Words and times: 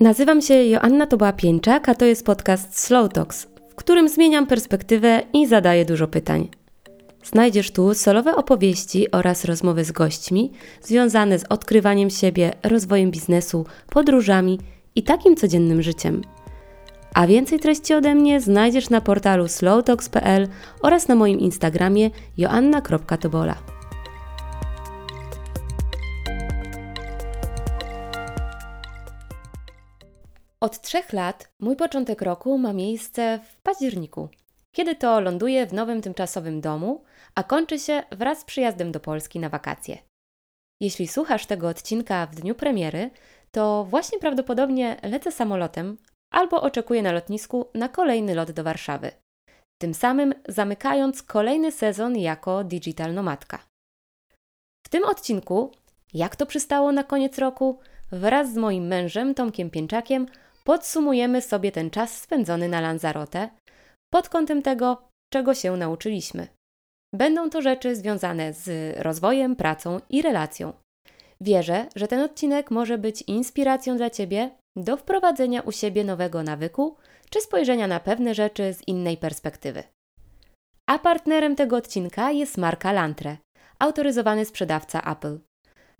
Nazywam 0.00 0.42
się 0.42 0.54
Joanna 0.54 1.06
Toba-Pieńczak, 1.06 1.88
a 1.88 1.94
to 1.94 2.04
jest 2.04 2.26
podcast 2.26 2.78
Slow 2.78 3.12
Talks, 3.12 3.46
w 3.70 3.74
którym 3.74 4.08
zmieniam 4.08 4.46
perspektywę 4.46 5.22
i 5.32 5.46
zadaję 5.46 5.84
dużo 5.84 6.08
pytań. 6.08 6.48
Znajdziesz 7.24 7.70
tu 7.70 7.94
solowe 7.94 8.36
opowieści 8.36 9.10
oraz 9.10 9.44
rozmowy 9.44 9.84
z 9.84 9.92
gośćmi 9.92 10.52
związane 10.82 11.38
z 11.38 11.44
odkrywaniem 11.48 12.10
siebie, 12.10 12.52
rozwojem 12.62 13.10
biznesu, 13.10 13.66
podróżami 13.90 14.58
i 14.94 15.02
takim 15.02 15.36
codziennym 15.36 15.82
życiem. 15.82 16.22
A 17.14 17.26
więcej 17.26 17.60
treści 17.60 17.94
ode 17.94 18.14
mnie 18.14 18.40
znajdziesz 18.40 18.90
na 18.90 19.00
portalu 19.00 19.48
slowtalks.pl 19.48 20.48
oraz 20.82 21.08
na 21.08 21.14
moim 21.14 21.40
Instagramie 21.40 22.10
joanna.tobola. 22.36 23.73
Od 30.64 30.80
trzech 30.80 31.12
lat 31.12 31.48
mój 31.60 31.76
początek 31.76 32.22
roku 32.22 32.58
ma 32.58 32.72
miejsce 32.72 33.40
w 33.44 33.56
październiku, 33.56 34.28
kiedy 34.72 34.94
to 34.94 35.20
ląduję 35.20 35.66
w 35.66 35.72
nowym 35.72 36.02
tymczasowym 36.02 36.60
domu, 36.60 37.04
a 37.34 37.42
kończy 37.42 37.78
się 37.78 38.02
wraz 38.12 38.40
z 38.40 38.44
przyjazdem 38.44 38.92
do 38.92 39.00
Polski 39.00 39.38
na 39.38 39.48
wakacje. 39.48 39.98
Jeśli 40.80 41.08
słuchasz 41.08 41.46
tego 41.46 41.68
odcinka 41.68 42.26
w 42.26 42.34
dniu 42.34 42.54
premiery, 42.54 43.10
to 43.52 43.84
właśnie 43.84 44.18
prawdopodobnie 44.18 44.96
lecę 45.02 45.32
samolotem 45.32 45.96
albo 46.30 46.62
oczekuję 46.62 47.02
na 47.02 47.12
lotnisku 47.12 47.66
na 47.74 47.88
kolejny 47.88 48.34
lot 48.34 48.50
do 48.50 48.64
Warszawy. 48.64 49.10
Tym 49.78 49.94
samym 49.94 50.34
zamykając 50.48 51.22
kolejny 51.22 51.72
sezon 51.72 52.16
jako 52.16 52.64
digital 52.64 53.14
nomadka. 53.14 53.58
W 54.86 54.88
tym 54.88 55.04
odcinku, 55.04 55.72
jak 56.14 56.36
to 56.36 56.46
przystało 56.46 56.92
na 56.92 57.04
koniec 57.04 57.38
roku, 57.38 57.78
wraz 58.12 58.52
z 58.52 58.56
moim 58.56 58.86
mężem 58.86 59.34
Tomkiem 59.34 59.70
Pięczakiem 59.70 60.26
podsumujemy 60.66 61.42
sobie 61.42 61.72
ten 61.72 61.90
czas 61.90 62.20
spędzony 62.20 62.68
na 62.68 62.80
Lanzarote 62.80 63.48
pod 64.12 64.28
kątem 64.28 64.62
tego, 64.62 65.08
czego 65.32 65.54
się 65.54 65.76
nauczyliśmy. 65.76 66.48
Będą 67.14 67.50
to 67.50 67.62
rzeczy 67.62 67.96
związane 67.96 68.52
z 68.52 68.96
rozwojem, 68.98 69.56
pracą 69.56 70.00
i 70.10 70.22
relacją. 70.22 70.72
Wierzę, 71.40 71.86
że 71.96 72.08
ten 72.08 72.20
odcinek 72.20 72.70
może 72.70 72.98
być 72.98 73.22
inspiracją 73.22 73.96
dla 73.96 74.10
Ciebie 74.10 74.50
do 74.76 74.96
wprowadzenia 74.96 75.60
u 75.60 75.72
siebie 75.72 76.04
nowego 76.04 76.42
nawyku 76.42 76.96
czy 77.30 77.40
spojrzenia 77.40 77.86
na 77.86 78.00
pewne 78.00 78.34
rzeczy 78.34 78.74
z 78.74 78.88
innej 78.88 79.16
perspektywy. 79.16 79.82
A 80.90 80.98
partnerem 80.98 81.56
tego 81.56 81.76
odcinka 81.76 82.30
jest 82.30 82.58
marka 82.58 82.92
Lantre, 82.92 83.36
autoryzowany 83.78 84.44
sprzedawca 84.44 85.00
Apple. 85.12 85.38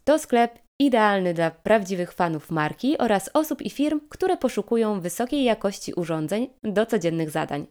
To 0.05 0.19
sklep 0.19 0.59
idealny 0.79 1.35
dla 1.35 1.51
prawdziwych 1.51 2.13
fanów 2.13 2.51
marki 2.51 2.99
oraz 2.99 3.31
osób 3.35 3.63
i 3.63 3.71
firm, 3.71 4.01
które 4.09 4.37
poszukują 4.37 5.01
wysokiej 5.01 5.45
jakości 5.45 5.93
urządzeń 5.95 6.51
do 6.63 6.87
codziennych 6.87 7.31
zadań. 7.31 7.67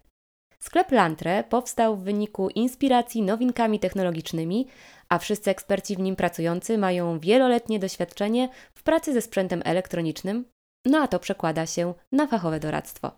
Sklep 0.59 0.91
Lantre 0.91 1.43
powstał 1.43 1.97
w 1.97 2.03
wyniku 2.03 2.49
inspiracji 2.49 3.21
nowinkami 3.21 3.79
technologicznymi, 3.79 4.67
a 5.09 5.19
wszyscy 5.19 5.51
eksperci 5.51 5.95
w 5.95 5.99
nim 5.99 6.15
pracujący 6.15 6.77
mają 6.77 7.19
wieloletnie 7.19 7.79
doświadczenie 7.79 8.49
w 8.73 8.83
pracy 8.83 9.13
ze 9.13 9.21
sprzętem 9.21 9.61
elektronicznym, 9.65 10.45
no 10.85 10.97
a 10.99 11.07
to 11.07 11.19
przekłada 11.19 11.65
się 11.65 11.93
na 12.11 12.27
fachowe 12.27 12.59
doradztwo. 12.59 13.11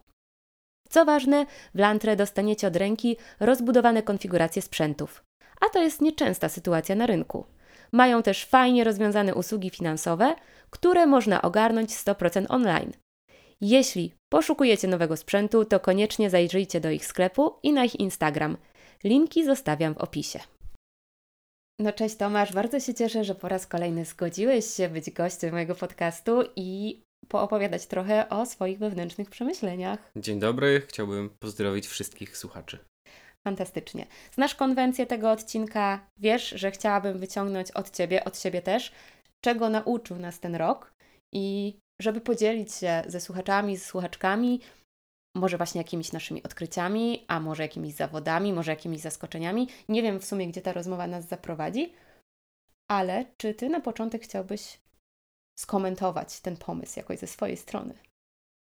Co 0.89 1.05
ważne, 1.05 1.45
w 1.75 1.79
Lantre 1.79 2.15
dostaniecie 2.15 2.67
od 2.67 2.75
ręki 2.75 3.17
rozbudowane 3.39 4.03
konfiguracje 4.03 4.61
sprzętów, 4.61 5.23
a 5.61 5.69
to 5.69 5.81
jest 5.81 6.01
nieczęsta 6.01 6.49
sytuacja 6.49 6.95
na 6.95 7.05
rynku. 7.05 7.45
Mają 7.95 8.23
też 8.23 8.45
fajnie 8.45 8.83
rozwiązane 8.83 9.35
usługi 9.35 9.69
finansowe, 9.69 10.35
które 10.69 11.05
można 11.05 11.41
ogarnąć 11.41 11.89
100% 11.89 12.45
online. 12.49 12.91
Jeśli 13.61 14.13
poszukujecie 14.29 14.87
nowego 14.87 15.17
sprzętu, 15.17 15.65
to 15.65 15.79
koniecznie 15.79 16.29
zajrzyjcie 16.29 16.81
do 16.81 16.89
ich 16.89 17.05
sklepu 17.05 17.59
i 17.63 17.73
na 17.73 17.85
ich 17.85 17.99
Instagram. 17.99 18.57
Linki 19.03 19.45
zostawiam 19.45 19.93
w 19.93 19.97
opisie. 19.97 20.39
No 21.79 21.93
cześć 21.93 22.15
Tomasz, 22.15 22.53
bardzo 22.53 22.79
się 22.79 22.93
cieszę, 22.93 23.23
że 23.23 23.35
po 23.35 23.47
raz 23.49 23.67
kolejny 23.67 24.05
zgodziłeś 24.05 24.65
się 24.65 24.89
być 24.89 25.11
gościem 25.11 25.51
mojego 25.51 25.75
podcastu 25.75 26.43
i 26.55 27.01
poopowiadać 27.27 27.85
trochę 27.85 28.29
o 28.29 28.45
swoich 28.45 28.79
wewnętrznych 28.79 29.29
przemyśleniach. 29.29 30.11
Dzień 30.15 30.39
dobry, 30.39 30.81
chciałbym 30.87 31.29
pozdrowić 31.39 31.87
wszystkich 31.87 32.37
słuchaczy. 32.37 32.79
Fantastycznie. 33.47 34.05
Znasz 34.31 34.55
konwencję 34.55 35.05
tego 35.05 35.31
odcinka, 35.31 36.07
wiesz, 36.17 36.49
że 36.49 36.71
chciałabym 36.71 37.19
wyciągnąć 37.19 37.71
od 37.71 37.91
Ciebie, 37.91 38.25
od 38.25 38.39
siebie 38.39 38.61
też, 38.61 38.91
czego 39.41 39.69
nauczył 39.69 40.17
nas 40.17 40.39
ten 40.39 40.55
rok 40.55 40.93
i 41.33 41.75
żeby 42.01 42.21
podzielić 42.21 42.73
się 42.73 43.03
ze 43.07 43.21
słuchaczami, 43.21 43.77
z 43.77 43.85
słuchaczkami, 43.85 44.61
może 45.35 45.57
właśnie 45.57 45.81
jakimiś 45.81 46.11
naszymi 46.11 46.43
odkryciami, 46.43 47.25
a 47.27 47.39
może 47.39 47.63
jakimiś 47.63 47.93
zawodami, 47.93 48.53
może 48.53 48.71
jakimiś 48.71 49.01
zaskoczeniami. 49.01 49.67
Nie 49.89 50.01
wiem 50.01 50.19
w 50.19 50.25
sumie, 50.25 50.47
gdzie 50.47 50.61
ta 50.61 50.73
rozmowa 50.73 51.07
nas 51.07 51.27
zaprowadzi, 51.27 51.93
ale 52.91 53.25
czy 53.37 53.53
Ty 53.53 53.69
na 53.69 53.79
początek 53.79 54.23
chciałbyś 54.23 54.79
skomentować 55.59 56.39
ten 56.39 56.57
pomysł 56.57 56.99
jakoś 56.99 57.19
ze 57.19 57.27
swojej 57.27 57.57
strony? 57.57 57.93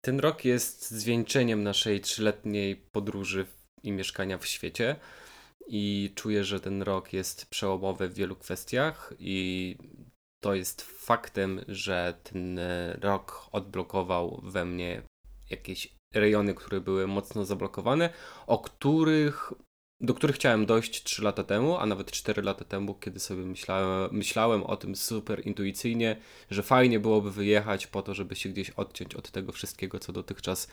Ten 0.04 0.20
rok 0.20 0.44
jest 0.44 0.90
zwieńczeniem 0.90 1.62
naszej 1.62 2.00
trzyletniej 2.00 2.76
podróży 2.76 3.46
i 3.82 3.92
mieszkania 3.92 4.38
w 4.38 4.46
świecie. 4.46 4.96
I 5.66 6.12
czuję, 6.14 6.44
że 6.44 6.60
ten 6.60 6.82
rok 6.82 7.12
jest 7.12 7.46
przełomowy 7.46 8.08
w 8.08 8.14
wielu 8.14 8.36
kwestiach, 8.36 9.12
i 9.18 9.76
to 10.40 10.54
jest 10.54 10.82
faktem, 10.82 11.60
że 11.68 12.14
ten 12.22 12.60
rok 13.00 13.48
odblokował 13.52 14.40
we 14.42 14.64
mnie 14.64 15.02
jakieś 15.50 15.94
rejony, 16.14 16.54
które 16.54 16.80
były 16.80 17.06
mocno 17.06 17.44
zablokowane, 17.44 18.10
o 18.46 18.58
których 18.58 19.52
do 20.00 20.14
których 20.14 20.36
chciałem 20.36 20.66
dojść 20.66 21.02
3 21.02 21.22
lata 21.22 21.44
temu, 21.44 21.76
a 21.76 21.86
nawet 21.86 22.10
4 22.10 22.42
lata 22.42 22.64
temu, 22.64 22.94
kiedy 22.94 23.20
sobie 23.20 23.42
myślałem, 23.42 24.08
myślałem 24.12 24.62
o 24.62 24.76
tym 24.76 24.96
super 24.96 25.46
intuicyjnie, 25.46 26.16
że 26.50 26.62
fajnie 26.62 27.00
byłoby 27.00 27.30
wyjechać 27.30 27.86
po 27.86 28.02
to, 28.02 28.14
żeby 28.14 28.36
się 28.36 28.48
gdzieś 28.48 28.70
odciąć 28.70 29.14
od 29.14 29.30
tego 29.30 29.52
wszystkiego, 29.52 29.98
co 29.98 30.12
dotychczas 30.12 30.68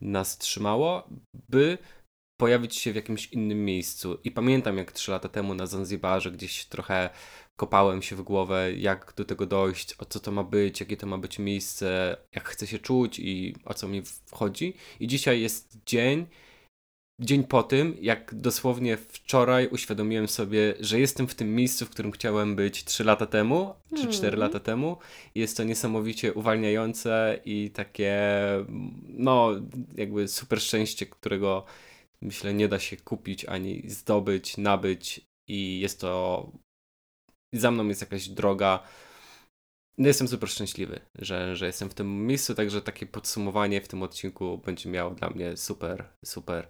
nas 0.00 0.38
trzymało, 0.38 1.08
by 1.48 1.78
pojawić 2.36 2.76
się 2.76 2.92
w 2.92 2.96
jakimś 2.96 3.26
innym 3.26 3.64
miejscu. 3.64 4.18
I 4.24 4.30
pamiętam, 4.30 4.78
jak 4.78 4.92
3 4.92 5.10
lata 5.10 5.28
temu 5.28 5.54
na 5.54 5.66
Zanzibarze 5.66 6.30
gdzieś 6.30 6.64
trochę 6.64 7.10
kopałem 7.56 8.02
się 8.02 8.16
w 8.16 8.22
głowę, 8.22 8.72
jak 8.72 9.12
do 9.16 9.24
tego 9.24 9.46
dojść, 9.46 9.94
o 9.98 10.04
co 10.04 10.20
to 10.20 10.32
ma 10.32 10.44
być, 10.44 10.80
jakie 10.80 10.96
to 10.96 11.06
ma 11.06 11.18
być 11.18 11.38
miejsce, 11.38 12.16
jak 12.34 12.48
chcę 12.48 12.66
się 12.66 12.78
czuć 12.78 13.18
i 13.18 13.54
o 13.64 13.74
co 13.74 13.88
mi 13.88 14.02
wchodzi. 14.26 14.74
I 15.00 15.06
dzisiaj 15.06 15.40
jest 15.40 15.78
dzień, 15.86 16.26
dzień 17.20 17.44
po 17.44 17.62
tym, 17.62 17.96
jak 18.00 18.34
dosłownie 18.34 18.96
wczoraj 18.96 19.68
uświadomiłem 19.68 20.28
sobie, 20.28 20.74
że 20.80 21.00
jestem 21.00 21.28
w 21.28 21.34
tym 21.34 21.54
miejscu, 21.54 21.86
w 21.86 21.90
którym 21.90 22.12
chciałem 22.12 22.56
być 22.56 22.84
3 22.84 23.04
lata 23.04 23.26
temu, 23.26 23.74
czy 23.96 24.08
4 24.08 24.28
mm. 24.28 24.40
lata 24.40 24.60
temu. 24.60 24.96
Jest 25.34 25.56
to 25.56 25.64
niesamowicie 25.64 26.34
uwalniające 26.34 27.40
i 27.44 27.70
takie, 27.70 28.18
no, 29.08 29.50
jakby 29.94 30.28
super 30.28 30.60
szczęście, 30.60 31.06
którego 31.06 31.64
myślę 32.22 32.54
nie 32.54 32.68
da 32.68 32.78
się 32.78 32.96
kupić 32.96 33.44
ani 33.44 33.90
zdobyć, 33.90 34.56
nabyć 34.56 35.20
i 35.48 35.80
jest 35.80 36.00
to 36.00 36.52
za 37.52 37.70
mną 37.70 37.88
jest 37.88 38.00
jakaś 38.00 38.28
droga. 38.28 38.82
No 39.98 40.08
jestem 40.08 40.28
super 40.28 40.48
szczęśliwy, 40.48 41.00
że, 41.18 41.56
że 41.56 41.66
jestem 41.66 41.90
w 41.90 41.94
tym 41.94 42.26
miejscu, 42.26 42.54
także 42.54 42.82
takie 42.82 43.06
podsumowanie 43.06 43.80
w 43.80 43.88
tym 43.88 44.02
odcinku 44.02 44.58
będzie 44.58 44.90
miało 44.90 45.10
dla 45.10 45.30
mnie 45.30 45.56
super, 45.56 46.08
super 46.24 46.68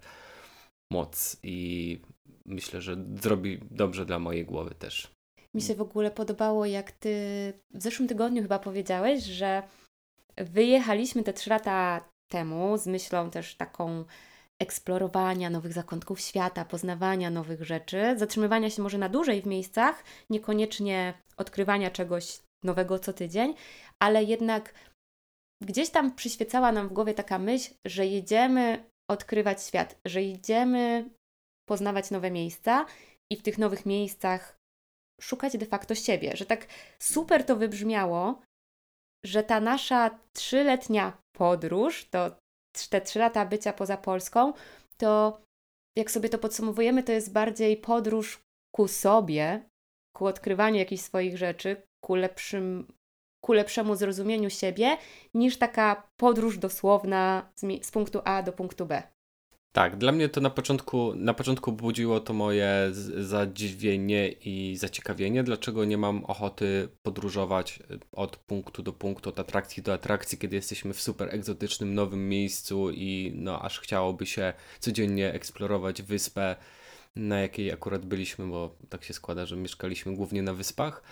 moc 0.92 1.36
i 1.42 1.98
myślę, 2.46 2.80
że 2.80 2.96
zrobi 3.14 3.58
dobrze 3.70 4.06
dla 4.06 4.18
mojej 4.18 4.44
głowy 4.44 4.74
też. 4.74 5.10
Mi 5.54 5.62
się 5.62 5.74
w 5.74 5.80
ogóle 5.80 6.10
podobało, 6.10 6.66
jak 6.66 6.92
ty 6.92 7.12
w 7.74 7.82
zeszłym 7.82 8.08
tygodniu 8.08 8.42
chyba 8.42 8.58
powiedziałeś, 8.58 9.24
że 9.24 9.62
wyjechaliśmy 10.36 11.22
te 11.22 11.32
trzy 11.32 11.50
lata 11.50 12.08
temu 12.28 12.78
z 12.78 12.86
myślą 12.86 13.30
też 13.30 13.54
taką 13.54 14.04
eksplorowania 14.62 15.50
nowych 15.50 15.72
zakątków 15.72 16.20
świata, 16.20 16.64
poznawania 16.64 17.30
nowych 17.30 17.62
rzeczy, 17.64 18.18
zatrzymywania 18.18 18.70
się 18.70 18.82
może 18.82 18.98
na 18.98 19.08
dłużej 19.08 19.42
w 19.42 19.46
miejscach, 19.46 20.04
niekoniecznie 20.30 21.14
odkrywania 21.36 21.90
czegoś 21.90 22.40
nowego 22.64 22.98
co 22.98 23.12
tydzień, 23.12 23.54
ale 24.02 24.24
jednak 24.24 24.74
gdzieś 25.62 25.90
tam 25.90 26.14
przyświecała 26.14 26.72
nam 26.72 26.88
w 26.88 26.92
głowie 26.92 27.14
taka 27.14 27.38
myśl, 27.38 27.74
że 27.86 28.06
jedziemy 28.06 28.84
odkrywać 29.10 29.62
świat, 29.62 29.98
że 30.06 30.22
idziemy 30.22 31.10
poznawać 31.68 32.10
nowe 32.10 32.30
miejsca 32.30 32.86
i 33.32 33.36
w 33.36 33.42
tych 33.42 33.58
nowych 33.58 33.86
miejscach 33.86 34.56
szukać 35.20 35.56
de 35.56 35.66
facto 35.66 35.94
siebie, 35.94 36.36
że 36.36 36.46
tak 36.46 36.66
super 37.02 37.44
to 37.44 37.56
wybrzmiało, 37.56 38.42
że 39.24 39.42
ta 39.42 39.60
nasza 39.60 40.18
trzyletnia 40.32 41.18
podróż, 41.36 42.08
to 42.10 42.36
te 42.88 43.00
trzy 43.00 43.18
lata 43.18 43.46
bycia 43.46 43.72
poza 43.72 43.96
Polską, 43.96 44.52
to 44.96 45.40
jak 45.96 46.10
sobie 46.10 46.28
to 46.28 46.38
podsumowujemy, 46.38 47.02
to 47.02 47.12
jest 47.12 47.32
bardziej 47.32 47.76
podróż 47.76 48.40
ku 48.74 48.88
sobie, 48.88 49.68
ku 50.16 50.26
odkrywaniu 50.26 50.78
jakichś 50.78 51.02
swoich 51.02 51.36
rzeczy, 51.36 51.82
ku 52.04 52.14
lepszym, 52.14 52.92
ku 53.44 53.52
lepszemu 53.52 53.96
zrozumieniu 53.96 54.50
siebie, 54.50 54.96
niż 55.34 55.58
taka 55.58 56.08
podróż 56.16 56.58
dosłowna 56.58 57.52
z, 57.54 57.86
z 57.86 57.90
punktu 57.90 58.20
A 58.24 58.42
do 58.42 58.52
punktu 58.52 58.86
B. 58.86 59.02
Tak, 59.76 59.96
dla 59.96 60.12
mnie 60.12 60.28
to 60.28 60.40
na 60.40 60.50
początku, 60.50 61.14
na 61.14 61.34
początku 61.34 61.72
budziło 61.72 62.20
to 62.20 62.32
moje 62.32 62.90
zadziwienie 63.16 64.28
i 64.28 64.76
zaciekawienie, 64.76 65.44
dlaczego 65.44 65.84
nie 65.84 65.98
mam 65.98 66.24
ochoty 66.24 66.88
podróżować 67.02 67.78
y, 67.90 67.98
od 68.12 68.36
punktu 68.36 68.82
do 68.82 68.92
punktu, 68.92 69.30
od 69.30 69.40
atrakcji 69.40 69.82
do 69.82 69.92
atrakcji, 69.92 70.38
kiedy 70.38 70.56
jesteśmy 70.56 70.94
w 70.94 71.00
super 71.00 71.28
egzotycznym, 71.34 71.94
nowym 71.94 72.28
miejscu 72.28 72.90
i 72.90 73.32
no 73.34 73.62
aż 73.62 73.80
chciałoby 73.80 74.26
się 74.26 74.52
codziennie 74.80 75.32
eksplorować 75.32 76.02
wyspę, 76.02 76.56
na 77.16 77.40
jakiej 77.40 77.72
akurat 77.72 78.06
byliśmy, 78.06 78.46
bo 78.46 78.76
tak 78.88 79.04
się 79.04 79.14
składa, 79.14 79.46
że 79.46 79.56
mieszkaliśmy 79.56 80.14
głównie 80.14 80.42
na 80.42 80.54
wyspach 80.54 81.02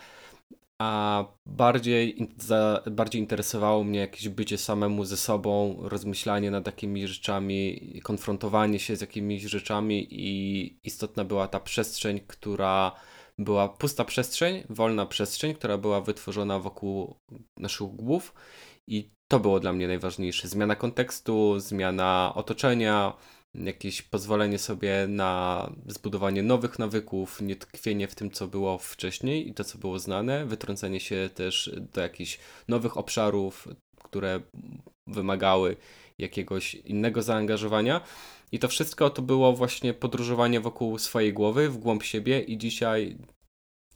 a 0.84 1.24
bardziej, 1.46 2.28
za, 2.38 2.82
bardziej 2.90 3.20
interesowało 3.20 3.84
mnie 3.84 3.98
jakieś 3.98 4.28
bycie 4.28 4.58
samemu 4.58 5.04
ze 5.04 5.16
sobą, 5.16 5.76
rozmyślanie 5.80 6.50
nad 6.50 6.64
takimi 6.64 7.08
rzeczami, 7.08 7.90
konfrontowanie 8.02 8.78
się 8.78 8.96
z 8.96 9.00
jakimiś 9.00 9.42
rzeczami 9.42 10.06
i 10.10 10.78
istotna 10.84 11.24
była 11.24 11.48
ta 11.48 11.60
przestrzeń, 11.60 12.20
która 12.26 12.92
była 13.38 13.68
pusta 13.68 14.04
przestrzeń, 14.04 14.62
wolna 14.70 15.06
przestrzeń, 15.06 15.54
która 15.54 15.78
była 15.78 16.00
wytworzona 16.00 16.58
wokół 16.58 17.16
naszych 17.56 17.88
głów 17.88 18.34
i 18.86 19.10
to 19.28 19.40
było 19.40 19.60
dla 19.60 19.72
mnie 19.72 19.86
najważniejsze. 19.86 20.48
Zmiana 20.48 20.76
kontekstu, 20.76 21.60
zmiana 21.60 22.32
otoczenia, 22.34 23.12
jakieś 23.54 24.02
pozwolenie 24.02 24.58
sobie 24.58 25.06
na 25.08 25.70
zbudowanie 25.86 26.42
nowych 26.42 26.78
nawyków, 26.78 27.40
nie 27.40 27.56
tkwienie 27.56 28.08
w 28.08 28.14
tym, 28.14 28.30
co 28.30 28.46
było 28.46 28.78
wcześniej 28.78 29.48
i 29.48 29.54
to, 29.54 29.64
co 29.64 29.78
było 29.78 29.98
znane, 29.98 30.46
wytrącenie 30.46 31.00
się 31.00 31.30
też 31.34 31.70
do 31.94 32.00
jakichś 32.00 32.38
nowych 32.68 32.96
obszarów, 32.96 33.68
które 34.02 34.40
wymagały 35.06 35.76
jakiegoś 36.18 36.74
innego 36.74 37.22
zaangażowania. 37.22 38.00
I 38.52 38.58
to 38.58 38.68
wszystko 38.68 39.10
to 39.10 39.22
było 39.22 39.52
właśnie 39.52 39.94
podróżowanie 39.94 40.60
wokół 40.60 40.98
swojej 40.98 41.32
głowy, 41.32 41.68
w 41.68 41.78
głąb 41.78 42.02
siebie 42.02 42.40
i 42.40 42.58
dzisiaj 42.58 43.18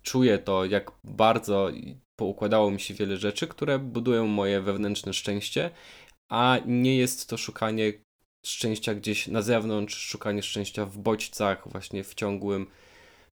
czuję 0.02 0.38
to, 0.38 0.64
jak 0.64 0.92
bardzo 1.04 1.70
poukładało 2.16 2.70
mi 2.70 2.80
się 2.80 2.94
wiele 2.94 3.16
rzeczy, 3.16 3.46
które 3.46 3.78
budują 3.78 4.26
moje 4.26 4.60
wewnętrzne 4.60 5.12
szczęście, 5.12 5.70
a 6.28 6.58
nie 6.66 6.96
jest 6.96 7.28
to 7.28 7.36
szukanie 7.36 7.92
szczęścia 8.46 8.94
gdzieś 8.94 9.26
na 9.26 9.42
zewnątrz, 9.42 9.98
szukanie 9.98 10.42
szczęścia 10.42 10.86
w 10.86 10.98
bodźcach, 10.98 11.68
właśnie 11.70 12.04
w 12.04 12.14
ciągłym 12.14 12.66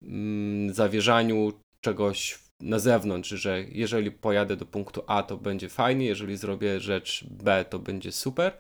mm, 0.03 0.75
zawierzaniu 0.75 1.53
czegoś 1.81 2.39
na 2.61 2.79
zewnątrz, 2.79 3.29
że 3.29 3.65
jeżeli 3.69 4.11
pojadę 4.11 4.56
do 4.56 4.67
punktu 4.67 5.03
A, 5.06 5.23
to 5.23 5.37
będzie 5.37 5.69
fajnie, 5.69 6.06
jeżeli 6.06 6.37
zrobię 6.37 6.81
rzecz 6.81 7.25
B, 7.31 7.65
to 7.71 7.79
będzie 7.79 8.12
super. 8.12 8.53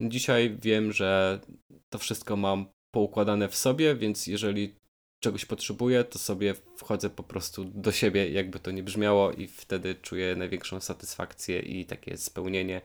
Dzisiaj 0.00 0.56
wiem, 0.62 0.92
że 0.92 1.40
to 1.90 1.98
wszystko 1.98 2.36
mam 2.36 2.66
poukładane 2.94 3.48
w 3.48 3.56
sobie, 3.56 3.94
więc 3.94 4.26
jeżeli 4.26 4.74
czegoś 5.22 5.44
potrzebuję, 5.44 6.04
to 6.04 6.18
sobie 6.18 6.54
wchodzę 6.76 7.10
po 7.10 7.22
prostu 7.22 7.64
do 7.64 7.92
siebie, 7.92 8.30
jakby 8.30 8.58
to 8.58 8.70
nie 8.70 8.82
brzmiało, 8.82 9.32
i 9.32 9.46
wtedy 9.46 9.94
czuję 9.94 10.36
największą 10.36 10.80
satysfakcję 10.80 11.60
i 11.60 11.86
takie 11.86 12.16
spełnienie. 12.16 12.80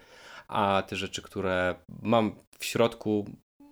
A 0.47 0.83
te 0.87 0.95
rzeczy, 0.95 1.21
które 1.21 1.75
mam 2.01 2.35
w 2.59 2.65
środku, 2.65 3.25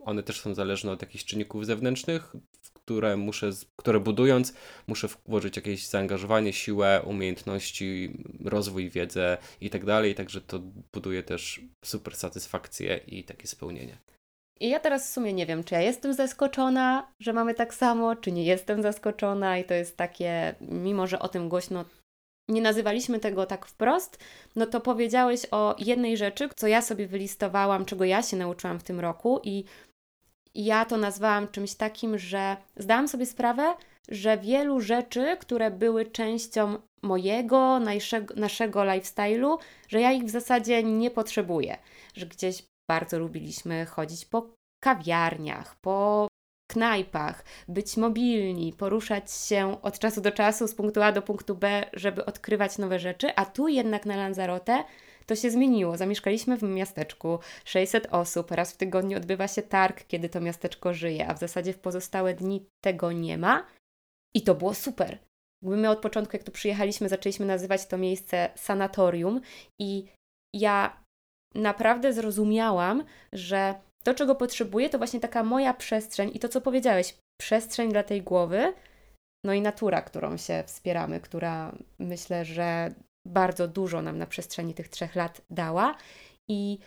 one 0.05 0.23
też 0.23 0.41
są 0.41 0.53
zależne 0.53 0.91
od 0.91 1.01
jakichś 1.01 1.25
czynników 1.25 1.65
zewnętrznych, 1.65 2.35
które 2.73 3.17
muszę, 3.17 3.49
które 3.75 3.99
budując, 3.99 4.53
muszę 4.87 5.07
włożyć 5.25 5.55
jakieś 5.55 5.87
zaangażowanie, 5.87 6.53
siłę, 6.53 7.01
umiejętności, 7.05 8.17
rozwój, 8.45 8.89
wiedzę 8.89 9.37
i 9.61 9.69
tak 9.69 9.85
dalej. 9.85 10.15
Także 10.15 10.41
to 10.41 10.59
buduje 10.93 11.23
też 11.23 11.61
super 11.85 12.15
satysfakcję 12.15 12.97
i 13.07 13.23
takie 13.23 13.47
spełnienie. 13.47 13.97
I 14.59 14.69
ja 14.69 14.79
teraz 14.79 15.09
w 15.09 15.13
sumie 15.13 15.33
nie 15.33 15.45
wiem, 15.45 15.63
czy 15.63 15.75
ja 15.75 15.81
jestem 15.81 16.13
zaskoczona, 16.13 17.11
że 17.19 17.33
mamy 17.33 17.53
tak 17.53 17.73
samo, 17.73 18.15
czy 18.15 18.31
nie 18.31 18.43
jestem 18.43 18.81
zaskoczona, 18.81 19.57
i 19.57 19.63
to 19.63 19.73
jest 19.73 19.97
takie, 19.97 20.55
mimo 20.61 21.07
że 21.07 21.19
o 21.19 21.27
tym 21.27 21.49
głośno 21.49 21.85
nie 22.49 22.61
nazywaliśmy 22.61 23.19
tego 23.19 23.45
tak 23.45 23.65
wprost, 23.65 24.17
no 24.55 24.65
to 24.65 24.81
powiedziałeś 24.81 25.41
o 25.51 25.75
jednej 25.79 26.17
rzeczy, 26.17 26.49
co 26.55 26.67
ja 26.67 26.81
sobie 26.81 27.07
wylistowałam, 27.07 27.85
czego 27.85 28.05
ja 28.05 28.21
się 28.21 28.37
nauczyłam 28.37 28.79
w 28.79 28.83
tym 28.83 28.99
roku, 28.99 29.39
i 29.43 29.63
ja 30.55 30.85
to 30.85 30.97
nazwałam 30.97 31.47
czymś 31.47 31.75
takim, 31.75 32.17
że 32.17 32.57
zdałam 32.77 33.07
sobie 33.07 33.25
sprawę, 33.25 33.75
że 34.09 34.37
wielu 34.37 34.81
rzeczy, 34.81 35.37
które 35.39 35.71
były 35.71 36.05
częścią 36.05 36.77
mojego, 37.03 37.79
naszego, 37.79 38.35
naszego 38.35 38.79
lifestyle'u, 38.79 39.57
że 39.87 40.01
ja 40.01 40.11
ich 40.11 40.23
w 40.23 40.29
zasadzie 40.29 40.83
nie 40.83 41.11
potrzebuję. 41.11 41.77
Że 42.15 42.25
gdzieś 42.25 42.63
bardzo 42.89 43.19
lubiliśmy 43.19 43.85
chodzić 43.85 44.25
po 44.25 44.49
kawiarniach, 44.83 45.75
po 45.75 46.27
knajpach, 46.67 47.43
być 47.67 47.97
mobilni, 47.97 48.73
poruszać 48.73 49.31
się 49.31 49.81
od 49.81 49.99
czasu 49.99 50.21
do 50.21 50.31
czasu 50.31 50.67
z 50.67 50.75
punktu 50.75 51.01
A 51.01 51.11
do 51.11 51.21
punktu 51.21 51.55
B, 51.55 51.85
żeby 51.93 52.25
odkrywać 52.25 52.77
nowe 52.77 52.99
rzeczy, 52.99 53.35
a 53.35 53.45
tu 53.45 53.67
jednak 53.67 54.05
na 54.05 54.15
Lanzarote 54.15 54.83
to 55.25 55.35
się 55.35 55.51
zmieniło. 55.51 55.97
Zamieszkaliśmy 55.97 56.57
w 56.57 56.63
miasteczku, 56.63 57.39
600 57.65 58.07
osób, 58.11 58.51
raz 58.51 58.73
w 58.73 58.77
tygodniu 58.77 59.17
odbywa 59.17 59.47
się 59.47 59.61
targ, 59.61 60.03
kiedy 60.07 60.29
to 60.29 60.41
miasteczko 60.41 60.93
żyje, 60.93 61.27
a 61.27 61.33
w 61.33 61.39
zasadzie 61.39 61.73
w 61.73 61.79
pozostałe 61.79 62.33
dni 62.33 62.65
tego 62.83 63.11
nie 63.11 63.37
ma. 63.37 63.65
I 64.35 64.41
to 64.41 64.55
było 64.55 64.73
super. 64.73 65.17
My 65.61 65.89
od 65.89 65.99
początku, 65.99 66.35
jak 66.35 66.43
tu 66.43 66.51
przyjechaliśmy, 66.51 67.09
zaczęliśmy 67.09 67.45
nazywać 67.45 67.85
to 67.85 67.97
miejsce 67.97 68.49
sanatorium 68.55 69.41
i 69.81 70.05
ja 70.55 71.03
naprawdę 71.55 72.13
zrozumiałam, 72.13 73.03
że 73.33 73.75
to, 74.05 74.13
czego 74.13 74.35
potrzebuję, 74.35 74.89
to 74.89 74.97
właśnie 74.97 75.19
taka 75.19 75.43
moja 75.43 75.73
przestrzeń 75.73 76.31
i 76.33 76.39
to, 76.39 76.49
co 76.49 76.61
powiedziałeś, 76.61 77.17
przestrzeń 77.41 77.91
dla 77.91 78.03
tej 78.03 78.21
głowy, 78.21 78.73
no 79.45 79.53
i 79.53 79.61
natura, 79.61 80.01
którą 80.01 80.37
się 80.37 80.63
wspieramy, 80.67 81.19
która 81.19 81.75
myślę, 81.99 82.45
że 82.45 82.93
bardzo 83.27 83.67
dużo 83.67 84.01
nam 84.01 84.17
na 84.17 84.25
przestrzeni 84.25 84.73
tych 84.73 84.89
trzech 84.89 85.15
lat 85.15 85.41
dała. 85.49 85.95
I 86.49 86.79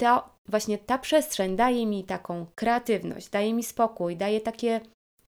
to 0.00 0.36
właśnie 0.48 0.78
ta 0.78 0.98
przestrzeń 0.98 1.56
daje 1.56 1.86
mi 1.86 2.04
taką 2.04 2.46
kreatywność, 2.54 3.28
daje 3.28 3.54
mi 3.54 3.62
spokój, 3.62 4.16
daje 4.16 4.40
takie 4.40 4.80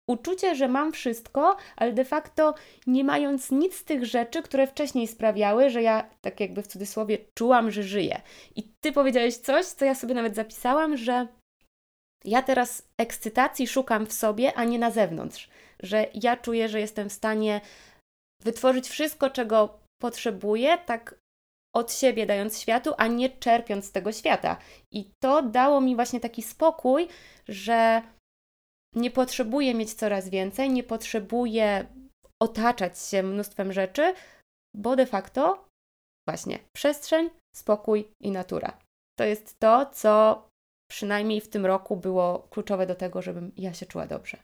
uczucie, 0.10 0.56
że 0.56 0.68
mam 0.68 0.92
wszystko, 0.92 1.58
ale 1.76 1.94
de 1.94 2.06
facto 2.06 2.56
nie 2.88 3.04
mając 3.04 3.52
nic 3.52 3.76
z 3.76 3.84
tych 3.84 4.06
rzeczy, 4.06 4.42
które 4.42 4.68
wcześniej 4.68 5.08
sprawiały, 5.08 5.70
że 5.70 5.82
ja 5.82 6.10
tak 6.22 6.40
jakby 6.40 6.64
w 6.64 6.68
cudzysłowie 6.68 7.18
czułam, 7.34 7.72
że 7.72 7.84
żyję. 7.84 8.22
I 8.56 8.64
ty 8.82 8.92
powiedziałeś 8.92 9.38
coś, 9.38 9.66
co 9.66 9.86
ja 9.86 9.96
sobie 9.96 10.14
nawet 10.14 10.36
zapisałam, 10.36 10.98
że 10.98 11.28
ja 12.26 12.42
teraz 12.42 12.90
ekscytacji 12.98 13.68
szukam 13.68 14.06
w 14.06 14.14
sobie, 14.14 14.54
a 14.54 14.64
nie 14.64 14.80
na 14.80 14.92
zewnątrz. 14.92 15.50
Że 15.80 16.08
ja 16.14 16.38
czuję, 16.38 16.70
że 16.70 16.80
jestem 16.80 17.10
w 17.10 17.14
stanie 17.14 17.62
wytworzyć 18.42 18.90
wszystko, 18.90 19.30
czego 19.30 19.80
potrzebuję, 20.02 20.78
tak 20.78 21.16
od 21.76 21.94
siebie 21.94 22.26
dając 22.26 22.60
światu, 22.60 22.94
a 22.98 23.08
nie 23.08 23.30
czerpiąc 23.30 23.86
z 23.86 23.92
tego 23.92 24.12
świata. 24.12 24.58
I 24.92 25.12
to 25.20 25.42
dało 25.42 25.82
mi 25.82 25.96
właśnie 25.96 26.20
taki 26.20 26.42
spokój, 26.42 27.08
że 27.48 28.02
nie 28.96 29.12
potrzebuję 29.12 29.74
mieć 29.74 29.94
coraz 29.94 30.30
więcej, 30.30 30.70
nie 30.70 30.84
potrzebuję 30.84 31.86
otaczać 32.42 33.00
się 33.00 33.24
mnóstwem 33.24 33.74
rzeczy, 33.74 34.14
bo 34.76 34.96
de 34.96 35.06
facto 35.06 35.66
właśnie 36.28 36.60
przestrzeń, 36.76 37.30
spokój 37.56 38.08
i 38.22 38.32
natura. 38.32 38.78
To 39.20 39.24
jest 39.24 39.60
to, 39.60 39.86
co 39.86 40.44
przynajmniej 40.92 41.42
w 41.42 41.50
tym 41.50 41.66
roku 41.66 41.98
było 41.98 42.48
kluczowe 42.50 42.88
do 42.88 42.96
tego, 42.96 43.22
żebym 43.22 43.52
ja 43.58 43.74
się 43.74 43.86
czuła 43.86 44.08
dobrze. 44.08 44.38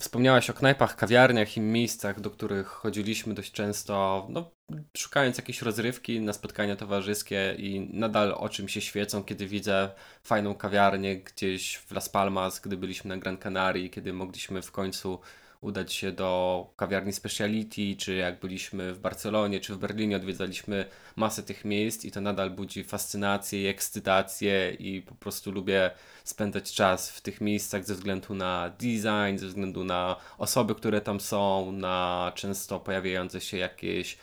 Wspomniałaś 0.00 0.50
o 0.50 0.54
knajpach, 0.54 0.96
kawiarniach 0.96 1.56
i 1.56 1.60
miejscach, 1.60 2.20
do 2.20 2.30
których 2.30 2.66
chodziliśmy 2.66 3.34
dość 3.34 3.52
często, 3.52 4.26
no, 4.30 4.50
szukając 4.96 5.38
jakiejś 5.38 5.62
rozrywki 5.62 6.20
na 6.20 6.32
spotkania 6.32 6.76
towarzyskie 6.76 7.54
i 7.58 7.80
nadal 7.92 8.34
oczym 8.36 8.68
się 8.68 8.80
świecą, 8.80 9.24
kiedy 9.24 9.46
widzę 9.46 9.90
fajną 10.22 10.54
kawiarnię 10.54 11.16
gdzieś 11.16 11.76
w 11.76 11.92
Las 11.92 12.08
Palmas, 12.08 12.60
gdy 12.60 12.76
byliśmy 12.76 13.08
na 13.08 13.16
Gran 13.16 13.36
Canaria, 13.36 13.88
kiedy 13.88 14.12
mogliśmy 14.12 14.62
w 14.62 14.72
końcu 14.72 15.20
udać 15.60 15.92
się 15.92 16.12
do 16.12 16.70
kawiarni 16.76 17.12
Speciality, 17.12 17.96
czy 17.96 18.14
jak 18.14 18.40
byliśmy 18.40 18.94
w 18.94 18.98
Barcelonie, 18.98 19.60
czy 19.60 19.74
w 19.74 19.78
Berlinie, 19.78 20.16
odwiedzaliśmy 20.16 20.84
masę 21.16 21.42
tych 21.42 21.64
miejsc 21.64 22.04
i 22.04 22.10
to 22.10 22.20
nadal 22.20 22.50
budzi 22.50 22.84
fascynację 22.84 23.62
i 23.62 23.66
ekscytację 23.66 24.70
i 24.70 25.02
po 25.02 25.14
prostu 25.14 25.52
lubię 25.52 25.90
spędzać 26.24 26.72
czas 26.72 27.10
w 27.10 27.20
tych 27.20 27.40
miejscach 27.40 27.84
ze 27.84 27.94
względu 27.94 28.34
na 28.34 28.70
design, 28.70 29.38
ze 29.38 29.46
względu 29.46 29.84
na 29.84 30.16
osoby, 30.38 30.74
które 30.74 31.00
tam 31.00 31.20
są, 31.20 31.72
na 31.72 32.32
często 32.34 32.80
pojawiające 32.80 33.40
się 33.40 33.56
jakieś 33.56 34.18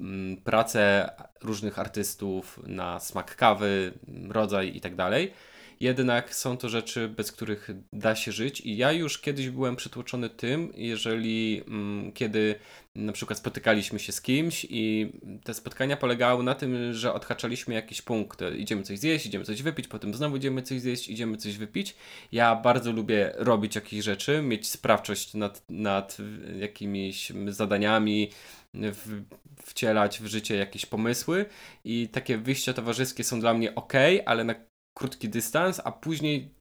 mm, 0.00 0.36
prace 0.36 1.10
różnych 1.40 1.78
artystów, 1.78 2.60
na 2.66 3.00
smak 3.00 3.36
kawy, 3.36 3.92
rodzaj 4.28 4.76
i 4.76 4.80
tak 4.80 4.96
dalej. 4.96 5.32
Jednak 5.80 6.34
są 6.34 6.56
to 6.56 6.68
rzeczy, 6.68 7.08
bez 7.08 7.32
których 7.32 7.70
da 7.92 8.16
się 8.16 8.32
żyć 8.32 8.60
i 8.60 8.76
ja 8.76 8.92
już 8.92 9.18
kiedyś 9.18 9.50
byłem 9.50 9.76
przytłoczony 9.76 10.30
tym, 10.30 10.72
jeżeli 10.76 11.62
mm, 11.66 12.12
kiedy 12.12 12.54
na 12.94 13.12
przykład 13.12 13.38
spotykaliśmy 13.38 13.98
się 13.98 14.12
z 14.12 14.20
kimś 14.20 14.66
i 14.70 15.12
te 15.44 15.54
spotkania 15.54 15.96
polegały 15.96 16.42
na 16.42 16.54
tym, 16.54 16.94
że 16.94 17.12
odhaczaliśmy 17.12 17.74
jakiś 17.74 18.02
punkt. 18.02 18.40
Idziemy 18.58 18.82
coś 18.82 18.98
zjeść, 18.98 19.26
idziemy 19.26 19.44
coś 19.44 19.62
wypić, 19.62 19.88
potem 19.88 20.14
znowu 20.14 20.36
idziemy 20.36 20.62
coś 20.62 20.80
zjeść, 20.80 21.08
idziemy 21.08 21.36
coś 21.36 21.56
wypić. 21.56 21.96
Ja 22.32 22.56
bardzo 22.56 22.92
lubię 22.92 23.32
robić 23.34 23.74
jakieś 23.74 24.04
rzeczy, 24.04 24.42
mieć 24.42 24.68
sprawczość 24.68 25.34
nad, 25.34 25.62
nad 25.68 26.16
jakimiś 26.58 27.32
zadaniami, 27.48 28.30
w, 28.74 29.22
wcielać 29.64 30.20
w 30.20 30.26
życie 30.26 30.56
jakieś 30.56 30.86
pomysły 30.86 31.46
i 31.84 32.08
takie 32.08 32.38
wyjścia 32.38 32.72
towarzyskie 32.72 33.24
są 33.24 33.40
dla 33.40 33.54
mnie 33.54 33.74
ok, 33.74 33.92
ale 34.26 34.44
na 34.44 34.54
krótki 34.98 35.28
dystans, 35.28 35.80
a 35.84 35.92
później 35.92 36.54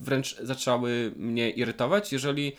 wręcz 0.00 0.36
zaczęły 0.36 1.12
mnie 1.16 1.50
irytować, 1.50 2.12
jeżeli 2.12 2.52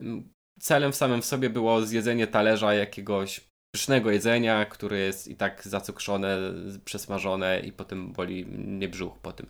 mm, 0.00 0.28
celem 0.60 0.92
w 0.92 0.96
samym 0.96 1.22
sobie 1.22 1.50
było 1.50 1.82
zjedzenie 1.82 2.26
talerza 2.26 2.74
jakiegoś 2.74 3.40
pysznego 3.74 4.10
jedzenia, 4.10 4.64
które 4.64 4.98
jest 4.98 5.28
i 5.28 5.36
tak 5.36 5.62
zacukrzone, 5.64 6.38
przesmażone 6.84 7.60
i 7.60 7.72
potem 7.72 8.12
boli 8.12 8.46
mnie 8.46 8.88
brzuch 8.88 9.18
po 9.18 9.32
tym. 9.32 9.46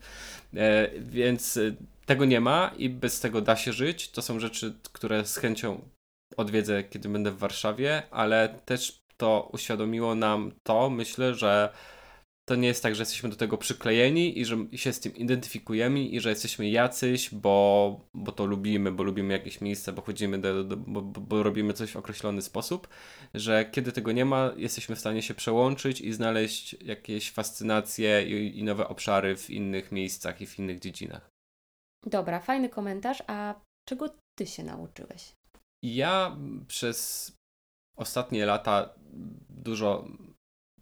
E, 0.57 0.91
więc 1.01 1.57
e, 1.57 1.61
tego 2.07 2.25
nie 2.25 2.41
ma 2.41 2.73
i 2.79 2.89
bez 2.89 3.21
tego 3.21 3.41
da 3.41 3.57
się 3.57 3.73
żyć. 3.73 4.11
To 4.11 4.23
są 4.23 4.41
rzeczy, 4.41 4.75
które 4.93 5.27
z 5.27 5.37
chęcią 5.37 5.81
odwiedzę, 6.37 6.85
kiedy 6.85 7.09
będę 7.09 7.31
w 7.31 7.39
Warszawie, 7.39 8.03
ale 8.11 8.59
też 8.65 9.03
to 9.17 9.51
uświadomiło 9.53 10.15
nam 10.15 10.53
to, 10.63 10.91
myślę, 10.91 11.35
że 11.35 11.73
to 12.45 12.55
nie 12.55 12.69
jest 12.69 12.83
tak, 12.83 12.95
że 12.95 13.03
jesteśmy 13.03 13.29
do 13.29 13.37
tego 13.37 13.59
przyklejeni 13.59 14.39
i 14.39 14.45
że 14.45 14.57
się 14.73 14.93
z 14.93 15.01
tym 15.01 15.17
identyfikujemy 15.17 16.01
i 16.01 16.21
że 16.21 16.31
jesteśmy 16.31 16.69
jacyś, 16.69 17.35
bo, 17.35 18.01
bo 18.15 18.33
to 18.33 18.47
lubimy, 18.47 18.93
bo 18.93 19.03
lubimy 19.03 19.33
jakieś 19.33 19.61
miejsce, 19.61 19.93
bo 19.93 20.03
chodzimy, 20.03 20.39
do, 20.39 20.65
do, 20.65 20.77
bo, 20.77 21.03
bo 21.03 21.43
robimy 21.43 21.73
coś 21.73 21.91
w 21.91 21.97
określony 21.97 22.43
sposób, 22.43 22.89
że 23.35 23.65
kiedy 23.65 23.93
tego 23.93 24.13
nie 24.13 24.25
ma, 24.25 24.53
jesteśmy 24.57 24.97
w 24.97 25.01
stanie 25.01 25.23
się 25.23 25.35
przełączyć 25.35 26.01
i 26.01 26.13
znaleźć 26.13 26.77
jakieś 26.83 27.31
fascynacje 27.31 28.29
i, 28.29 28.59
i 28.59 28.65
nowe 28.65 28.89
obszary 28.89 29.37
w 29.37 29.51
innych 29.51 29.93
miejscach 29.93 30.41
i 30.41 30.47
w 30.47 30.59
innych 30.59 30.81
dziedzinach. 30.81 31.31
Dobra, 32.07 32.41
fajny 32.41 32.69
komentarz. 32.69 33.23
A 33.27 33.55
czego 33.89 34.15
ty 34.39 34.47
się 34.47 34.63
nauczyłeś? 34.65 35.33
Ja 35.83 36.37
przez 36.69 37.33
ostatnie 37.97 38.47
lata 38.47 38.95
dużo 39.49 40.09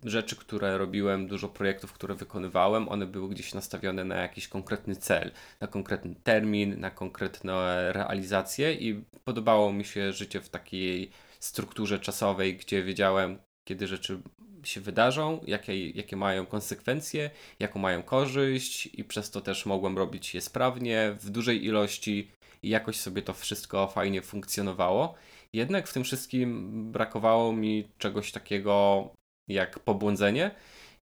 rzeczy, 0.04 0.36
które 0.36 0.78
robiłem, 0.78 1.28
dużo 1.28 1.48
projektów, 1.48 1.92
które 1.92 2.14
wykonywałem, 2.14 2.88
one 2.88 3.06
były 3.06 3.28
gdzieś 3.28 3.54
nastawione 3.54 4.04
na 4.04 4.16
jakiś 4.16 4.48
konkretny 4.48 4.96
cel, 4.96 5.30
na 5.60 5.66
konkretny 5.66 6.14
termin, 6.24 6.80
na 6.80 6.90
konkretne 6.90 7.92
realizacje 7.92 8.74
i 8.74 9.04
podobało 9.24 9.72
mi 9.72 9.84
się 9.84 10.12
życie 10.12 10.40
w 10.40 10.48
takiej 10.48 11.10
strukturze 11.40 11.98
czasowej, 11.98 12.56
gdzie 12.56 12.82
wiedziałem, 12.82 13.38
kiedy 13.64 13.86
rzeczy 13.86 14.22
się 14.64 14.80
wydarzą, 14.80 15.40
jakie, 15.46 15.90
jakie 15.90 16.16
mają 16.16 16.46
konsekwencje, 16.46 17.30
jaką 17.58 17.80
mają 17.80 18.02
korzyść 18.02 18.86
i 18.86 19.04
przez 19.04 19.30
to 19.30 19.40
też 19.40 19.66
mogłem 19.66 19.98
robić 19.98 20.34
je 20.34 20.40
sprawnie, 20.40 21.16
w 21.20 21.30
dużej 21.30 21.64
ilości 21.64 22.30
i 22.62 22.68
jakoś 22.68 22.96
sobie 22.96 23.22
to 23.22 23.32
wszystko 23.32 23.86
fajnie 23.86 24.22
funkcjonowało. 24.22 25.14
Jednak 25.52 25.88
w 25.88 25.92
tym 25.92 26.04
wszystkim 26.04 26.72
brakowało 26.92 27.52
mi 27.52 27.88
czegoś 27.98 28.32
takiego 28.32 29.08
jak 29.52 29.78
pobłądzenie 29.78 30.50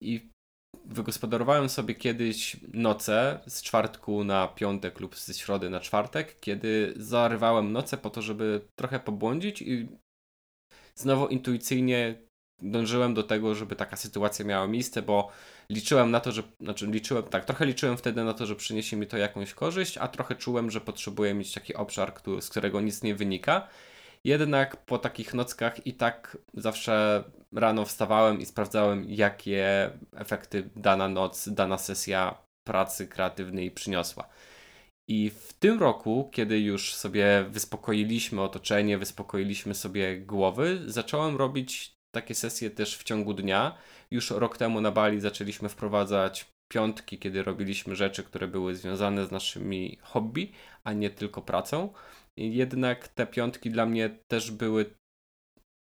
i 0.02 0.30
wygospodarowałem 0.86 1.70
sobie 1.70 1.96
kiedyś 1.96 2.58
noce 2.74 3.40
z 3.48 3.62
czwartku 3.62 4.24
na 4.24 4.48
piątek 4.48 5.00
lub 5.00 5.16
ze 5.16 5.34
środy 5.34 5.70
na 5.70 5.80
czwartek, 5.80 6.40
kiedy 6.40 6.94
zarywałem 6.96 7.72
noce 7.72 7.98
po 7.98 8.10
to, 8.10 8.22
żeby 8.22 8.62
trochę 8.76 9.00
pobłądzić 9.00 9.62
i 9.62 9.88
znowu 10.96 11.28
intuicyjnie 11.28 12.16
dążyłem 12.62 13.14
do 13.14 13.24
tego, 13.24 13.56
żeby 13.56 13.76
taka 13.76 13.96
sytuacja 13.96 14.46
miała 14.46 14.68
miejsce, 14.68 15.02
bo 15.02 15.32
liczyłem 15.70 16.12
na 16.12 16.20
to, 16.20 16.32
że, 16.32 16.44
znaczy 16.62 16.88
liczyłem, 16.88 17.24
tak, 17.24 17.46
trochę 17.46 17.66
liczyłem 17.66 17.98
wtedy 17.98 18.24
na 18.24 18.34
to, 18.34 18.46
że 18.46 18.56
przyniesie 18.56 18.98
mi 18.98 19.08
to 19.08 19.18
jakąś 19.18 19.54
korzyść, 19.54 19.98
a 19.98 20.08
trochę 20.08 20.36
czułem, 20.36 20.72
że 20.72 20.82
potrzebuję 20.82 21.34
mieć 21.34 21.54
taki 21.54 21.76
obszar, 21.76 22.14
który, 22.14 22.42
z 22.42 22.50
którego 22.50 22.82
nic 22.82 23.04
nie 23.04 23.16
wynika. 23.16 23.68
Jednak 24.24 24.86
po 24.86 24.98
takich 24.98 25.34
nockach 25.34 25.88
i 25.88 25.94
tak 25.94 26.38
zawsze 26.54 27.24
rano 27.54 27.86
wstawałem 27.86 28.40
i 28.40 28.46
sprawdzałem, 28.46 29.06
jakie 29.10 29.90
efekty 30.16 30.70
dana 30.76 31.08
noc, 31.08 31.50
dana 31.50 31.78
sesja 31.78 32.38
pracy 32.64 33.08
kreatywnej 33.08 33.72
przyniosła. 33.72 34.30
I 35.10 35.30
w 35.30 35.54
tym 35.54 35.80
roku, 35.80 36.30
kiedy 36.34 36.60
już 36.60 36.94
sobie 36.94 37.46
wyspokoiliśmy 37.50 38.42
otoczenie, 38.42 38.98
wyspokoiliśmy 38.98 39.76
sobie 39.76 40.18
głowy, 40.22 40.84
zacząłem 40.86 41.38
robić 41.38 41.98
takie 42.12 42.36
sesje 42.36 42.70
też 42.70 42.98
w 42.98 43.04
ciągu 43.04 43.34
dnia. 43.34 43.78
Już 44.12 44.32
rok 44.32 44.58
temu 44.58 44.82
na 44.82 44.92
Bali 44.92 45.20
zaczęliśmy 45.20 45.70
wprowadzać 45.70 46.46
piątki, 46.68 47.20
kiedy 47.20 47.44
robiliśmy 47.44 47.96
rzeczy, 47.96 48.24
które 48.24 48.48
były 48.48 48.76
związane 48.76 49.26
z 49.26 49.32
naszymi 49.32 49.98
hobby, 50.02 50.52
a 50.84 50.94
nie 50.94 51.10
tylko 51.10 51.42
pracą. 51.42 51.94
Jednak 52.38 53.08
te 53.08 53.28
piątki 53.28 53.70
dla 53.72 53.86
mnie 53.86 54.10
też 54.28 54.52
były 54.52 54.86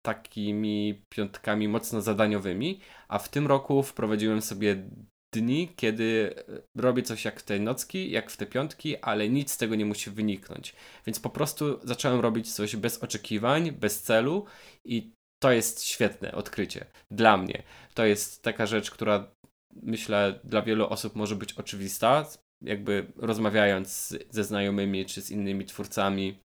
takimi 0.06 1.06
piątkami 1.10 1.68
mocno 1.68 2.02
zadaniowymi, 2.02 2.80
a 3.08 3.20
w 3.20 3.30
tym 3.30 3.48
roku 3.48 3.84
wprowadziłem 3.84 4.42
sobie 4.42 4.90
dni, 5.34 5.70
kiedy 5.76 6.36
robię 6.78 7.04
coś 7.04 7.26
jak 7.26 7.40
w 7.40 7.44
te 7.44 7.60
nocki, 7.60 8.12
jak 8.12 8.32
w 8.32 8.38
te 8.38 8.46
piątki, 8.46 8.98
ale 8.98 9.30
nic 9.30 9.52
z 9.52 9.58
tego 9.58 9.76
nie 9.76 9.86
musi 9.86 10.10
wyniknąć. 10.10 10.76
Więc 11.06 11.20
po 11.20 11.30
prostu 11.30 11.80
zacząłem 11.84 12.20
robić 12.20 12.54
coś 12.54 12.76
bez 12.76 13.04
oczekiwań, 13.04 13.72
bez 13.72 14.02
celu 14.02 14.46
i 14.86 15.12
to 15.44 15.52
jest 15.52 15.84
świetne 15.84 16.32
odkrycie 16.32 16.86
dla 17.12 17.38
mnie. 17.38 17.64
To 17.94 18.06
jest 18.06 18.44
taka 18.44 18.66
rzecz, 18.66 18.92
która 18.92 19.32
myślę 19.74 20.40
dla 20.44 20.62
wielu 20.62 20.88
osób 20.88 21.16
może 21.16 21.36
być 21.36 21.54
oczywista, 21.54 22.26
jakby 22.62 23.12
rozmawiając 23.16 24.18
ze 24.30 24.44
znajomymi 24.44 25.06
czy 25.06 25.22
z 25.22 25.32
innymi 25.32 25.66
twórcami, 25.66 26.40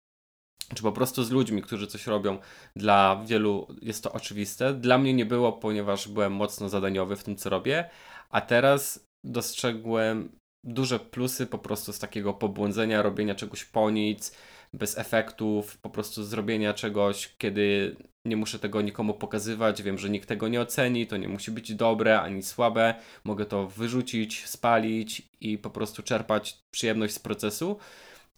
czy 0.75 0.84
po 0.84 0.91
prostu 0.91 1.24
z 1.24 1.32
ludźmi, 1.32 1.62
którzy 1.62 1.88
coś 1.88 2.08
robią, 2.08 2.38
dla 2.75 3.24
wielu 3.25 3.67
jest 3.82 4.03
to 4.03 4.12
oczywiste. 4.12 4.74
Dla 4.74 4.98
mnie 4.98 5.13
nie 5.13 5.25
było, 5.25 5.53
ponieważ 5.53 6.08
byłem 6.08 6.34
mocno 6.34 6.70
zadaniowy 6.70 7.15
w 7.15 7.24
tym, 7.24 7.36
co 7.36 7.50
robię, 7.50 7.89
a 8.29 8.41
teraz 8.41 9.08
dostrzegłem 9.24 10.29
duże 10.63 11.00
plusy 11.00 11.48
po 11.48 11.58
prostu 11.58 11.93
z 11.93 12.00
takiego 12.00 12.34
pobłądzenia, 12.34 13.01
robienia 13.01 13.36
czegoś 13.36 13.65
po 13.65 13.89
nic, 13.89 14.36
bez 14.73 14.97
efektów, 14.97 15.77
po 15.77 15.89
prostu 15.89 16.23
zrobienia 16.23 16.73
czegoś, 16.73 17.35
kiedy 17.37 17.95
nie 18.25 18.37
muszę 18.37 18.59
tego 18.59 18.81
nikomu 18.81 19.13
pokazywać, 19.13 19.83
wiem, 19.83 19.97
że 19.97 20.09
nikt 20.09 20.29
tego 20.29 20.47
nie 20.47 20.61
oceni, 20.61 21.07
to 21.07 21.17
nie 21.17 21.27
musi 21.27 21.51
być 21.51 21.75
dobre 21.75 22.21
ani 22.21 22.43
słabe, 22.43 22.95
mogę 23.23 23.45
to 23.45 23.67
wyrzucić, 23.67 24.47
spalić 24.47 25.21
i 25.41 25.57
po 25.57 25.69
prostu 25.69 26.03
czerpać 26.03 26.57
przyjemność 26.71 27.13
z 27.13 27.19
procesu. 27.19 27.77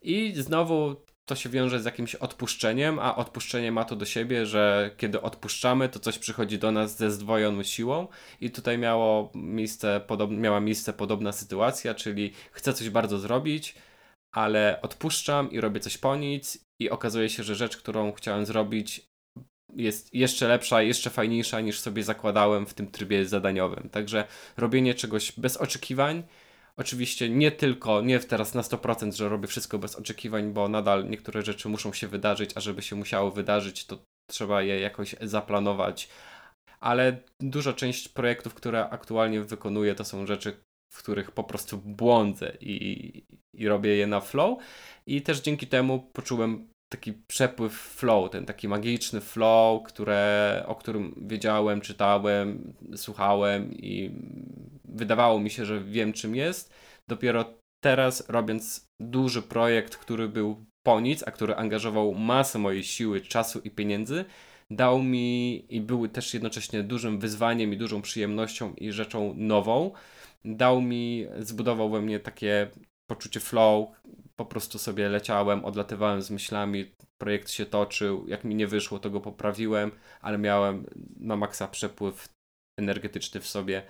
I 0.02 0.32
znowu 0.36 0.96
to 1.26 1.34
się 1.34 1.48
wiąże 1.48 1.80
z 1.80 1.84
jakimś 1.84 2.14
odpuszczeniem, 2.14 2.98
a 2.98 3.16
odpuszczenie 3.16 3.72
ma 3.72 3.84
to 3.84 3.96
do 3.96 4.04
siebie, 4.04 4.46
że 4.46 4.90
kiedy 4.96 5.20
odpuszczamy, 5.20 5.88
to 5.88 5.98
coś 5.98 6.18
przychodzi 6.18 6.58
do 6.58 6.72
nas 6.72 6.96
ze 6.96 7.10
zdwojoną 7.10 7.62
siłą 7.62 8.08
i 8.40 8.50
tutaj 8.50 8.78
miało 8.78 9.32
miejsce, 9.34 10.00
miała 10.30 10.60
miejsce 10.60 10.92
podobna 10.92 11.32
sytuacja, 11.32 11.94
czyli 11.94 12.32
chcę 12.52 12.72
coś 12.72 12.90
bardzo 12.90 13.18
zrobić, 13.18 13.74
ale 14.36 14.78
odpuszczam 14.82 15.50
i 15.50 15.60
robię 15.60 15.80
coś 15.80 15.98
po 15.98 16.16
nic 16.16 16.58
i 16.80 16.90
okazuje 16.90 17.28
się, 17.28 17.42
że 17.42 17.54
rzecz, 17.54 17.76
którą 17.76 18.12
chciałem 18.12 18.46
zrobić 18.46 19.06
jest 19.76 20.14
jeszcze 20.14 20.48
lepsza, 20.48 20.82
jeszcze 20.82 21.10
fajniejsza 21.10 21.60
niż 21.60 21.80
sobie 21.80 22.02
zakładałem 22.02 22.66
w 22.66 22.74
tym 22.74 22.86
trybie 22.90 23.26
zadaniowym. 23.26 23.88
Także 23.88 24.24
robienie 24.56 24.94
czegoś 24.94 25.32
bez 25.32 25.56
oczekiwań, 25.56 26.22
Oczywiście 26.78 27.30
nie 27.30 27.50
tylko, 27.52 28.00
nie 28.00 28.20
teraz 28.20 28.54
na 28.54 28.62
100%, 28.62 29.12
że 29.12 29.28
robię 29.28 29.48
wszystko 29.48 29.78
bez 29.78 29.96
oczekiwań, 29.96 30.52
bo 30.52 30.68
nadal 30.68 31.08
niektóre 31.08 31.42
rzeczy 31.42 31.68
muszą 31.68 31.92
się 31.92 32.08
wydarzyć, 32.08 32.50
a 32.54 32.60
żeby 32.60 32.82
się 32.82 32.96
musiało 32.96 33.30
wydarzyć, 33.30 33.86
to 33.86 33.98
trzeba 34.30 34.62
je 34.62 34.80
jakoś 34.80 35.16
zaplanować. 35.20 36.08
Ale 36.80 37.22
duża 37.40 37.72
część 37.72 38.08
projektów, 38.08 38.54
które 38.54 38.88
aktualnie 38.90 39.40
wykonuję, 39.40 39.94
to 39.94 40.04
są 40.04 40.26
rzeczy, 40.26 40.56
w 40.96 41.02
których 41.02 41.30
po 41.30 41.44
prostu 41.44 41.78
błądzę 41.78 42.52
i, 42.60 43.22
i 43.54 43.68
robię 43.68 43.96
je 43.96 44.06
na 44.06 44.20
flow. 44.20 44.58
I 45.06 45.22
też 45.22 45.40
dzięki 45.40 45.66
temu 45.66 46.10
poczułem 46.12 46.68
taki 46.88 47.12
przepływ 47.12 47.72
flow, 47.72 48.30
ten 48.30 48.46
taki 48.46 48.68
magiczny 48.68 49.20
flow, 49.20 49.82
które, 49.82 50.64
o 50.66 50.74
którym 50.74 51.14
wiedziałem, 51.26 51.80
czytałem, 51.80 52.74
słuchałem 52.96 53.72
i 53.72 54.10
wydawało 54.84 55.40
mi 55.40 55.50
się, 55.50 55.64
że 55.64 55.80
wiem 55.80 56.12
czym 56.12 56.36
jest. 56.36 56.74
Dopiero 57.08 57.54
teraz 57.84 58.28
robiąc 58.28 58.86
duży 59.00 59.42
projekt, 59.42 59.96
który 59.96 60.28
był 60.28 60.64
po 60.86 61.00
nic, 61.00 61.22
a 61.26 61.30
który 61.30 61.56
angażował 61.56 62.14
masę 62.14 62.58
mojej 62.58 62.84
siły, 62.84 63.20
czasu 63.20 63.60
i 63.64 63.70
pieniędzy, 63.70 64.24
dał 64.70 65.02
mi 65.02 65.64
i 65.68 65.80
był 65.80 66.08
też 66.08 66.34
jednocześnie 66.34 66.82
dużym 66.82 67.18
wyzwaniem 67.18 67.72
i 67.72 67.76
dużą 67.76 68.02
przyjemnością 68.02 68.74
i 68.74 68.92
rzeczą 68.92 69.34
nową. 69.36 69.90
Dał 70.44 70.80
mi, 70.80 71.26
zbudował 71.38 71.90
we 71.90 72.00
mnie 72.00 72.20
takie 72.20 72.70
poczucie 73.06 73.40
flow, 73.40 73.88
po 74.36 74.46
prostu 74.46 74.78
sobie 74.78 75.08
leciałem, 75.08 75.64
odlatywałem 75.64 76.22
z 76.22 76.30
myślami, 76.30 76.92
projekt 77.18 77.50
się 77.50 77.66
toczył, 77.66 78.28
jak 78.28 78.44
mi 78.44 78.54
nie 78.54 78.66
wyszło, 78.66 78.98
to 78.98 79.10
go 79.10 79.20
poprawiłem, 79.20 79.90
ale 80.20 80.38
miałem 80.38 80.86
na 81.16 81.36
maksa 81.36 81.68
przepływ 81.68 82.28
energetyczny 82.78 83.40
w 83.40 83.46
sobie, 83.46 83.82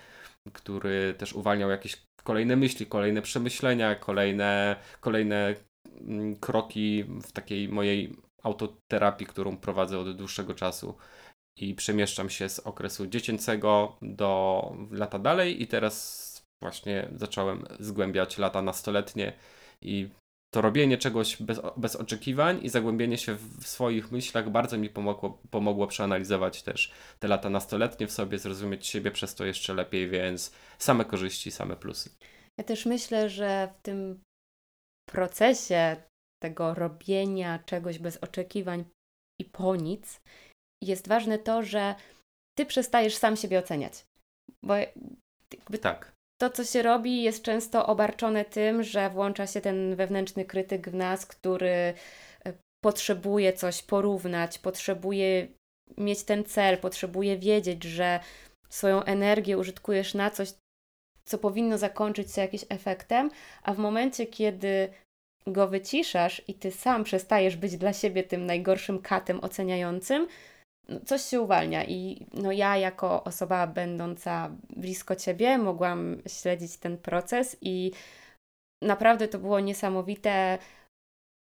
który 0.52 1.14
też 1.14 1.32
uwalniał 1.32 1.70
jakieś 1.70 2.06
kolejne 2.24 2.56
myśli, 2.56 2.86
kolejne 2.86 3.22
przemyślenia, 3.22 3.94
kolejne, 3.94 4.76
kolejne 5.00 5.54
mm, 6.00 6.36
kroki 6.36 7.04
w 7.04 7.32
takiej 7.32 7.68
mojej 7.68 8.16
autoterapii, 8.42 9.26
którą 9.26 9.56
prowadzę 9.56 9.98
od 9.98 10.16
dłuższego 10.16 10.54
czasu. 10.54 10.96
I 11.58 11.74
przemieszczam 11.74 12.30
się 12.30 12.48
z 12.48 12.58
okresu 12.58 13.06
dziecięcego 13.06 13.96
do 14.02 14.62
lata 14.90 15.18
dalej 15.18 15.62
i 15.62 15.66
teraz 15.66 16.36
właśnie 16.62 17.08
zacząłem 17.14 17.64
zgłębiać 17.80 18.38
lata 18.38 18.62
nastoletnie 18.62 19.32
i 19.82 20.08
to 20.54 20.60
robienie 20.60 20.98
czegoś 20.98 21.42
bez, 21.42 21.60
bez 21.76 21.96
oczekiwań 21.96 22.60
i 22.62 22.68
zagłębienie 22.68 23.18
się 23.18 23.34
w 23.34 23.66
swoich 23.66 24.12
myślach 24.12 24.50
bardzo 24.50 24.78
mi 24.78 24.90
pomogło, 24.90 25.42
pomogło 25.50 25.86
przeanalizować 25.86 26.62
też 26.62 26.92
te 27.18 27.28
lata 27.28 27.50
nastoletnie 27.50 28.06
w 28.06 28.12
sobie, 28.12 28.38
zrozumieć 28.38 28.86
siebie 28.86 29.10
przez 29.10 29.34
to 29.34 29.44
jeszcze 29.44 29.75
lepiej, 29.75 30.08
więc 30.08 30.52
same 30.78 31.04
korzyści, 31.04 31.50
same 31.50 31.76
plusy. 31.76 32.10
Ja 32.58 32.64
też 32.64 32.86
myślę, 32.86 33.30
że 33.30 33.75
w 33.78 33.82
tym 33.82 34.20
procesie 35.08 35.96
tego 36.42 36.75
robienia 36.75 37.58
czegoś 37.58 37.98
bez 37.98 38.16
oczekiwań 38.16 38.84
i 39.40 39.44
po 39.44 39.76
nic 39.76 40.20
jest 40.82 41.08
ważne 41.08 41.38
to, 41.38 41.62
że 41.62 41.94
ty 42.58 42.66
przestajesz 42.66 43.16
sam 43.16 43.36
siebie 43.36 43.58
oceniać. 43.58 44.06
Bo 44.62 44.75
tak 45.80 46.15
to, 46.38 46.50
co 46.50 46.64
się 46.64 46.83
robi, 46.83 47.23
jest 47.23 47.43
często 47.43 47.87
obarczone 47.87 48.45
tym, 48.45 48.83
że 48.83 49.11
włącza 49.11 49.47
się 49.47 49.61
ten 49.61 49.97
wewnętrzny 49.97 50.45
krytyk 50.45 50.90
w 50.90 50.95
nas, 50.95 51.26
który 51.26 51.71
e, 51.71 51.95
potrzebuje 52.85 53.52
coś 53.52 53.83
porównać, 53.83 54.59
potrzebuje 54.59 55.49
mieć 55.99 56.23
ten 56.23 56.45
cel, 56.45 56.78
potrzebuje 56.78 57.38
wiedzieć, 57.38 57.85
że 57.85 58.21
swoją 58.69 59.02
energię 59.02 59.59
użytkujesz 59.59 60.14
na 60.14 60.31
coś, 60.31 60.49
co 61.25 61.38
powinno 61.38 61.78
zakończyć 61.78 62.33
się 62.33 62.40
jakimś 62.40 62.64
efektem, 62.69 63.31
a 63.62 63.75
w 63.75 63.78
momencie, 63.78 64.26
kiedy 64.26 64.88
go 65.47 65.69
wyciszasz 65.69 66.43
i 66.49 66.55
ty 66.55 66.71
sam 66.71 67.05
przestajesz 67.05 67.57
być 67.57 67.76
dla 67.76 67.93
siebie 67.93 68.23
tym 68.23 68.47
najgorszym 68.47 69.02
katem 69.02 69.45
oceniającym, 69.45 70.28
no, 70.88 71.00
coś 71.00 71.23
się 71.23 71.40
uwalnia 71.40 71.85
i 71.85 72.26
no 72.35 72.52
ja 72.52 72.76
jako 72.76 73.25
osoba 73.25 73.66
będąca 73.66 74.50
blisko 74.76 75.16
Ciebie 75.16 75.59
mogłam 75.59 76.23
śledzić 76.28 76.76
ten 76.76 76.99
proces 76.99 77.57
i 77.61 77.93
naprawdę 78.83 79.28
to 79.28 79.38
było 79.38 79.61
niesamowite 79.61 80.59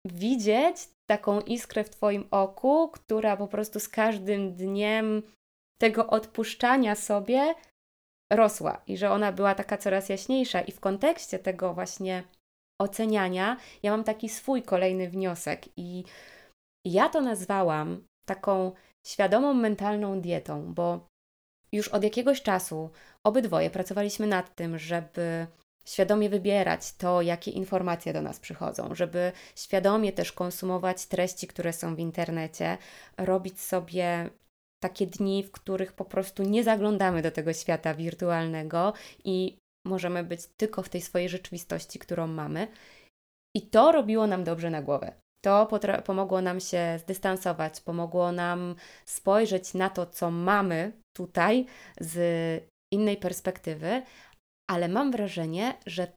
widzieć 0.06 0.76
taką 1.10 1.40
iskrę 1.40 1.84
w 1.84 1.90
Twoim 1.90 2.28
oku, 2.30 2.88
która 2.88 3.36
po 3.36 3.48
prostu 3.48 3.80
z 3.80 3.88
każdym 3.88 4.54
dniem 4.54 5.22
tego 5.80 6.06
odpuszczania 6.06 6.94
sobie 6.94 7.54
rosła 8.32 8.82
i 8.86 8.96
że 8.96 9.10
ona 9.10 9.32
była 9.32 9.54
taka 9.54 9.76
coraz 9.76 10.08
jaśniejsza. 10.08 10.60
I 10.60 10.72
w 10.72 10.80
kontekście 10.80 11.38
tego 11.38 11.74
właśnie 11.74 12.22
oceniania 12.80 13.56
ja 13.82 13.90
mam 13.90 14.04
taki 14.04 14.28
swój 14.28 14.62
kolejny 14.62 15.10
wniosek 15.10 15.68
i 15.76 16.04
ja 16.86 17.08
to 17.08 17.20
nazwałam 17.20 18.04
taką 18.26 18.72
świadomą 19.06 19.54
mentalną 19.54 20.20
dietą, 20.20 20.74
bo 20.74 21.06
już 21.72 21.88
od 21.88 22.04
jakiegoś 22.04 22.42
czasu 22.42 22.90
obydwoje 23.24 23.70
pracowaliśmy 23.70 24.26
nad 24.26 24.54
tym, 24.54 24.78
żeby 24.78 25.46
świadomie 25.84 26.28
wybierać 26.28 26.92
to, 26.92 27.22
jakie 27.22 27.50
informacje 27.50 28.12
do 28.12 28.22
nas 28.22 28.40
przychodzą, 28.40 28.94
żeby 28.94 29.32
świadomie 29.56 30.12
też 30.12 30.32
konsumować 30.32 31.06
treści, 31.06 31.46
które 31.46 31.72
są 31.72 31.94
w 31.94 31.98
internecie, 31.98 32.78
robić 33.16 33.60
sobie 33.60 34.30
takie 34.82 35.06
dni, 35.06 35.42
w 35.42 35.50
których 35.50 35.92
po 35.92 36.04
prostu 36.04 36.42
nie 36.42 36.64
zaglądamy 36.64 37.22
do 37.22 37.30
tego 37.30 37.52
świata 37.52 37.94
wirtualnego 37.94 38.92
i 39.24 39.58
możemy 39.86 40.24
być 40.24 40.40
tylko 40.56 40.82
w 40.82 40.88
tej 40.88 41.00
swojej 41.00 41.28
rzeczywistości, 41.28 41.98
którą 41.98 42.26
mamy. 42.26 42.68
I 43.56 43.62
to 43.62 43.92
robiło 43.92 44.26
nam 44.26 44.44
dobrze 44.44 44.70
na 44.70 44.82
głowę. 44.82 45.23
To 45.44 45.68
pomogło 46.04 46.40
nam 46.40 46.60
się 46.60 46.98
zdystansować, 46.98 47.80
pomogło 47.80 48.32
nam 48.32 48.74
spojrzeć 49.04 49.74
na 49.74 49.90
to, 49.90 50.06
co 50.06 50.30
mamy 50.30 50.92
tutaj 51.16 51.66
z 52.00 52.16
innej 52.92 53.16
perspektywy, 53.16 54.02
ale 54.70 54.88
mam 54.88 55.12
wrażenie, 55.12 55.74
że 55.86 56.12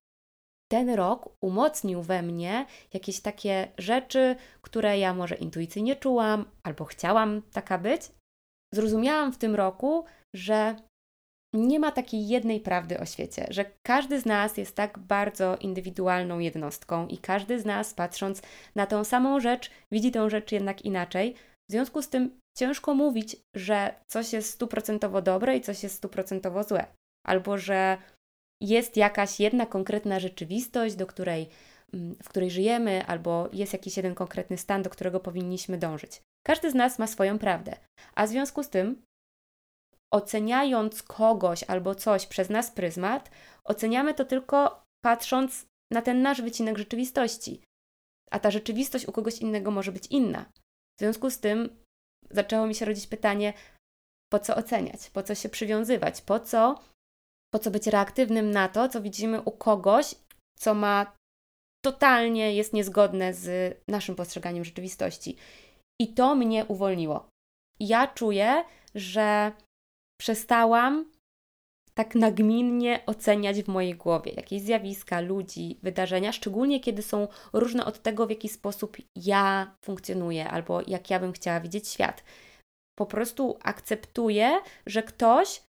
ten 0.72 0.90
rok 0.90 1.30
umocnił 1.44 2.02
we 2.02 2.22
mnie 2.22 2.66
jakieś 2.94 3.22
takie 3.22 3.72
rzeczy, 3.78 4.36
które 4.62 5.00
ja 5.00 5.14
może 5.14 5.36
intuicyjnie 5.36 5.96
czułam 5.96 6.46
albo 6.64 6.86
chciałam 6.86 7.42
taka 7.42 7.78
być. 7.78 8.02
Zrozumiałam 8.74 9.34
w 9.34 9.38
tym 9.38 9.56
roku, 9.56 10.06
że 10.36 10.76
nie 11.58 11.80
ma 11.80 11.92
takiej 11.92 12.28
jednej 12.28 12.60
prawdy 12.60 13.00
o 13.00 13.06
świecie, 13.06 13.48
że 13.50 13.66
każdy 13.86 14.20
z 14.20 14.26
nas 14.26 14.58
jest 14.58 14.76
tak 14.76 15.00
bardzo 15.00 15.58
indywidualną 15.58 16.40
jednostką 16.40 17.08
i 17.08 17.18
każdy 17.18 17.60
z 17.60 17.66
nas, 17.66 17.94
patrząc 17.94 18.42
na 18.76 18.86
tą 18.86 19.04
samą 19.04 19.40
rzecz, 19.40 19.72
widzi 19.92 20.12
tą 20.12 20.30
rzecz 20.30 20.52
jednak 20.52 20.82
inaczej. 20.82 21.36
W 21.70 21.72
związku 21.72 22.02
z 22.02 22.10
tym 22.10 22.40
ciężko 22.58 22.94
mówić, 22.94 23.36
że 23.56 23.96
coś 24.08 24.34
jest 24.34 24.50
stuprocentowo 24.50 25.22
dobre 25.22 25.58
i 25.58 25.62
coś 25.62 25.84
jest 25.84 25.96
stuprocentowo 25.96 26.64
złe, 26.64 26.86
albo 27.26 27.58
że 27.58 27.98
jest 28.62 28.98
jakaś 28.98 29.40
jedna 29.40 29.66
konkretna 29.66 30.20
rzeczywistość, 30.20 30.96
do 30.96 31.08
której, 31.08 31.50
mm, 31.94 32.16
w 32.24 32.30
której 32.30 32.52
żyjemy, 32.52 33.06
albo 33.06 33.50
jest 33.54 33.74
jakiś 33.74 33.98
jeden 33.98 34.16
konkretny 34.16 34.58
stan, 34.58 34.84
do 34.84 34.90
którego 34.90 35.20
powinniśmy 35.20 35.78
dążyć. 35.78 36.22
Każdy 36.46 36.72
z 36.72 36.76
nas 36.76 37.00
ma 37.00 37.08
swoją 37.08 37.40
prawdę, 37.40 37.76
a 38.16 38.28
w 38.28 38.30
związku 38.30 38.64
z 38.64 38.70
tym 38.70 39.02
oceniając 40.14 41.04
kogoś 41.04 41.64
albo 41.64 41.96
coś 41.96 42.26
przez 42.26 42.50
nas 42.50 42.72
pryzmat, 42.72 43.32
oceniamy 43.64 44.14
to 44.14 44.26
tylko 44.26 44.84
patrząc 45.06 45.66
na 45.92 46.02
ten 46.02 46.22
nasz 46.22 46.42
wycinek 46.42 46.78
rzeczywistości. 46.78 47.62
A 48.32 48.40
ta 48.40 48.52
rzeczywistość 48.52 49.08
u 49.08 49.12
kogoś 49.12 49.40
innego 49.40 49.72
może 49.72 49.92
być 49.92 50.08
inna. 50.08 50.46
W 50.98 51.00
związku 51.00 51.30
z 51.30 51.40
tym 51.40 51.84
zaczęło 52.32 52.68
mi 52.68 52.76
się 52.76 52.86
rodzić 52.86 53.08
pytanie, 53.08 53.54
po 54.32 54.40
co 54.40 54.56
oceniać, 54.56 55.10
po 55.10 55.24
co 55.24 55.36
się 55.36 55.50
przywiązywać, 55.50 56.22
po 56.22 56.40
co, 56.40 56.80
po 57.54 57.60
co 57.60 57.72
być 57.72 57.88
reaktywnym 57.88 58.52
na 58.52 58.70
to, 58.70 58.90
co 58.90 59.02
widzimy 59.02 59.42
u 59.42 59.52
kogoś, 59.52 60.16
co 60.60 60.74
ma 60.74 61.18
totalnie 61.86 62.56
jest 62.56 62.74
niezgodne 62.74 63.34
z 63.34 63.78
naszym 63.88 64.16
postrzeganiem 64.16 64.66
rzeczywistości. 64.66 65.38
I 66.02 66.14
to 66.14 66.36
mnie 66.36 66.66
uwolniło. 66.66 67.30
Ja 67.80 68.08
czuję, 68.08 68.64
że 68.96 69.52
przestałam 70.18 71.06
tak 71.94 72.16
nagminnie 72.16 73.06
oceniać 73.06 73.64
w 73.64 73.68
mojej 73.68 73.96
głowie 73.96 74.32
jakieś 74.32 74.62
zjawiska, 74.62 75.22
ludzi, 75.22 75.80
wydarzenia, 75.84 76.32
szczególnie 76.32 76.80
kiedy 76.80 77.02
są 77.02 77.28
różne 77.54 77.86
od 77.86 78.02
tego, 78.02 78.28
w 78.28 78.30
jaki 78.30 78.50
sposób 78.50 78.98
ja 79.16 79.76
funkcjonuję 79.86 80.50
albo 80.50 80.82
jak 80.88 81.10
ja 81.10 81.20
bym 81.20 81.34
chciała 81.34 81.60
widzieć 81.60 81.88
świat. 81.88 82.24
Po 82.98 83.06
prostu 83.06 83.58
akceptuję, 83.64 84.60
że 84.86 85.04
ktoś 85.04 85.62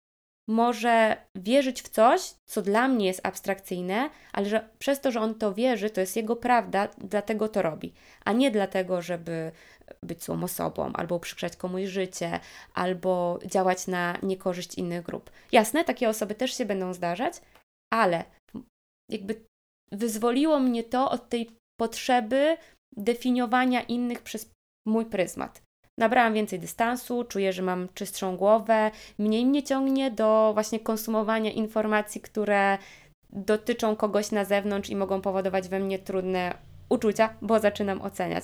może 0.49 1.17
wierzyć 1.35 1.81
w 1.81 1.89
coś, 1.89 2.21
co 2.45 2.61
dla 2.61 2.87
mnie 2.87 3.05
jest 3.05 3.21
abstrakcyjne, 3.23 4.09
ale 4.33 4.45
że 4.45 4.69
przez 4.79 5.01
to, 5.01 5.11
że 5.11 5.21
on 5.21 5.35
to 5.35 5.53
wierzy, 5.53 5.89
to 5.89 6.01
jest 6.01 6.15
jego 6.15 6.35
prawda, 6.35 6.87
dlatego 6.97 7.49
to 7.49 7.61
robi, 7.61 7.93
a 8.25 8.33
nie 8.33 8.51
dlatego, 8.51 9.01
żeby 9.01 9.51
być 10.03 10.23
złą 10.23 10.43
osobą, 10.43 10.93
albo 10.93 11.15
uprzykrzać 11.15 11.55
komuś 11.55 11.83
życie, 11.83 12.39
albo 12.73 13.39
działać 13.45 13.87
na 13.87 14.17
niekorzyść 14.23 14.75
innych 14.75 15.03
grup. 15.03 15.31
Jasne, 15.51 15.83
takie 15.83 16.09
osoby 16.09 16.35
też 16.35 16.57
się 16.57 16.65
będą 16.65 16.93
zdarzać, 16.93 17.33
ale 17.93 18.23
jakby 19.11 19.45
wyzwoliło 19.91 20.59
mnie 20.59 20.83
to 20.83 21.11
od 21.11 21.29
tej 21.29 21.51
potrzeby 21.79 22.57
definiowania 22.97 23.81
innych 23.81 24.21
przez 24.21 24.51
mój 24.87 25.05
pryzmat. 25.05 25.66
Nabrałam 25.97 26.33
więcej 26.33 26.59
dystansu, 26.59 27.23
czuję, 27.23 27.53
że 27.53 27.61
mam 27.61 27.87
czystszą 27.93 28.37
głowę, 28.37 28.91
mniej 29.19 29.45
mnie 29.45 29.63
ciągnie 29.63 30.11
do 30.11 30.51
właśnie 30.53 30.79
konsumowania 30.79 31.51
informacji, 31.51 32.21
które 32.21 32.77
dotyczą 33.29 33.95
kogoś 33.95 34.31
na 34.31 34.45
zewnątrz 34.45 34.89
i 34.89 34.95
mogą 34.95 35.21
powodować 35.21 35.69
we 35.69 35.79
mnie 35.79 35.99
trudne 35.99 36.57
uczucia, 36.89 37.33
bo 37.41 37.59
zaczynam 37.59 38.01
oceniać. 38.01 38.43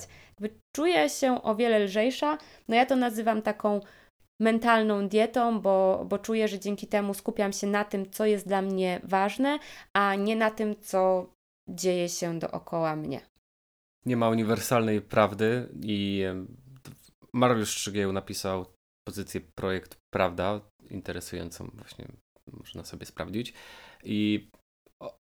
Czuję 0.76 1.08
się 1.08 1.42
o 1.42 1.54
wiele 1.54 1.78
lżejsza, 1.78 2.38
no 2.68 2.76
ja 2.76 2.86
to 2.86 2.96
nazywam 2.96 3.42
taką 3.42 3.80
mentalną 4.40 5.08
dietą, 5.08 5.60
bo, 5.60 6.06
bo 6.08 6.18
czuję, 6.18 6.48
że 6.48 6.58
dzięki 6.58 6.86
temu 6.86 7.14
skupiam 7.14 7.52
się 7.52 7.66
na 7.66 7.84
tym, 7.84 8.10
co 8.10 8.26
jest 8.26 8.46
dla 8.48 8.62
mnie 8.62 9.00
ważne, 9.02 9.58
a 9.92 10.14
nie 10.14 10.36
na 10.36 10.50
tym, 10.50 10.74
co 10.80 11.26
dzieje 11.68 12.08
się 12.08 12.38
dookoła 12.38 12.96
mnie. 12.96 13.20
Nie 14.06 14.16
ma 14.16 14.28
uniwersalnej 14.28 15.00
prawdy 15.00 15.68
i 15.82 16.24
Mariusz 17.34 17.70
Szczygieł 17.70 18.12
napisał 18.12 18.66
pozycję 19.08 19.40
projekt 19.40 19.96
Prawda, 20.12 20.60
interesującą 20.90 21.70
właśnie 21.74 22.08
można 22.52 22.84
sobie 22.84 23.06
sprawdzić. 23.06 23.52
I 24.04 24.50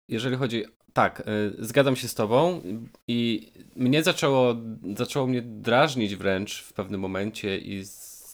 jeżeli 0.10 0.36
chodzi. 0.36 0.66
Tak, 0.94 1.20
y, 1.20 1.66
zgadzam 1.66 1.96
się 1.96 2.08
z 2.08 2.16
Tobą 2.16 2.62
i 3.08 3.52
mnie 3.76 4.04
zaczęło, 4.04 4.56
zaczęło 4.98 5.28
mnie 5.28 5.42
drażnić 5.42 6.16
wręcz 6.16 6.64
w 6.64 6.74
pewnym 6.74 7.02
momencie 7.02 7.58
i 7.58 7.86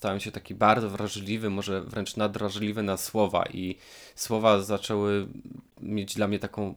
stałem 0.06 0.20
się 0.20 0.32
taki 0.32 0.56
bardzo 0.56 0.90
wrażliwy, 0.90 1.50
może 1.50 1.82
wręcz 1.82 2.18
nadwrażliwy 2.18 2.84
na 2.84 2.98
słowa 2.98 3.46
i 3.54 3.76
słowa 4.16 4.62
zaczęły 4.62 5.28
mieć 5.82 6.16
dla 6.16 6.28
mnie 6.28 6.40
taką 6.40 6.76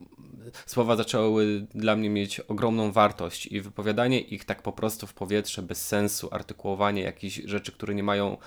słowa 0.65 0.95
zaczęły 0.95 1.67
dla 1.75 1.95
mnie 1.95 2.09
mieć 2.09 2.39
ogromną 2.39 2.91
wartość 2.91 3.45
i 3.45 3.61
wypowiadanie 3.61 4.19
ich 4.19 4.45
tak 4.45 4.61
po 4.61 4.71
prostu 4.71 5.07
w 5.07 5.13
powietrze 5.13 5.61
bez 5.61 5.87
sensu, 5.87 6.29
artykułowanie 6.31 7.01
jakichś 7.01 7.35
rzeczy, 7.45 7.71
które 7.71 7.95
nie 7.95 8.03
mają 8.03 8.37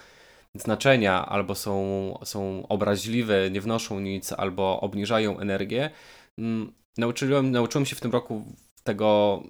znaczenia, 0.54 1.26
albo 1.26 1.54
są, 1.54 2.18
są 2.24 2.66
obraźliwe, 2.68 3.50
nie 3.50 3.60
wnoszą 3.60 4.00
nic, 4.00 4.32
albo 4.32 4.80
obniżają 4.80 5.38
energię. 5.38 5.90
Mm, 6.38 6.72
nauczyłem, 6.98 7.50
nauczyłem 7.50 7.86
się 7.86 7.96
w 7.96 8.00
tym 8.00 8.12
roku 8.12 8.44
tego 8.84 9.42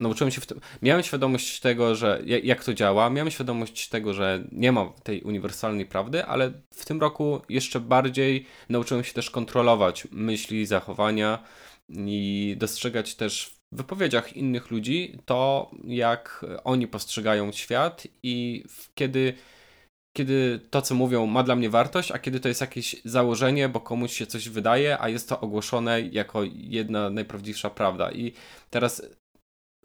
nauczyłem 0.00 0.30
się 0.30 0.40
w 0.40 0.46
tym. 0.46 0.60
Miałem 0.82 1.02
świadomość 1.02 1.60
tego, 1.60 1.94
że 1.94 2.22
jak 2.24 2.64
to 2.64 2.74
działa, 2.74 3.10
miałem 3.10 3.30
świadomość 3.30 3.88
tego, 3.88 4.14
że 4.14 4.44
nie 4.52 4.72
ma 4.72 4.92
tej 5.02 5.22
uniwersalnej 5.22 5.86
prawdy, 5.86 6.24
ale 6.24 6.52
w 6.74 6.84
tym 6.84 7.00
roku 7.00 7.40
jeszcze 7.48 7.80
bardziej 7.80 8.46
nauczyłem 8.68 9.04
się 9.04 9.14
też 9.14 9.30
kontrolować 9.30 10.08
myśli, 10.10 10.66
zachowania 10.66 11.38
i 11.88 12.54
dostrzegać 12.58 13.14
też 13.14 13.58
w 13.72 13.76
wypowiedziach 13.76 14.36
innych 14.36 14.70
ludzi 14.70 15.18
to, 15.24 15.70
jak 15.84 16.44
oni 16.64 16.86
postrzegają 16.86 17.52
świat 17.52 18.06
i 18.22 18.64
kiedy 18.94 19.34
kiedy 20.12 20.60
to, 20.70 20.82
co 20.82 20.94
mówią, 20.94 21.26
ma 21.26 21.42
dla 21.42 21.56
mnie 21.56 21.70
wartość, 21.70 22.10
a 22.10 22.18
kiedy 22.18 22.40
to 22.40 22.48
jest 22.48 22.60
jakieś 22.60 22.96
założenie, 23.04 23.68
bo 23.68 23.80
komuś 23.80 24.12
się 24.12 24.26
coś 24.26 24.48
wydaje, 24.48 25.00
a 25.00 25.08
jest 25.08 25.28
to 25.28 25.40
ogłoszone 25.40 26.00
jako 26.00 26.42
jedna 26.52 27.10
najprawdziwsza 27.10 27.70
prawda. 27.70 28.12
I 28.12 28.32
teraz 28.70 29.02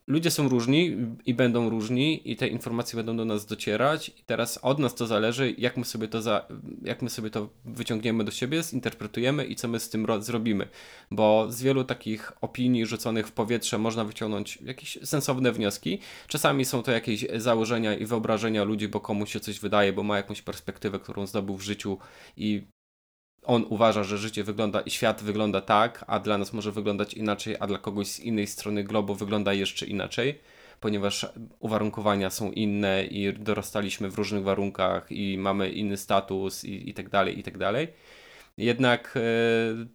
ludzie 0.08 0.32
są 0.32 0.50
różni 0.50 0.98
i 1.26 1.34
będą 1.34 1.70
różni 1.70 2.32
i 2.32 2.36
te 2.36 2.48
informacje 2.48 2.98
będą 2.98 3.18
do 3.18 3.26
nas 3.26 3.46
docierać 3.46 4.10
i 4.10 4.24
teraz 4.26 4.60
od 4.62 4.80
nas 4.80 4.96
to 4.96 5.08
zależy, 5.08 5.56
jak 5.58 5.78
my 5.78 5.86
sobie 5.86 6.08
to, 6.08 6.22
za, 6.22 6.48
jak 6.82 7.02
my 7.02 7.10
sobie 7.10 7.30
to 7.30 7.50
wyciągniemy 7.66 8.24
do 8.24 8.32
siebie, 8.32 8.64
zinterpretujemy 8.64 9.46
i 9.46 9.56
co 9.56 9.68
my 9.68 9.80
z 9.80 9.90
tym 9.90 10.08
zrobimy. 10.20 10.68
Bo 11.12 11.52
z 11.52 11.62
wielu 11.62 11.84
takich 11.84 12.32
opinii 12.42 12.86
rzuconych 12.86 13.28
w 13.28 13.32
powietrze 13.32 13.78
można 13.78 14.06
wyciągnąć 14.06 14.60
jakieś 14.62 14.98
sensowne 15.04 15.52
wnioski. 15.52 16.00
Czasami 16.28 16.66
są 16.66 16.84
to 16.84 16.92
jakieś 16.92 17.26
założenia 17.36 17.98
i 17.98 18.06
wyobrażenia 18.06 18.64
ludzi, 18.64 18.88
bo 18.88 19.00
komuś 19.00 19.34
się 19.34 19.40
coś 19.40 19.60
wydaje, 19.60 19.94
bo 19.94 20.04
ma 20.04 20.18
jakąś 20.18 20.42
perspektywę, 20.42 21.00
którą 21.00 21.28
zdobył 21.28 21.58
w 21.58 21.62
życiu 21.62 21.98
i 22.38 22.68
on 23.44 23.66
uważa, 23.70 24.04
że 24.04 24.18
życie 24.18 24.44
wygląda 24.44 24.82
i 24.82 24.92
świat 24.92 25.24
wygląda 25.24 25.62
tak, 25.62 26.06
a 26.08 26.20
dla 26.20 26.38
nas 26.38 26.54
może 26.54 26.72
wyglądać 26.72 27.14
inaczej, 27.14 27.56
a 27.60 27.68
dla 27.68 27.78
kogoś 27.78 28.08
z 28.08 28.20
innej 28.20 28.48
strony 28.48 28.84
globu 28.84 29.16
wygląda 29.16 29.54
jeszcze 29.54 29.86
inaczej, 29.86 30.40
ponieważ 30.80 31.28
uwarunkowania 31.60 32.30
są 32.30 32.52
inne 32.52 33.06
i 33.06 33.34
dorastaliśmy 33.34 34.10
w 34.10 34.16
różnych 34.16 34.44
warunkach 34.44 35.12
i 35.12 35.38
mamy 35.38 35.70
inny 35.70 35.98
status 35.98 36.66
i, 36.66 36.90
i 36.90 36.94
tak 36.94 37.10
dalej, 37.10 37.40
i 37.40 37.44
tak 37.44 37.58
dalej. 37.58 37.88
Jednak 38.58 39.14
e, 39.18 39.22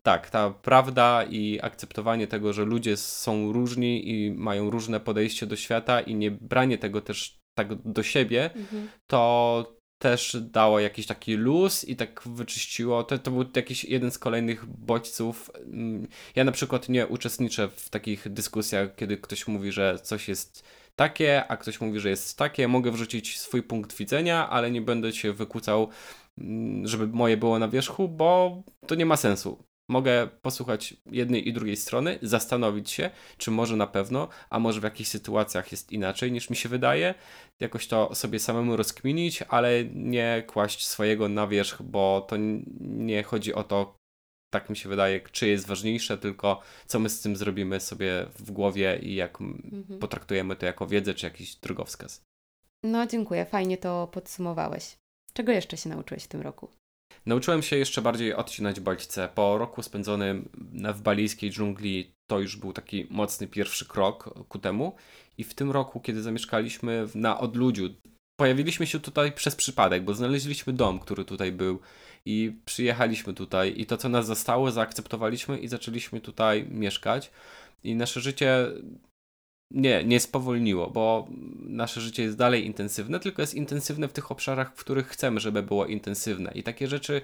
tak, 0.03 0.31
ta 0.31 0.51
prawda 0.51 1.25
i 1.31 1.59
akceptowanie 1.63 2.27
tego, 2.27 2.53
że 2.53 2.65
ludzie 2.65 2.97
są 2.97 3.53
różni 3.53 4.11
i 4.11 4.31
mają 4.31 4.71
różne 4.71 5.01
podejście 5.01 5.47
do 5.47 5.57
świata 5.57 6.01
i 6.01 6.15
nie 6.15 6.31
branie 6.31 6.79
tego 6.79 7.01
też 7.01 7.39
tak 7.55 7.75
do 7.75 8.03
siebie, 8.03 8.51
mhm. 8.55 8.89
to 9.07 9.78
też 9.99 10.37
dało 10.41 10.81
jakiś 10.81 11.07
taki 11.07 11.35
luz 11.35 11.85
i 11.85 11.97
tak 11.97 12.23
wyczyściło. 12.27 13.05
To, 13.05 13.19
to 13.19 13.31
był 13.31 13.45
jakiś 13.57 13.85
jeden 13.85 14.11
z 14.11 14.19
kolejnych 14.19 14.67
bodźców. 14.67 15.51
Mm, 15.55 16.09
ja 16.37 16.45
na 16.45 16.53
przykład 16.53 16.89
nie 16.89 17.07
uczestniczę 17.07 17.69
w 17.69 17.89
takich 17.89 18.29
dyskusjach, 18.33 18.97
kiedy 18.97 19.17
ktoś 19.17 19.49
mówi, 19.49 19.73
że 19.73 19.99
coś 20.03 20.29
jest 20.29 20.65
takie, 20.97 21.47
a 21.49 21.57
ktoś 21.57 21.81
mówi, 21.81 22.01
że 22.01 22.11
jest 22.11 22.39
takie. 22.39 22.69
Mogę 22.69 22.91
wrzucić 22.91 23.41
swój 23.41 23.63
punkt 23.63 23.97
widzenia, 23.97 24.51
ale 24.51 24.71
nie 24.71 24.83
będę 24.83 25.13
się 25.13 25.33
wykłócał, 25.33 25.89
mm, 26.39 26.87
żeby 26.87 27.07
moje 27.07 27.37
było 27.37 27.59
na 27.59 27.69
wierzchu, 27.69 28.09
bo 28.09 28.63
to 28.87 28.95
nie 28.95 29.07
ma 29.07 29.17
sensu. 29.17 29.67
Mogę 29.88 30.29
posłuchać 30.42 30.96
jednej 31.07 31.48
i 31.48 31.53
drugiej 31.53 31.77
strony, 31.77 32.18
zastanowić 32.22 32.90
się, 32.90 33.11
czy 33.38 33.51
może 33.51 33.77
na 33.77 33.87
pewno, 33.87 34.29
a 34.51 34.59
może 34.59 34.81
w 34.81 34.85
jakichś 34.85 35.11
sytuacjach 35.11 35.72
jest 35.72 35.92
inaczej 35.92 36.33
niż 36.33 36.51
mi 36.51 36.57
się 36.57 36.68
wydaje, 36.68 37.14
jakoś 37.61 37.87
to 37.87 38.14
sobie 38.14 38.38
samemu 38.38 38.77
rozkminić, 38.77 39.42
ale 39.42 39.85
nie 39.85 40.42
kłaść 40.46 40.87
swojego 40.87 41.29
na 41.29 41.46
wierzch, 41.46 41.83
bo 41.83 42.27
to 42.29 42.37
nie 42.81 43.22
chodzi 43.22 43.55
o 43.55 43.64
to, 43.64 43.98
tak 44.51 44.70
mi 44.70 44.77
się 44.77 44.88
wydaje, 44.88 45.20
czy 45.20 45.48
jest 45.48 45.66
ważniejsze, 45.66 46.18
tylko 46.18 46.61
co 46.87 46.98
my 46.98 47.09
z 47.09 47.20
tym 47.20 47.37
zrobimy 47.37 47.81
sobie 47.81 48.27
w 48.38 48.51
głowie 48.51 48.98
i 49.03 49.14
jak 49.14 49.40
mhm. 49.40 49.98
potraktujemy 49.98 50.57
to 50.57 50.66
jako 50.66 50.87
wiedzę 50.87 51.14
czy 51.14 51.27
jakiś 51.27 51.57
drogowskaz. 51.57 52.22
No, 52.83 53.07
dziękuję, 53.07 53.44
fajnie 53.44 53.79
to 53.79 54.09
podsumowałeś. 54.12 54.96
Czego 55.33 55.53
jeszcze 55.53 55.77
się 55.77 55.88
nauczyłeś 55.88 56.24
w 56.24 56.29
tym 56.29 56.40
roku? 56.40 56.68
Nauczyłem 57.29 57.62
się 57.62 57.77
jeszcze 57.77 58.03
bardziej 58.03 58.35
odcinać 58.35 58.81
bodźce. 58.81 59.29
Po 59.35 59.59
roku 59.59 59.83
spędzonym 59.83 60.49
w 60.95 61.01
balijskiej 61.01 61.51
dżungli 61.51 62.14
to 62.27 62.41
już 62.41 62.57
był 62.57 62.73
taki 62.73 63.07
mocny 63.11 63.47
pierwszy 63.47 63.87
krok 63.87 64.45
ku 64.49 64.59
temu. 64.59 64.97
I 65.38 65.45
w 65.45 65.55
tym 65.55 65.71
roku, 65.71 66.01
kiedy 66.01 66.23
zamieszkaliśmy 66.23 67.07
na 67.14 67.41
odludziu, 67.41 67.88
pojawiliśmy 68.41 68.87
się 68.87 69.01
tutaj 69.01 69.33
przez 69.33 69.57
przypadek, 69.57 70.05
bo 70.05 70.14
znaleźliśmy 70.14 70.73
dom, 70.73 70.99
który 70.99 71.25
tutaj 71.25 71.53
był 71.53 71.81
i 72.25 72.61
przyjechaliśmy 72.64 73.35
tutaj 73.35 73.75
i 73.77 73.87
to, 73.87 73.97
co 73.97 74.09
nas 74.09 74.27
zastało, 74.27 74.71
zaakceptowaliśmy 74.71 75.59
i 75.59 75.69
zaczęliśmy 75.69 76.21
tutaj 76.21 76.67
mieszkać. 76.71 77.31
I 77.85 77.95
nasze 77.95 78.21
życie 78.21 78.67
nie, 79.70 80.04
nie 80.04 80.20
spowolniło, 80.20 80.90
bo 80.90 81.28
nasze 81.61 82.00
życie 82.00 82.22
jest 82.22 82.37
dalej 82.37 82.66
intensywne, 82.66 83.20
tylko 83.20 83.42
jest 83.42 83.54
intensywne 83.54 84.09
w 84.09 84.12
tych 84.12 84.31
obszarach, 84.31 84.72
w 84.74 84.81
których 84.81 85.09
chcemy, 85.09 85.40
żeby 85.40 85.62
było 85.62 85.87
intensywne. 85.87 86.52
I 86.54 86.62
takie 86.62 86.87
rzeczy 86.87 87.22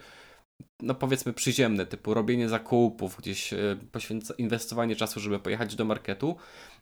no 0.83 0.95
powiedzmy 0.95 1.33
przyziemne, 1.33 1.87
typu 1.87 2.15
robienie 2.15 2.49
zakupów, 2.49 3.17
gdzieś 3.17 3.53
e, 3.53 3.77
poświęca, 3.93 4.35
inwestowanie 4.39 4.97
czasu, 4.97 5.21
żeby 5.21 5.39
pojechać 5.39 5.77
do 5.77 5.85
marketu, 5.85 6.37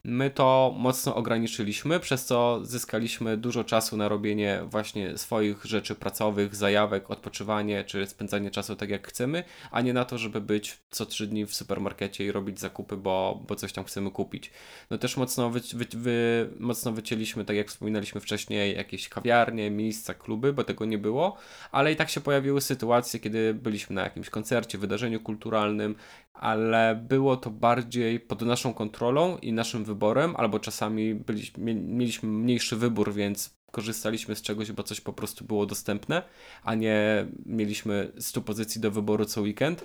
my 0.05 0.31
to 0.31 0.75
mocno 0.79 1.15
ograniczyliśmy, 1.15 2.01
przez 2.01 2.25
co 2.25 2.61
zyskaliśmy 2.63 3.37
dużo 3.37 3.65
czasu 3.65 3.97
na 3.97 4.09
robienie 4.09 4.63
właśnie 4.67 5.19
swoich 5.19 5.65
rzeczy 5.65 5.95
pracowych, 5.95 6.57
zajawek, 6.57 7.11
odpoczywanie 7.11 7.85
czy 7.85 8.07
spędzanie 8.07 8.51
czasu 8.51 8.77
tak 8.77 8.91
jak 8.91 9.09
chcemy, 9.09 9.45
a 9.71 9.81
nie 9.81 9.93
na 9.93 10.05
to, 10.05 10.19
żeby 10.19 10.41
być 10.41 10.79
co 10.91 11.07
trzy 11.07 11.27
dni 11.27 11.47
w 11.47 11.55
supermarkecie 11.55 12.25
i 12.27 12.33
robić 12.33 12.61
zakupy, 12.61 12.97
bo, 12.97 13.43
bo 13.49 13.57
coś 13.57 13.73
tam 13.73 13.85
chcemy 13.85 14.11
kupić. 14.11 14.51
No 14.91 14.99
też 14.99 15.17
mocno, 15.17 15.51
wy, 15.51 15.61
wy, 15.75 15.87
wy, 15.93 16.51
mocno 16.59 16.93
wycięliśmy, 16.93 17.45
tak 17.45 17.57
jak 17.57 17.69
wspominaliśmy 17.69 18.21
wcześniej, 18.21 18.77
jakieś 18.77 19.09
kawiarnie, 19.09 19.71
miejsca, 19.71 20.15
kluby, 20.15 20.53
bo 20.53 20.65
tego 20.65 20.85
nie 20.85 20.99
było, 20.99 21.37
ale 21.73 21.93
i 21.93 21.97
tak 21.97 22.11
się 22.11 22.21
pojawiły 22.21 22.61
sytuacje, 22.61 23.21
kiedy 23.21 23.55
byliśmy 23.55 23.97
na 23.97 24.03
jakimś 24.03 24.31
koncercie, 24.31 24.79
wydarzeniu 24.79 25.21
kulturalnym, 25.21 25.95
ale 26.35 27.05
było 27.09 27.37
to 27.37 27.51
bardziej 27.51 28.21
pod 28.21 28.43
naszą 28.43 28.75
kontrolą 28.75 29.39
i 29.39 29.53
naszym 29.53 29.85
wyborem, 29.85 30.37
albo 30.37 30.59
czasami 30.59 31.15
byliśmy, 31.15 31.75
mieliśmy 31.75 32.29
mniejszy 32.29 32.77
wybór, 32.77 33.15
więc 33.15 33.55
korzystaliśmy 33.71 34.37
z 34.37 34.43
czegoś, 34.43 34.73
bo 34.73 34.83
coś 34.83 35.01
po 35.01 35.13
prostu 35.13 35.45
było 35.45 35.67
dostępne, 35.67 36.23
a 36.63 36.75
nie 36.75 37.27
mieliśmy 37.47 38.13
100 38.19 38.41
pozycji 38.41 38.81
do 38.81 38.91
wyboru 38.91 39.25
co 39.25 39.41
weekend. 39.41 39.85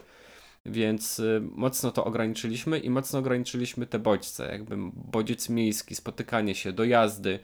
Więc 0.66 1.20
y, 1.20 1.42
mocno 1.52 1.92
to 1.92 2.06
ograniczyliśmy 2.06 2.80
i 2.80 2.90
mocno 2.90 3.20
ograniczyliśmy 3.20 3.88
te 3.88 4.00
bodźce, 4.00 4.52
jakby 4.52 4.76
bodziec 4.94 5.50
miejski, 5.50 5.96
spotykanie 5.96 6.56
się, 6.56 6.72
dojazdy, 6.72 7.40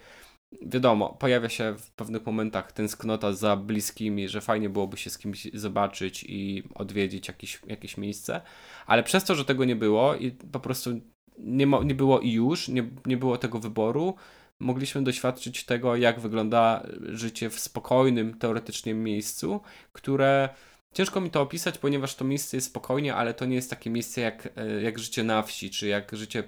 wiadomo, 0.61 1.09
pojawia 1.09 1.49
się 1.49 1.75
w 1.77 1.91
pewnych 1.91 2.25
momentach 2.25 2.71
tęsknota 2.71 3.33
za 3.33 3.55
bliskimi, 3.55 4.29
że 4.29 4.41
fajnie 4.41 4.69
byłoby 4.69 4.97
się 4.97 5.09
z 5.09 5.17
kimś 5.17 5.47
zobaczyć 5.53 6.25
i 6.27 6.63
odwiedzić 6.75 7.27
jakieś, 7.27 7.61
jakieś 7.67 7.97
miejsce, 7.97 8.41
ale 8.85 9.03
przez 9.03 9.23
to, 9.23 9.35
że 9.35 9.45
tego 9.45 9.65
nie 9.65 9.75
było 9.75 10.15
i 10.15 10.31
po 10.31 10.59
prostu 10.59 10.89
nie, 11.37 11.67
mo- 11.67 11.83
nie 11.83 11.95
było 11.95 12.19
i 12.19 12.31
już, 12.31 12.67
nie, 12.67 12.89
nie 13.05 13.17
było 13.17 13.37
tego 13.37 13.59
wyboru, 13.59 14.15
mogliśmy 14.59 15.03
doświadczyć 15.03 15.65
tego, 15.65 15.95
jak 15.95 16.19
wygląda 16.19 16.87
życie 17.01 17.49
w 17.49 17.59
spokojnym, 17.59 18.37
teoretycznie 18.39 18.93
miejscu, 18.93 19.61
które 19.93 20.49
ciężko 20.93 21.21
mi 21.21 21.29
to 21.29 21.41
opisać, 21.41 21.77
ponieważ 21.77 22.15
to 22.15 22.25
miejsce 22.25 22.57
jest 22.57 22.67
spokojnie, 22.67 23.15
ale 23.15 23.33
to 23.33 23.45
nie 23.45 23.55
jest 23.55 23.69
takie 23.69 23.89
miejsce 23.89 24.21
jak, 24.21 24.49
e, 24.55 24.81
jak 24.81 24.99
życie 24.99 25.23
na 25.23 25.41
wsi, 25.41 25.69
czy 25.69 25.87
jak 25.87 26.15
życie 26.15 26.43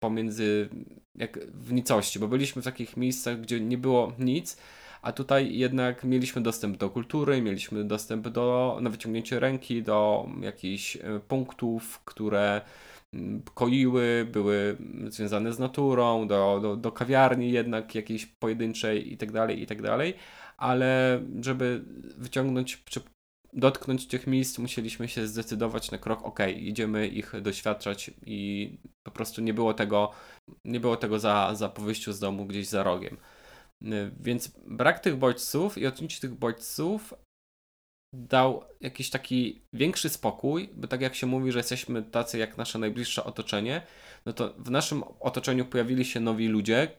pomiędzy, 0.00 0.68
jak 1.14 1.38
w 1.54 1.72
nicości, 1.72 2.18
bo 2.18 2.28
byliśmy 2.28 2.62
w 2.62 2.64
takich 2.64 2.96
miejscach, 2.96 3.40
gdzie 3.40 3.60
nie 3.60 3.78
było 3.78 4.12
nic, 4.18 4.56
a 5.02 5.12
tutaj 5.12 5.56
jednak 5.56 6.04
mieliśmy 6.04 6.42
dostęp 6.42 6.76
do 6.76 6.90
kultury, 6.90 7.42
mieliśmy 7.42 7.84
dostęp 7.84 8.28
do, 8.28 8.78
na 8.80 8.90
wyciągnięcie 8.90 9.40
ręki, 9.40 9.82
do 9.82 10.28
jakichś 10.40 10.96
e, 10.96 11.00
punktów, 11.28 12.00
które 12.04 12.60
mm, 13.12 13.42
koiły, 13.54 14.26
były 14.32 14.76
związane 15.08 15.52
z 15.52 15.58
naturą, 15.58 16.26
do, 16.26 16.60
do, 16.62 16.76
do 16.76 16.92
kawiarni 16.92 17.52
jednak 17.52 17.94
jakiejś 17.94 18.26
pojedynczej 18.26 19.12
i 19.12 19.16
tak 19.16 19.32
dalej, 19.32 19.62
i 19.62 19.66
tak 19.66 19.82
dalej, 19.82 20.14
ale 20.56 21.20
żeby 21.40 21.84
wyciągnąć, 22.18 22.84
czy 22.84 23.00
dotknąć 23.52 24.06
tych 24.06 24.26
miejsc, 24.26 24.58
musieliśmy 24.58 25.08
się 25.08 25.26
zdecydować 25.26 25.90
na 25.90 25.98
krok, 25.98 26.22
ok, 26.22 26.38
idziemy 26.56 27.08
ich 27.08 27.40
doświadczać 27.42 28.10
i 28.26 28.78
po 29.02 29.10
prostu 29.10 29.40
nie 29.40 29.54
było 29.54 29.74
tego, 29.74 30.10
nie 30.64 30.80
było 30.80 30.96
tego 30.96 31.18
za, 31.18 31.54
za 31.54 31.68
po 31.68 31.82
wyjściu 31.82 32.12
z 32.12 32.20
domu 32.20 32.46
gdzieś 32.46 32.68
za 32.68 32.82
rogiem. 32.82 33.16
Y, 33.82 34.10
więc 34.20 34.52
brak 34.66 35.00
tych 35.00 35.16
bodźców 35.16 35.78
i 35.78 35.86
odcięcie 35.86 36.20
tych 36.20 36.34
bodźców 36.34 37.14
dał 38.12 38.64
jakiś 38.80 39.10
taki 39.10 39.62
większy 39.72 40.08
spokój, 40.08 40.70
bo 40.74 40.88
tak 40.88 41.00
jak 41.00 41.14
się 41.14 41.26
mówi, 41.26 41.52
że 41.52 41.58
jesteśmy 41.58 42.02
tacy 42.02 42.38
jak 42.38 42.56
nasze 42.56 42.78
najbliższe 42.78 43.24
otoczenie, 43.24 43.82
no 44.26 44.32
to 44.32 44.54
w 44.58 44.70
naszym 44.70 45.02
otoczeniu 45.20 45.64
pojawili 45.64 46.04
się 46.04 46.20
nowi 46.20 46.48
ludzie, 46.48 46.98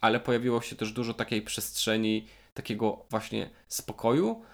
ale 0.00 0.20
pojawiło 0.20 0.60
się 0.60 0.76
też 0.76 0.92
dużo 0.92 1.14
takiej 1.14 1.42
przestrzeni, 1.42 2.26
takiego 2.54 3.06
właśnie 3.10 3.50
spokoju, 3.68 4.44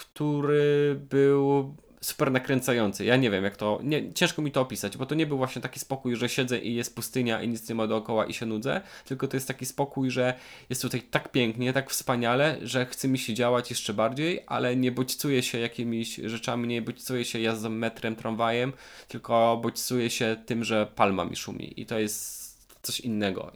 który 0.00 0.96
był 1.10 1.74
super 2.00 2.32
nakręcający. 2.32 3.04
Ja 3.04 3.16
nie 3.16 3.30
wiem, 3.30 3.44
jak 3.44 3.56
to. 3.56 3.80
Nie, 3.82 4.12
ciężko 4.12 4.42
mi 4.42 4.52
to 4.52 4.60
opisać, 4.60 4.96
bo 4.96 5.06
to 5.06 5.14
nie 5.14 5.26
był 5.26 5.38
właśnie 5.38 5.62
taki 5.62 5.80
spokój, 5.80 6.16
że 6.16 6.28
siedzę 6.28 6.58
i 6.58 6.74
jest 6.74 6.94
pustynia 6.94 7.42
i 7.42 7.48
nic 7.48 7.68
nie 7.68 7.74
ma 7.74 7.86
dookoła 7.86 8.26
i 8.26 8.34
się 8.34 8.46
nudzę, 8.46 8.80
tylko 9.04 9.28
to 9.28 9.36
jest 9.36 9.48
taki 9.48 9.66
spokój, 9.66 10.10
że 10.10 10.34
jest 10.70 10.82
tutaj 10.82 11.02
tak 11.02 11.32
pięknie, 11.32 11.72
tak 11.72 11.90
wspaniale, 11.90 12.58
że 12.62 12.86
chce 12.86 13.08
mi 13.08 13.18
się 13.18 13.34
działać 13.34 13.70
jeszcze 13.70 13.94
bardziej, 13.94 14.44
ale 14.46 14.76
nie 14.76 14.92
bodźcuję 14.92 15.42
się 15.42 15.58
jakimiś 15.58 16.16
rzeczami, 16.16 16.68
nie 16.68 16.82
bodźcuję 16.82 17.24
się 17.24 17.40
jazdą 17.40 17.70
metrem, 17.70 18.16
tramwajem, 18.16 18.72
tylko 19.08 19.60
bodźcuję 19.62 20.10
się 20.10 20.36
tym, 20.46 20.64
że 20.64 20.86
palma 20.94 21.24
mi 21.24 21.36
szumi. 21.36 21.80
I 21.80 21.86
to 21.86 21.98
jest 21.98 22.40
coś 22.82 23.00
innego. 23.00 23.52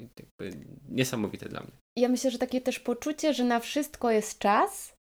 Niesamowite 0.89 1.49
dla 1.49 1.61
mnie. 1.61 1.73
Ja 1.97 2.09
myślę, 2.09 2.31
że 2.31 2.39
takie 2.39 2.61
też 2.61 2.81
poczucie, 2.81 3.35
że 3.35 3.45
na 3.45 3.61
wszystko 3.61 4.11
jest 4.11 4.39
czas 4.39 4.94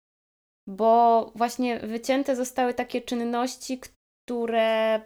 bo 0.67 1.32
właśnie 1.36 1.80
wycięte 1.80 2.36
zostały 2.36 2.73
takie 2.73 3.02
czynności, 3.02 3.80
które 4.26 5.02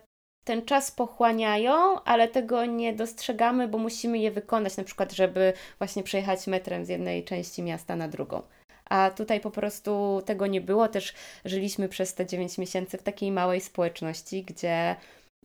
ten 0.47 0.65
czas 0.65 0.91
pochłaniają, 0.91 2.03
ale 2.03 2.27
tego 2.27 2.65
nie 2.65 2.93
dostrzegamy, 2.93 3.67
bo 3.67 3.77
musimy 3.77 4.17
je 4.17 4.31
wykonać, 4.31 4.77
na 4.77 4.83
przykład, 4.83 5.13
żeby 5.13 5.53
właśnie 5.77 6.03
przejechać 6.03 6.47
metrem 6.47 6.85
z 6.85 6.89
jednej 6.89 7.23
części 7.23 7.63
miasta 7.63 7.95
na 7.95 8.07
drugą. 8.07 8.41
A 8.89 9.09
tutaj 9.09 9.39
po 9.39 9.51
prostu 9.51 10.21
tego 10.25 10.47
nie 10.47 10.61
było. 10.61 10.87
Też 10.87 11.13
żyliśmy 11.45 11.89
przez 11.89 12.13
te 12.13 12.25
9 12.25 12.57
miesięcy 12.57 12.97
w 12.97 13.03
takiej 13.03 13.31
małej 13.31 13.61
społeczności, 13.61 14.43
gdzie 14.43 14.95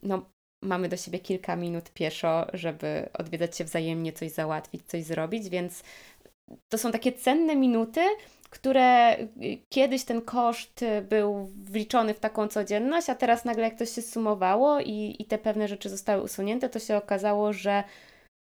no, 0.03 0.25
mamy 0.63 0.89
do 0.89 0.97
siebie 0.97 1.19
kilka 1.19 1.55
minut 1.55 1.89
pieszo, 1.89 2.47
żeby 2.53 3.09
odwiedzać 3.13 3.57
się 3.57 3.63
wzajemnie, 3.63 4.13
coś 4.13 4.31
załatwić, 4.31 4.81
coś 4.87 5.03
zrobić, 5.03 5.49
więc 5.49 5.83
to 6.69 6.77
są 6.77 6.91
takie 6.91 7.11
cenne 7.11 7.55
minuty, 7.55 8.01
które 8.49 9.19
y, 9.19 9.27
kiedyś 9.69 10.03
ten 10.03 10.21
koszt 10.21 10.81
y, 10.81 11.01
był 11.01 11.51
wliczony 11.63 12.13
w 12.13 12.19
taką 12.19 12.47
codzienność, 12.47 13.09
a 13.09 13.15
teraz 13.15 13.45
nagle 13.45 13.63
jak 13.63 13.77
to 13.77 13.85
się 13.85 14.01
sumowało 14.01 14.79
i, 14.79 15.15
i 15.19 15.25
te 15.25 15.37
pewne 15.37 15.67
rzeczy 15.67 15.89
zostały 15.89 16.23
usunięte, 16.23 16.69
to 16.69 16.79
się 16.79 16.97
okazało, 16.97 17.53
że 17.53 17.83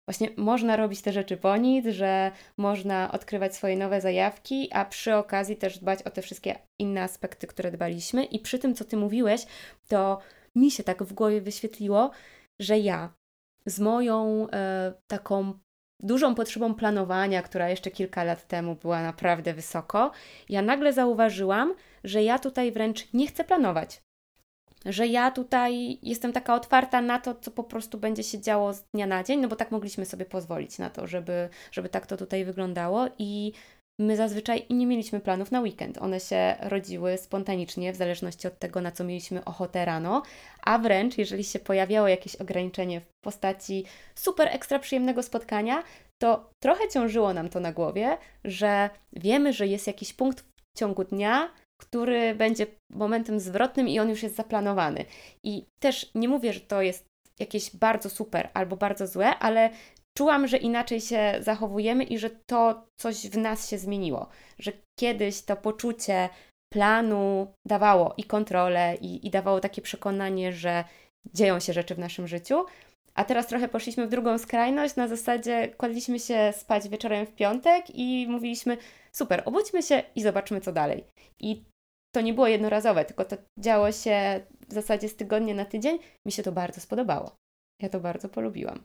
właśnie 0.08 0.28
można 0.36 0.76
robić 0.76 1.02
te 1.02 1.12
rzeczy 1.12 1.36
po 1.36 1.56
nic, 1.56 1.86
że 1.86 2.30
można 2.56 3.12
odkrywać 3.12 3.54
swoje 3.54 3.76
nowe 3.76 4.00
zajawki, 4.00 4.68
a 4.72 4.84
przy 4.84 5.14
okazji 5.14 5.56
też 5.56 5.78
dbać 5.78 6.02
o 6.02 6.10
te 6.10 6.22
wszystkie 6.22 6.58
inne 6.78 7.02
aspekty, 7.02 7.46
które 7.46 7.70
dbaliśmy. 7.70 8.24
I 8.24 8.38
przy 8.38 8.58
tym, 8.58 8.74
co 8.74 8.84
Ty 8.84 8.96
mówiłeś, 8.96 9.46
to 9.88 10.18
mi 10.54 10.70
się 10.70 10.84
tak 10.84 11.02
w 11.02 11.12
głowie 11.12 11.40
wyświetliło, 11.40 12.10
że 12.60 12.78
ja 12.78 13.12
z 13.66 13.80
moją 13.80 14.46
e, 14.50 14.92
taką 15.06 15.58
dużą 16.02 16.34
potrzebą 16.34 16.74
planowania, 16.74 17.42
która 17.42 17.68
jeszcze 17.68 17.90
kilka 17.90 18.24
lat 18.24 18.48
temu 18.48 18.74
była 18.74 19.02
naprawdę 19.02 19.54
wysoko, 19.54 20.10
ja 20.48 20.62
nagle 20.62 20.92
zauważyłam, 20.92 21.74
że 22.04 22.22
ja 22.22 22.38
tutaj 22.38 22.72
wręcz 22.72 23.12
nie 23.12 23.26
chcę 23.26 23.44
planować. 23.44 24.02
Że 24.86 25.06
ja 25.06 25.30
tutaj 25.30 25.98
jestem 26.02 26.32
taka 26.32 26.54
otwarta 26.54 27.02
na 27.02 27.18
to, 27.18 27.34
co 27.34 27.50
po 27.50 27.64
prostu 27.64 27.98
będzie 27.98 28.22
się 28.22 28.40
działo 28.40 28.72
z 28.72 28.82
dnia 28.94 29.06
na 29.06 29.24
dzień, 29.24 29.40
no 29.40 29.48
bo 29.48 29.56
tak 29.56 29.70
mogliśmy 29.70 30.06
sobie 30.06 30.24
pozwolić 30.24 30.78
na 30.78 30.90
to, 30.90 31.06
żeby, 31.06 31.48
żeby 31.72 31.88
tak 31.88 32.06
to 32.06 32.16
tutaj 32.16 32.44
wyglądało 32.44 33.06
i 33.18 33.52
My 34.00 34.16
zazwyczaj 34.16 34.66
nie 34.70 34.86
mieliśmy 34.86 35.20
planów 35.20 35.50
na 35.50 35.60
weekend. 35.60 35.98
One 35.98 36.20
się 36.20 36.56
rodziły 36.60 37.18
spontanicznie, 37.18 37.92
w 37.92 37.96
zależności 37.96 38.48
od 38.48 38.58
tego, 38.58 38.80
na 38.80 38.92
co 38.92 39.04
mieliśmy 39.04 39.44
ochotę 39.44 39.84
rano, 39.84 40.22
a 40.62 40.78
wręcz 40.78 41.18
jeżeli 41.18 41.44
się 41.44 41.58
pojawiało 41.58 42.08
jakieś 42.08 42.36
ograniczenie 42.36 43.00
w 43.00 43.10
postaci 43.24 43.84
super 44.14 44.48
ekstra 44.52 44.78
przyjemnego 44.78 45.22
spotkania, 45.22 45.82
to 46.22 46.50
trochę 46.62 46.88
ciążyło 46.88 47.34
nam 47.34 47.48
to 47.48 47.60
na 47.60 47.72
głowie, 47.72 48.18
że 48.44 48.90
wiemy, 49.12 49.52
że 49.52 49.66
jest 49.66 49.86
jakiś 49.86 50.12
punkt 50.12 50.40
w 50.40 50.78
ciągu 50.78 51.04
dnia, 51.04 51.50
który 51.80 52.34
będzie 52.34 52.66
momentem 52.92 53.40
zwrotnym 53.40 53.88
i 53.88 53.98
on 53.98 54.10
już 54.10 54.22
jest 54.22 54.36
zaplanowany. 54.36 55.04
I 55.44 55.66
też 55.82 56.10
nie 56.14 56.28
mówię, 56.28 56.52
że 56.52 56.60
to 56.60 56.82
jest 56.82 57.06
jakieś 57.40 57.76
bardzo 57.76 58.10
super 58.10 58.48
albo 58.54 58.76
bardzo 58.76 59.06
złe, 59.06 59.38
ale 59.38 59.70
czułam, 60.18 60.46
że 60.46 60.56
inaczej 60.56 61.00
się 61.00 61.34
zachowujemy 61.40 62.04
i 62.04 62.18
że 62.18 62.30
to 62.30 62.86
coś 63.00 63.28
w 63.28 63.36
nas 63.36 63.68
się 63.70 63.78
zmieniło. 63.78 64.28
Że 64.58 64.72
kiedyś 65.00 65.42
to 65.42 65.56
poczucie 65.56 66.28
planu 66.72 67.52
dawało 67.66 68.14
i 68.16 68.24
kontrolę, 68.24 68.96
i, 69.00 69.26
i 69.26 69.30
dawało 69.30 69.60
takie 69.60 69.82
przekonanie, 69.82 70.52
że 70.52 70.84
dzieją 71.34 71.60
się 71.60 71.72
rzeczy 71.72 71.94
w 71.94 71.98
naszym 71.98 72.28
życiu. 72.28 72.64
A 73.14 73.24
teraz 73.24 73.46
trochę 73.46 73.68
poszliśmy 73.68 74.06
w 74.06 74.10
drugą 74.10 74.38
skrajność, 74.38 74.96
na 74.96 75.08
zasadzie 75.08 75.68
kładliśmy 75.68 76.18
się 76.18 76.52
spać 76.56 76.88
wieczorem 76.88 77.26
w 77.26 77.34
piątek 77.34 77.84
i 77.94 78.26
mówiliśmy: 78.28 78.76
super, 79.12 79.42
obudźmy 79.44 79.82
się 79.82 80.02
i 80.14 80.22
zobaczmy, 80.22 80.60
co 80.60 80.72
dalej. 80.72 81.04
I 81.40 81.64
to 82.14 82.20
nie 82.20 82.34
było 82.34 82.46
jednorazowe, 82.46 83.04
tylko 83.04 83.24
to 83.24 83.36
działo 83.58 83.92
się 83.92 84.40
w 84.68 84.72
zasadzie 84.72 85.08
z 85.08 85.16
tygodnia 85.16 85.54
na 85.54 85.64
tydzień. 85.64 85.98
Mi 86.26 86.32
się 86.32 86.42
to 86.42 86.52
bardzo 86.52 86.80
spodobało. 86.80 87.36
Ja 87.82 87.88
to 87.88 88.00
bardzo 88.00 88.28
polubiłam. 88.28 88.84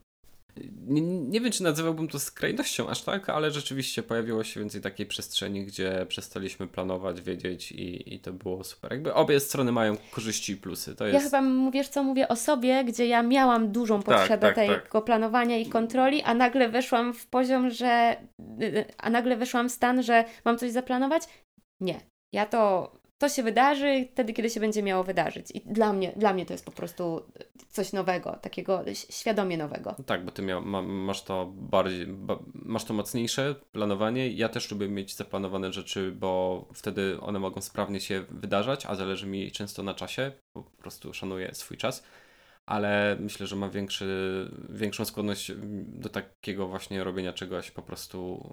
Nie, 0.88 1.02
nie, 1.02 1.41
wiem, 1.41 1.52
czy 1.52 1.63
nazywałbym 1.63 2.08
to 2.08 2.20
skrajnością 2.20 2.89
aż 2.89 3.02
tak, 3.02 3.30
ale 3.30 3.52
rzeczywiście 3.52 4.04
pojawiło 4.04 4.44
się 4.44 4.60
więcej 4.60 4.82
takiej 4.82 5.06
przestrzeni, 5.06 5.65
gdzie 5.65 6.06
przestaliśmy 6.10 6.68
planować, 6.68 7.22
wiedzieć 7.22 7.72
i, 7.72 8.13
i 8.13 8.20
to 8.20 8.34
było 8.34 8.63
super. 8.63 8.91
Jakby 8.91 9.13
obie 9.13 9.39
strony 9.39 9.72
mają 9.72 9.98
korzyści 10.12 10.54
i 10.54 10.58
plusy. 10.58 10.96
To 10.96 11.08
jest... 11.08 11.13
Ja 11.13 11.22
chyba 11.22 11.41
mówisz, 11.41 11.88
co 11.88 12.04
mówię 12.04 12.28
o 12.28 12.36
sobie, 12.36 12.84
gdzie 12.84 13.08
ja 13.08 13.24
miałam 13.24 13.72
dużą 13.72 14.04
tak, 14.04 14.18
potrzebę 14.18 14.48
tak, 14.48 14.56
tak, 14.56 14.68
tego 14.68 15.00
tak. 15.00 15.06
planowania 15.06 15.58
i 15.58 15.65
kontroli, 15.65 16.22
a 16.22 16.34
nagle 16.34 16.70
weszłam 16.70 17.13
w 17.13 17.28
poziom, 17.28 17.70
że 17.70 18.15
a 18.98 19.10
nagle 19.10 19.38
weszłam 19.38 19.70
w 19.70 19.72
stan, 19.72 20.04
że 20.04 20.26
mam 20.46 20.58
coś 20.58 20.72
zaplanować. 20.72 21.24
Nie. 21.82 22.00
Ja 22.34 22.46
to 22.46 22.91
to 23.17 23.30
się 23.30 23.43
wydarzy 23.43 24.08
wtedy, 24.12 24.34
kiedy 24.34 24.49
się 24.49 24.60
będzie 24.60 24.84
miało 24.84 25.04
wydarzyć. 25.04 25.51
I 25.51 25.62
dla 25.62 25.93
mnie, 25.93 26.13
dla 26.15 26.34
mnie 26.34 26.45
to 26.45 26.54
jest 26.54 26.65
po 26.65 26.71
prostu 26.71 27.21
coś 27.69 27.93
nowego, 27.93 28.38
takiego 28.41 28.84
świadomie 28.93 29.58
nowego. 29.58 29.95
No 29.97 30.04
tak, 30.04 30.25
bo 30.25 30.32
ty 30.32 30.41
mia, 30.41 30.62
ma, 30.62 30.82
masz 30.82 31.23
to 31.23 31.45
bardziej, 31.56 32.08
ba, 32.08 32.39
masz 32.54 32.86
to 32.86 32.93
mocniejsze 32.93 33.56
planowanie. 33.71 34.30
Ja 34.30 34.49
też 34.49 34.71
lubię 34.71 34.88
mieć 34.88 35.15
zaplanowane 35.15 35.73
rzeczy, 35.73 36.12
bo 36.12 36.65
wtedy 36.73 37.21
one 37.21 37.39
mogą 37.39 37.62
sprawnie 37.62 37.99
się 37.99 38.25
wydarzać, 38.30 38.86
a 38.86 38.95
zależy 38.95 39.28
mi 39.28 39.51
często 39.51 39.84
na 39.84 39.93
czasie, 39.93 40.32
po 40.54 40.63
prostu 40.63 41.13
szanuję 41.13 41.54
swój 41.54 41.78
czas. 41.78 42.04
Ale 42.65 43.17
myślę, 43.19 43.47
że 43.47 43.56
mam 43.56 43.71
większy, 43.71 44.49
większą 44.69 45.06
skłonność 45.06 45.51
do 45.88 46.10
takiego 46.10 46.67
właśnie 46.67 47.04
robienia 47.04 47.34
czegoś 47.34 47.71
po 47.71 47.82
prostu 47.82 48.49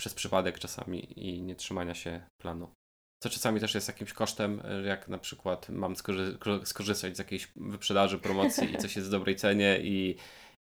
przez 0.00 0.14
przypadek 0.14 0.58
czasami 0.58 1.18
i 1.18 1.42
nie 1.42 1.54
trzymania 1.54 1.94
się 1.94 2.26
planu 2.38 2.74
co 3.22 3.30
czasami 3.30 3.60
też 3.60 3.74
jest 3.74 3.88
jakimś 3.88 4.12
kosztem, 4.12 4.62
jak 4.84 5.08
na 5.08 5.18
przykład 5.18 5.68
mam 5.68 5.96
skorzy 5.96 6.38
skorzystać 6.64 7.16
z 7.16 7.18
jakiejś 7.18 7.52
wyprzedaży, 7.56 8.18
promocji 8.18 8.74
i 8.74 8.76
coś 8.76 8.96
jest 8.96 9.08
w 9.08 9.10
dobrej 9.10 9.36
cenie 9.36 9.78
i, 9.82 10.16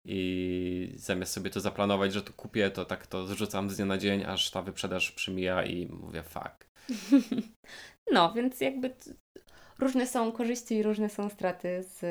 i 0.04 0.92
zamiast 0.96 1.32
sobie 1.32 1.50
to 1.50 1.60
zaplanować, 1.60 2.12
że 2.12 2.22
to 2.22 2.32
kupię, 2.32 2.70
to 2.70 2.84
tak 2.84 3.06
to 3.06 3.26
zrzucam 3.26 3.70
z 3.70 3.76
dnia 3.76 3.86
na 3.86 3.98
dzień, 3.98 4.24
aż 4.24 4.50
ta 4.50 4.62
wyprzedaż 4.62 5.12
przymija 5.12 5.64
i 5.64 5.86
mówię 5.86 6.22
fuck. 6.22 6.68
No, 8.12 8.32
więc 8.32 8.60
jakby 8.60 8.94
różne 9.78 10.06
są 10.06 10.32
korzyści 10.32 10.74
i 10.74 10.82
różne 10.82 11.08
są 11.08 11.30
straty 11.30 11.82
z 11.82 12.02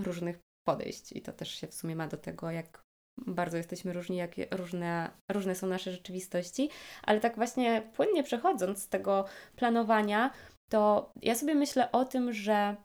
różnych 0.00 0.38
podejść 0.68 1.12
i 1.12 1.22
to 1.22 1.32
też 1.32 1.50
się 1.50 1.66
w 1.66 1.74
sumie 1.74 1.96
ma 1.96 2.08
do 2.08 2.16
tego, 2.16 2.50
jak 2.50 2.85
bardzo 3.18 3.56
jesteśmy 3.56 3.92
różni, 3.92 4.16
jak 4.16 4.30
różne, 4.50 5.10
różne 5.32 5.54
są 5.54 5.66
nasze 5.66 5.92
rzeczywistości, 5.92 6.70
ale 7.02 7.20
tak 7.20 7.36
właśnie 7.36 7.82
płynnie 7.92 8.22
przechodząc 8.22 8.82
z 8.82 8.88
tego 8.88 9.24
planowania, 9.56 10.30
to 10.70 11.12
ja 11.22 11.34
sobie 11.34 11.54
myślę 11.54 11.92
o 11.92 12.04
tym, 12.04 12.32
że 12.32 12.76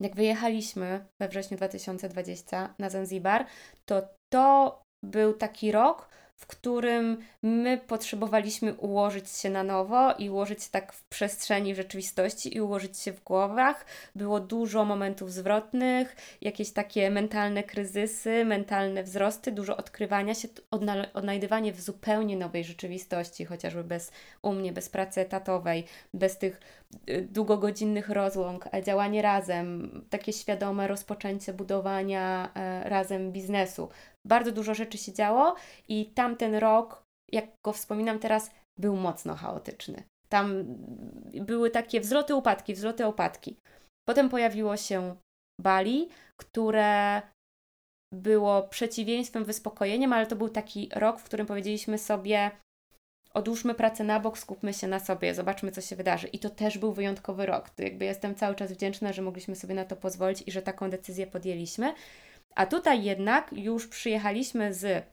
jak 0.00 0.16
wyjechaliśmy 0.16 1.06
we 1.20 1.28
wrześniu 1.28 1.56
2020 1.56 2.74
na 2.78 2.90
Zanzibar, 2.90 3.46
to 3.84 4.02
to 4.32 4.82
był 5.04 5.32
taki 5.32 5.72
rok, 5.72 6.08
w 6.40 6.46
którym 6.46 7.18
my 7.42 7.80
potrzebowaliśmy 7.86 8.74
ułożyć 8.74 9.30
się 9.30 9.50
na 9.50 9.62
nowo 9.62 10.12
i 10.12 10.30
ułożyć 10.30 10.62
się 10.62 10.70
tak 10.70 10.92
w 10.92 11.04
przestrzeni 11.04 11.74
rzeczywistości 11.74 12.56
i 12.56 12.60
ułożyć 12.60 12.98
się 12.98 13.12
w 13.12 13.24
głowach. 13.24 13.86
Było 14.14 14.40
dużo 14.40 14.84
momentów 14.84 15.32
zwrotnych, 15.32 16.16
jakieś 16.40 16.70
takie 16.72 17.10
mentalne 17.10 17.62
kryzysy, 17.62 18.44
mentalne 18.44 19.02
wzrosty, 19.02 19.52
dużo 19.52 19.76
odkrywania 19.76 20.34
się, 20.34 20.48
odnajdywanie 21.14 21.72
w 21.72 21.80
zupełnie 21.80 22.36
nowej 22.36 22.64
rzeczywistości, 22.64 23.44
chociażby 23.44 23.84
bez 23.84 24.12
u 24.42 24.52
mnie, 24.52 24.72
bez 24.72 24.88
pracy 24.88 25.20
etatowej, 25.20 25.84
bez 26.14 26.38
tych 26.38 26.60
y, 27.10 27.28
długogodzinnych 27.30 28.08
rozłąk, 28.08 28.64
działanie 28.82 29.22
razem, 29.22 29.90
takie 30.10 30.32
świadome 30.32 30.88
rozpoczęcie 30.88 31.52
budowania 31.52 32.50
e, 32.54 32.88
razem 32.88 33.32
biznesu. 33.32 33.88
Bardzo 34.26 34.52
dużo 34.52 34.74
rzeczy 34.74 34.98
się 34.98 35.12
działo 35.12 35.54
i 35.88 36.06
tamten 36.06 36.54
rok, 36.54 37.02
jak 37.32 37.46
go 37.64 37.72
wspominam 37.72 38.18
teraz, 38.18 38.50
był 38.78 38.96
mocno 38.96 39.34
chaotyczny. 39.34 40.02
Tam 40.28 40.64
były 41.34 41.70
takie 41.70 42.00
wzloty, 42.00 42.34
upadki, 42.34 42.74
wzloty, 42.74 43.06
upadki. 43.06 43.56
Potem 44.08 44.28
pojawiło 44.28 44.76
się 44.76 45.16
Bali, 45.60 46.08
które 46.40 47.22
było 48.14 48.62
przeciwieństwem, 48.62 49.44
wyspokojeniem, 49.44 50.12
ale 50.12 50.26
to 50.26 50.36
był 50.36 50.48
taki 50.48 50.88
rok, 50.94 51.20
w 51.20 51.24
którym 51.24 51.46
powiedzieliśmy 51.46 51.98
sobie, 51.98 52.50
odłóżmy 53.34 53.74
pracę 53.74 54.04
na 54.04 54.20
bok, 54.20 54.38
skupmy 54.38 54.74
się 54.74 54.88
na 54.88 55.00
sobie, 55.00 55.34
zobaczmy, 55.34 55.72
co 55.72 55.80
się 55.80 55.96
wydarzy. 55.96 56.28
I 56.28 56.38
to 56.38 56.50
też 56.50 56.78
był 56.78 56.92
wyjątkowy 56.92 57.46
rok. 57.46 57.70
To 57.70 57.82
jakby 57.82 58.04
jestem 58.04 58.34
cały 58.34 58.54
czas 58.54 58.72
wdzięczna, 58.72 59.12
że 59.12 59.22
mogliśmy 59.22 59.56
sobie 59.56 59.74
na 59.74 59.84
to 59.84 59.96
pozwolić 59.96 60.42
i 60.46 60.50
że 60.52 60.62
taką 60.62 60.90
decyzję 60.90 61.26
podjęliśmy. 61.26 61.94
A 62.54 62.66
tutaj 62.66 63.04
jednak 63.04 63.52
już 63.52 63.88
przyjechaliśmy 63.88 64.74
z 64.74 65.06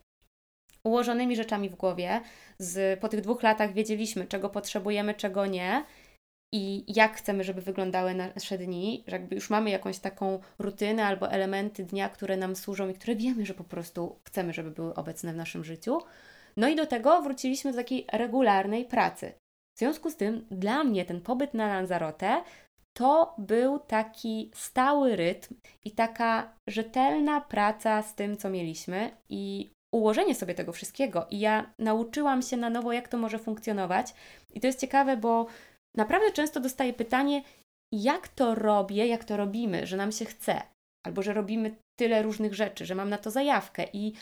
ułożonymi 0.83 1.35
rzeczami 1.35 1.69
w 1.69 1.75
głowie. 1.75 2.21
Z, 2.59 2.99
po 2.99 3.09
tych 3.09 3.21
dwóch 3.21 3.43
latach 3.43 3.73
wiedzieliśmy, 3.73 4.27
czego 4.27 4.49
potrzebujemy, 4.49 5.13
czego 5.13 5.45
nie 5.45 5.85
i 6.53 6.83
jak 6.95 7.15
chcemy, 7.15 7.43
żeby 7.43 7.61
wyglądały 7.61 8.13
nasze 8.13 8.57
dni, 8.57 9.03
że 9.07 9.15
jakby 9.15 9.35
już 9.35 9.49
mamy 9.49 9.69
jakąś 9.69 9.99
taką 9.99 10.39
rutynę 10.59 11.05
albo 11.05 11.31
elementy 11.31 11.83
dnia, 11.83 12.09
które 12.09 12.37
nam 12.37 12.55
służą 12.55 12.89
i 12.89 12.93
które 12.93 13.15
wiemy, 13.15 13.45
że 13.45 13.53
po 13.53 13.63
prostu 13.63 14.19
chcemy, 14.23 14.53
żeby 14.53 14.71
były 14.71 14.95
obecne 14.95 15.33
w 15.33 15.37
naszym 15.37 15.63
życiu. 15.63 16.01
No 16.57 16.67
i 16.67 16.75
do 16.75 16.85
tego 16.85 17.21
wróciliśmy 17.21 17.71
do 17.71 17.77
takiej 17.77 18.05
regularnej 18.13 18.85
pracy. 18.85 19.33
W 19.75 19.79
związku 19.79 20.09
z 20.09 20.15
tym 20.15 20.45
dla 20.51 20.83
mnie 20.83 21.05
ten 21.05 21.21
pobyt 21.21 21.53
na 21.53 21.67
Lanzarote 21.67 22.43
to 22.97 23.35
był 23.37 23.79
taki 23.79 24.51
stały 24.55 25.15
rytm 25.15 25.55
i 25.85 25.91
taka 25.91 26.53
rzetelna 26.67 27.41
praca 27.41 28.01
z 28.01 28.15
tym, 28.15 28.37
co 28.37 28.49
mieliśmy 28.49 29.11
i 29.29 29.69
ułożenie 29.93 30.35
sobie 30.35 30.53
tego 30.53 30.71
wszystkiego. 30.71 31.27
I 31.29 31.39
ja 31.39 31.73
nauczyłam 31.79 32.41
się 32.41 32.57
na 32.57 32.69
nowo, 32.69 32.93
jak 32.93 33.07
to 33.07 33.17
może 33.17 33.39
funkcjonować. 33.39 34.13
I 34.53 34.59
to 34.59 34.67
jest 34.67 34.79
ciekawe, 34.79 35.17
bo 35.17 35.45
naprawdę 35.97 36.31
często 36.31 36.59
dostaję 36.59 36.93
pytanie, 36.93 37.43
jak 37.93 38.27
to 38.27 38.55
robię, 38.55 39.07
jak 39.07 39.23
to 39.23 39.37
robimy, 39.37 39.87
że 39.87 39.97
nam 39.97 40.11
się 40.11 40.25
chce, 40.25 40.61
albo 41.05 41.21
że 41.21 41.33
robimy 41.33 41.75
tyle 41.99 42.23
różnych 42.23 42.53
rzeczy, 42.55 42.85
że 42.85 42.95
mam 42.95 43.09
na 43.09 43.17
to 43.17 43.31
zajawkę 43.31 43.85
i 43.93 44.13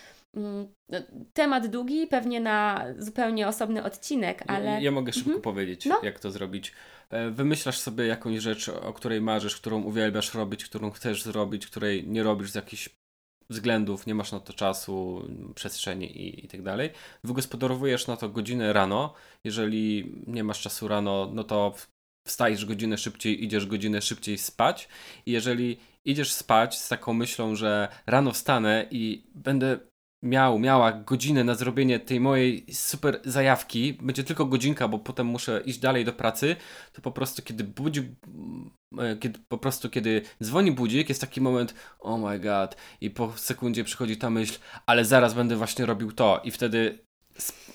temat 1.33 1.67
długi, 1.67 2.07
pewnie 2.07 2.39
na 2.39 2.85
zupełnie 2.97 3.47
osobny 3.47 3.83
odcinek, 3.83 4.43
ale... 4.47 4.65
Ja, 4.65 4.79
ja 4.79 4.91
mogę 4.91 5.13
szybko 5.13 5.29
mhm. 5.29 5.41
powiedzieć, 5.41 5.85
no. 5.85 5.99
jak 6.03 6.19
to 6.19 6.31
zrobić. 6.31 6.71
E, 7.09 7.29
wymyślasz 7.29 7.77
sobie 7.77 8.05
jakąś 8.05 8.39
rzecz, 8.39 8.69
o 8.69 8.93
której 8.93 9.21
marzysz, 9.21 9.55
którą 9.55 9.81
uwielbiasz 9.83 10.33
robić, 10.33 10.65
którą 10.65 10.91
chcesz 10.91 11.23
zrobić, 11.23 11.67
której 11.67 12.07
nie 12.07 12.23
robisz 12.23 12.51
z 12.51 12.55
jakichś 12.55 12.89
względów, 13.49 14.07
nie 14.07 14.15
masz 14.15 14.31
na 14.31 14.39
to 14.39 14.53
czasu, 14.53 15.27
przestrzeni 15.55 16.17
i, 16.21 16.45
i 16.45 16.47
tak 16.47 16.61
dalej. 16.61 16.89
Wygospodarowujesz 17.23 18.07
na 18.07 18.17
to 18.17 18.29
godzinę 18.29 18.73
rano. 18.73 19.13
Jeżeli 19.43 20.13
nie 20.27 20.43
masz 20.43 20.61
czasu 20.61 20.87
rano, 20.87 21.29
no 21.33 21.43
to 21.43 21.75
wstajesz 22.27 22.65
godzinę 22.65 22.97
szybciej, 22.97 23.43
idziesz 23.43 23.65
godzinę 23.65 24.01
szybciej 24.01 24.37
spać. 24.37 24.87
I 25.25 25.31
jeżeli 25.31 25.77
idziesz 26.05 26.33
spać 26.33 26.79
z 26.79 26.89
taką 26.89 27.13
myślą, 27.13 27.55
że 27.55 27.87
rano 28.07 28.31
wstanę 28.31 28.87
i 28.91 29.23
będę 29.35 29.79
miał, 30.23 30.60
miała 30.60 30.91
godzinę 30.91 31.43
na 31.43 31.56
zrobienie 31.56 31.99
tej 31.99 32.19
mojej 32.19 32.65
super 32.73 33.19
zajawki, 33.25 33.93
będzie 33.93 34.23
tylko 34.23 34.45
godzinka, 34.45 34.88
bo 34.88 34.99
potem 34.99 35.28
muszę 35.28 35.62
iść 35.65 35.80
dalej 35.80 36.06
do 36.06 36.13
pracy, 36.13 36.56
to 36.93 37.01
po 37.01 37.12
prostu 37.12 37.41
kiedy 37.41 37.63
budzi, 37.63 38.15
e, 38.99 39.17
kiedy, 39.17 39.39
po 39.47 39.58
prostu 39.58 39.89
kiedy 39.89 40.21
dzwoni 40.43 40.71
budzik, 40.71 41.10
jest 41.10 41.21
taki 41.21 41.41
moment, 41.41 41.73
oh 41.99 42.30
my 42.30 42.39
god, 42.39 42.75
i 43.01 43.10
po 43.10 43.34
sekundzie 43.36 43.84
przychodzi 43.84 44.17
ta 44.17 44.30
myśl, 44.30 44.60
ale 44.86 45.06
zaraz 45.06 45.34
będę 45.34 45.56
właśnie 45.56 45.86
robił 45.86 46.12
to. 46.12 46.41
I 46.43 46.51
wtedy 46.51 47.06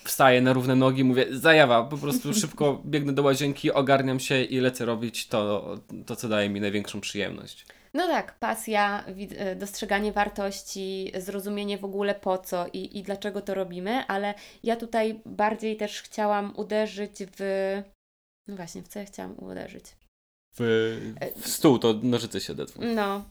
wstaję 0.03 0.41
na 0.41 0.53
równe 0.53 0.75
nogi, 0.75 1.03
mówię, 1.03 1.25
zajawa, 1.31 1.83
po 1.83 1.97
prostu 1.97 2.33
szybko 2.41 2.81
biegnę 2.85 3.13
do 3.13 3.23
łazienki, 3.23 3.71
ogarniam 3.71 4.19
się 4.19 4.43
i 4.43 4.59
lecę 4.59 4.85
robić 4.85 5.27
to, 5.27 5.75
to 6.05 6.15
co 6.15 6.29
daje 6.29 6.49
mi 6.49 6.61
największą 6.61 7.01
przyjemność. 7.01 7.65
No 7.93 8.07
tak, 8.07 8.39
pasja, 8.39 9.05
e, 9.37 9.55
dostrzeganie 9.55 10.11
wartości, 10.11 11.11
zrozumienie 11.17 11.77
w 11.77 11.85
ogóle 11.85 12.15
po 12.15 12.37
co 12.37 12.67
i, 12.73 12.97
i 12.97 13.03
dlaczego 13.03 13.41
to 13.41 13.53
robimy, 13.53 14.05
ale 14.07 14.33
ja 14.63 14.75
tutaj 14.75 15.21
bardziej 15.25 15.77
też 15.77 16.01
chciałam 16.01 16.53
uderzyć 16.57 17.11
w. 17.37 17.41
No 18.47 18.55
właśnie, 18.55 18.81
w 18.81 18.87
co 18.87 18.99
ja 18.99 19.05
chciałam 19.05 19.35
uderzyć? 19.39 19.85
W, 20.55 21.13
w 21.35 21.47
stół, 21.47 21.79
to 21.79 21.93
nożyce 22.03 22.41
się 22.41 22.53
odetwą. 22.53 22.81
No, 22.95 23.25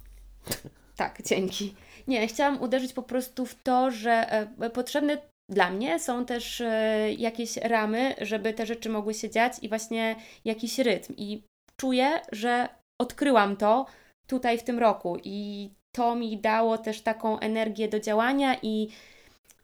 tak, 0.96 1.22
dzięki. 1.22 1.74
Nie, 2.06 2.26
chciałam 2.26 2.62
uderzyć 2.62 2.92
po 2.92 3.02
prostu 3.02 3.46
w 3.46 3.54
to, 3.62 3.90
że 3.90 4.32
e, 4.60 4.70
potrzebne 4.70 5.18
dla 5.50 5.70
mnie 5.70 5.98
są 5.98 6.24
też 6.24 6.60
e, 6.60 7.12
jakieś 7.12 7.56
ramy, 7.56 8.14
żeby 8.20 8.52
te 8.52 8.66
rzeczy 8.66 8.88
mogły 8.88 9.14
się 9.14 9.30
dziać 9.30 9.52
i 9.62 9.68
właśnie 9.68 10.16
jakiś 10.44 10.78
rytm. 10.78 11.14
I 11.16 11.42
czuję, 11.76 12.20
że 12.32 12.68
odkryłam 13.00 13.56
to 13.56 13.86
tutaj 14.30 14.58
w 14.58 14.62
tym 14.62 14.78
roku 14.78 15.16
i 15.24 15.70
to 15.96 16.16
mi 16.16 16.38
dało 16.38 16.78
też 16.78 17.02
taką 17.02 17.38
energię 17.38 17.88
do 17.88 18.00
działania 18.00 18.56
i 18.62 18.88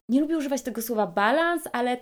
nie 0.09 0.21
lubię 0.21 0.37
używać 0.37 0.63
tego 0.63 0.83
słowa 0.83 1.07
balans, 1.07 1.63
ale 1.73 1.97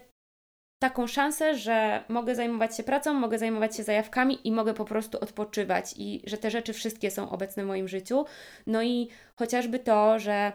taką 0.83 1.07
szansę, 1.07 1.55
że 1.55 2.05
mogę 2.09 2.35
zajmować 2.35 2.77
się 2.77 2.83
pracą, 2.83 3.14
mogę 3.14 3.38
zajmować 3.38 3.77
się 3.77 3.83
zajawkami 3.83 4.48
i 4.48 4.53
mogę 4.53 4.74
po 4.74 4.85
prostu 4.85 5.18
odpoczywać 5.20 5.94
i 5.96 6.22
że 6.27 6.38
te 6.38 6.50
rzeczy 6.50 6.72
wszystkie 6.72 7.11
są 7.11 7.31
obecne 7.31 7.64
w 7.64 7.66
moim 7.66 7.88
życiu. 7.88 8.24
No 8.66 8.83
i 8.83 9.09
chociażby 9.38 9.79
to, 9.79 10.18
że 10.18 10.53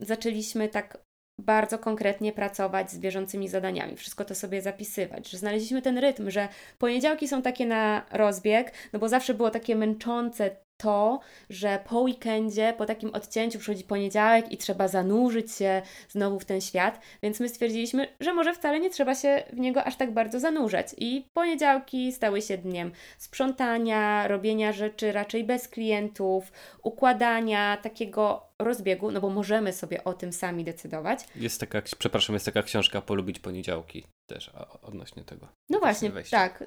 zaczęliśmy 0.00 0.68
tak 0.68 0.98
bardzo 1.40 1.78
konkretnie 1.78 2.32
pracować 2.32 2.90
z 2.90 2.98
bieżącymi 2.98 3.48
zadaniami, 3.48 3.96
wszystko 3.96 4.24
to 4.24 4.34
sobie 4.34 4.62
zapisywać, 4.62 5.30
że 5.30 5.38
znaleźliśmy 5.38 5.82
ten 5.82 5.98
rytm, 5.98 6.30
że 6.30 6.48
poniedziałki 6.78 7.28
są 7.28 7.42
takie 7.42 7.66
na 7.66 8.06
rozbieg, 8.10 8.72
no 8.92 8.98
bo 8.98 9.08
zawsze 9.08 9.34
było 9.34 9.50
takie 9.50 9.76
męczące 9.76 10.56
to, 10.84 11.20
że 11.50 11.78
po 11.88 12.00
weekendzie, 12.00 12.74
po 12.78 12.86
takim 12.86 13.14
odcięciu 13.14 13.58
przychodzi 13.58 13.84
poniedziałek 13.84 14.52
i 14.52 14.56
trzeba 14.56 14.88
zanurzyć 14.88 15.52
się 15.52 15.82
znowu 16.08 16.40
w 16.40 16.44
ten 16.44 16.60
świat, 16.60 17.00
więc 17.22 17.40
my 17.40 17.48
stwierdziliśmy, 17.48 18.08
że 18.20 18.34
może 18.34 18.54
wcale 18.54 18.80
nie 18.80 18.90
trzeba 18.90 19.14
się 19.14 19.42
w 19.52 19.58
niego 19.58 19.84
aż 19.84 19.96
tak 19.96 20.12
bardzo 20.12 20.40
zanurzać. 20.40 20.86
I 20.98 21.28
poniedziałki 21.34 22.12
stały 22.12 22.42
się 22.42 22.58
dniem 22.58 22.92
sprzątania, 23.18 24.28
robienia 24.28 24.72
rzeczy 24.72 25.12
raczej 25.12 25.44
bez 25.44 25.68
klientów, 25.68 26.52
układania 26.82 27.76
takiego 27.76 28.53
rozbiegu, 28.64 29.10
no 29.10 29.20
bo 29.20 29.30
możemy 29.30 29.72
sobie 29.72 30.04
o 30.04 30.14
tym 30.14 30.32
sami 30.32 30.64
decydować. 30.64 31.20
Jest 31.36 31.60
taka, 31.60 31.82
przepraszam, 31.98 32.34
jest 32.34 32.46
taka 32.46 32.62
książka 32.62 33.00
Polubić 33.00 33.38
poniedziałki 33.38 34.04
też 34.26 34.50
odnośnie 34.82 35.24
tego. 35.24 35.48
No 35.70 35.78
właśnie, 35.78 36.10
tak. 36.30 36.64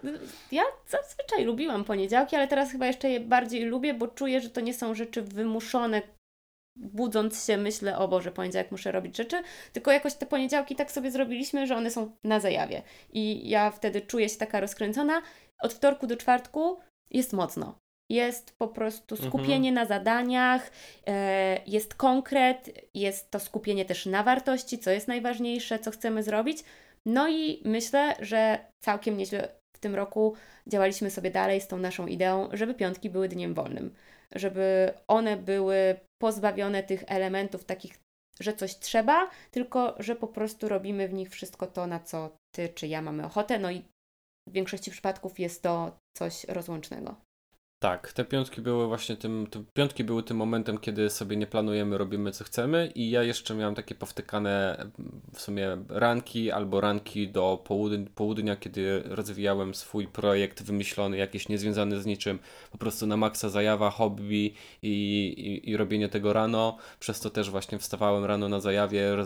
Ja 0.52 0.64
zazwyczaj 0.88 1.46
lubiłam 1.46 1.84
poniedziałki, 1.84 2.36
ale 2.36 2.48
teraz 2.48 2.72
chyba 2.72 2.88
jeszcze 2.88 3.10
je 3.10 3.20
bardziej 3.20 3.66
lubię, 3.66 3.94
bo 3.94 4.08
czuję, 4.08 4.42
że 4.42 4.50
to 4.50 4.62
nie 4.62 4.74
są 4.74 4.96
rzeczy 4.96 5.22
wymuszone 5.22 6.02
budząc 6.80 7.46
się 7.46 7.58
myślę, 7.58 7.98
o 7.98 8.08
Boże, 8.08 8.32
poniedziałek 8.32 8.72
muszę 8.72 8.92
robić 8.92 9.18
rzeczy, 9.18 9.44
tylko 9.74 9.92
jakoś 9.92 10.14
te 10.14 10.26
poniedziałki 10.26 10.76
tak 10.76 10.92
sobie 10.92 11.12
zrobiliśmy, 11.12 11.68
że 11.68 11.76
one 11.76 11.92
są 11.92 12.12
na 12.24 12.40
zajawie. 12.40 12.82
I 13.14 13.50
ja 13.50 13.72
wtedy 13.72 14.02
czuję 14.02 14.30
się 14.30 14.38
taka 14.38 14.60
rozkręcona. 14.60 15.22
Od 15.62 15.74
wtorku 15.74 16.08
do 16.08 16.18
czwartku 16.18 16.80
jest 17.10 17.34
mocno. 17.34 17.80
Jest 18.10 18.58
po 18.58 18.67
prostu 18.67 19.15
mhm. 19.15 19.30
skupienie 19.30 19.70
mhm. 19.70 19.76
na 19.76 19.86
zadaniach, 19.86 20.72
e, 21.08 21.62
jest 21.67 21.96
konkret, 21.96 22.70
jest 22.93 23.32
to 23.32 23.39
skupienie 23.39 23.86
też 23.86 24.06
na 24.06 24.24
wartości, 24.24 24.80
co 24.80 24.91
jest 24.91 25.08
najważniejsze, 25.08 25.80
co 25.80 25.91
chcemy 25.91 26.24
zrobić. 26.24 26.63
No 27.06 27.30
i 27.30 27.62
myślę, 27.65 28.15
że 28.20 28.60
całkiem 28.84 29.17
nieźle 29.17 29.50
w 29.78 29.80
tym 29.80 29.96
roku 29.96 30.36
działaliśmy 30.67 31.12
sobie 31.12 31.32
dalej 31.32 31.62
z 31.62 31.67
tą 31.67 31.78
naszą 31.78 32.08
ideą, 32.08 32.50
żeby 32.54 32.74
piątki 32.74 33.10
były 33.10 33.28
dniem 33.30 33.54
wolnym, 33.54 33.93
żeby 34.36 34.93
one 35.08 35.38
były 35.38 36.00
pozbawione 36.22 36.84
tych 36.84 37.04
elementów 37.08 37.65
takich, 37.65 37.93
że 38.39 38.54
coś 38.54 38.80
trzeba, 38.80 39.30
tylko 39.52 39.96
że 40.00 40.15
po 40.15 40.28
prostu 40.28 40.70
robimy 40.70 41.08
w 41.08 41.13
nich 41.13 41.30
wszystko 41.30 41.67
to, 41.67 41.88
na 41.88 42.00
co 42.00 42.30
ty 42.56 42.70
czy 42.70 42.88
ja 42.88 43.02
mamy 43.02 43.26
ochotę. 43.26 43.60
No 43.60 43.72
i 43.72 43.84
w 44.50 44.52
większości 44.52 44.91
przypadków 44.91 45.39
jest 45.39 45.63
to 45.63 45.98
coś 46.17 46.43
rozłącznego. 46.43 47.15
Tak, 47.80 48.13
te 48.13 48.25
piątki 48.25 48.62
były 48.62 48.88
właśnie 48.88 49.17
tym, 49.17 49.48
te 49.52 49.63
piątki 49.73 50.04
były 50.04 50.23
tym 50.23 50.38
momentem, 50.38 50.78
kiedy 50.78 51.10
sobie 51.10 51.36
nie 51.38 51.48
planujemy, 51.48 51.98
robimy 51.98 52.32
co 52.32 52.44
chcemy 52.44 52.92
i 52.96 53.10
ja 53.10 53.23
jeszcze 53.23 53.56
miałem 53.56 53.75
takie 53.75 53.96
powtykane 53.96 54.86
w 55.34 55.42
sumie 55.42 55.78
ranki 55.90 56.52
albo 56.52 56.82
ranki 56.82 57.28
do 57.28 57.62
południa, 57.63 58.08
południa 58.15 58.56
kiedy 58.56 59.04
rozwijałem 59.06 59.75
swój 59.75 60.08
projekt 60.08 60.63
wymyślony, 60.63 61.17
jakiś 61.17 61.50
niezwiązany 61.50 62.02
z 62.02 62.06
niczym, 62.06 62.40
po 62.71 62.78
prostu 62.78 63.08
na 63.08 63.17
maksa 63.17 63.50
zajawa, 63.50 63.90
hobby 63.90 64.54
i, 64.82 64.90
i, 65.38 65.69
i 65.69 65.78
robienie 65.78 66.10
tego 66.10 66.34
rano, 66.34 66.78
przez 67.00 67.19
to 67.19 67.30
też 67.30 67.50
właśnie 67.50 67.80
wstawałem 67.80 68.25
rano 68.25 68.50
na 68.50 68.60
zajawie 68.60 69.17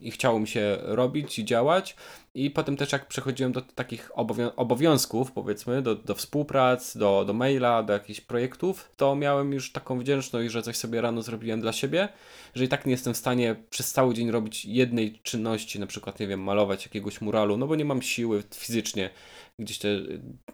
i 0.00 0.10
chciało 0.10 0.40
mi 0.40 0.48
się 0.48 0.78
robić 0.80 1.38
i 1.38 1.44
działać 1.44 1.96
i 2.36 2.50
potem 2.50 2.76
też 2.76 2.92
jak 2.92 3.08
przechodziłem 3.08 3.52
do 3.52 3.62
takich 3.62 4.10
obowiązków, 4.56 5.32
powiedzmy, 5.32 5.82
do, 5.82 5.94
do 5.94 6.14
współprac, 6.14 6.96
do, 6.96 7.24
do 7.24 7.32
maila, 7.32 7.82
do 7.82 7.92
jakichś 7.92 8.20
projektów, 8.20 8.90
to 8.96 9.16
miałem 9.16 9.52
już 9.52 9.72
taką 9.72 9.98
wdzięczność, 9.98 10.52
że 10.52 10.62
coś 10.62 10.76
sobie 10.76 11.00
rano 11.00 11.22
zrobiłem 11.22 11.60
dla 11.60 11.72
siebie, 11.72 12.08
że 12.54 12.64
i 12.64 12.68
tak 12.68 12.86
nie 12.86 12.92
jestem 12.92 13.14
w 13.14 13.16
stanie 13.16 13.56
przez 13.70 13.92
cały 13.92 14.14
dzień 14.14 14.30
robić 14.30 14.64
jednej 14.64 15.18
czynności, 15.22 15.80
na 15.80 15.86
przykład, 15.86 16.20
nie 16.20 16.26
wiem, 16.26 16.42
malować 16.42 16.84
jakiegoś 16.84 17.20
muralu, 17.20 17.56
no 17.56 17.66
bo 17.66 17.76
nie 17.76 17.84
mam 17.84 18.02
siły 18.02 18.42
fizycznie 18.54 19.10
gdzieś 19.58 19.78
te 19.78 19.88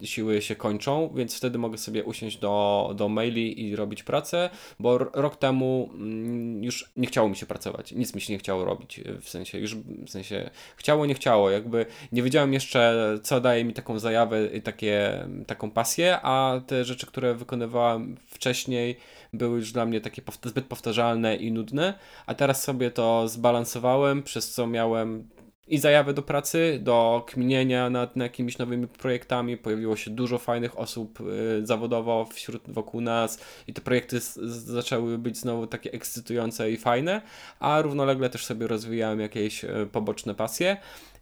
siły 0.02 0.42
się 0.42 0.56
kończą, 0.56 1.12
więc 1.14 1.36
wtedy 1.36 1.58
mogę 1.58 1.78
sobie 1.78 2.04
usiąść 2.04 2.38
do, 2.38 2.92
do 2.96 3.08
maili 3.08 3.68
i 3.68 3.76
robić 3.76 4.02
pracę, 4.02 4.50
bo 4.78 4.98
rok 4.98 5.36
temu 5.36 5.90
mm, 5.94 6.64
już 6.64 6.92
nie 6.96 7.06
chciało 7.06 7.28
mi 7.28 7.36
się 7.36 7.46
pracować, 7.46 7.92
nic 7.92 8.14
mi 8.14 8.20
się 8.20 8.32
nie 8.32 8.38
chciało 8.38 8.64
robić, 8.64 9.00
w 9.20 9.28
sensie 9.28 9.58
już, 9.58 9.74
w 9.76 10.10
sensie 10.10 10.50
chciało, 10.76 11.06
nie 11.06 11.14
chciało, 11.14 11.50
jakby 11.50 11.86
nie 12.12 12.22
wiedziałem 12.22 12.52
jeszcze, 12.52 12.94
co 13.22 13.40
daje 13.40 13.64
mi 13.64 13.74
taką 13.74 13.98
zajawę 13.98 14.46
i 14.46 14.62
takie, 14.62 15.26
taką 15.46 15.70
pasję, 15.70 16.18
a 16.22 16.60
te 16.66 16.84
rzeczy, 16.84 17.06
które 17.06 17.34
wykonywałem 17.34 18.16
wcześniej 18.26 18.96
były 19.32 19.58
już 19.58 19.72
dla 19.72 19.86
mnie 19.86 20.00
takie 20.00 20.22
zbyt 20.44 20.64
powtarzalne 20.64 21.36
i 21.36 21.52
nudne, 21.52 21.94
a 22.26 22.34
teraz 22.34 22.62
sobie 22.62 22.90
to 22.90 23.28
zbalansowałem, 23.28 24.22
przez 24.22 24.50
co 24.50 24.66
miałem 24.66 25.28
i 25.66 25.78
zajawy 25.78 26.14
do 26.14 26.22
pracy, 26.22 26.78
do 26.82 27.24
kminienia 27.26 27.90
nad, 27.90 28.16
nad 28.16 28.24
jakimiś 28.24 28.58
nowymi 28.58 28.88
projektami. 28.88 29.56
Pojawiło 29.56 29.96
się 29.96 30.10
dużo 30.10 30.38
fajnych 30.38 30.78
osób 30.78 31.20
y, 31.20 31.66
zawodowo 31.66 32.24
wśród 32.24 32.62
wokół 32.68 33.00
nas 33.00 33.40
i 33.66 33.72
te 33.72 33.80
projekty 33.80 34.20
z, 34.20 34.34
z, 34.34 34.64
zaczęły 34.64 35.18
być 35.18 35.38
znowu 35.38 35.66
takie 35.66 35.92
ekscytujące 35.92 36.70
i 36.70 36.76
fajne, 36.76 37.22
a 37.60 37.82
równolegle 37.82 38.30
też 38.30 38.44
sobie 38.44 38.66
rozwijałem 38.66 39.20
jakieś 39.20 39.64
y, 39.64 39.88
poboczne 39.92 40.34
pasje. 40.34 40.76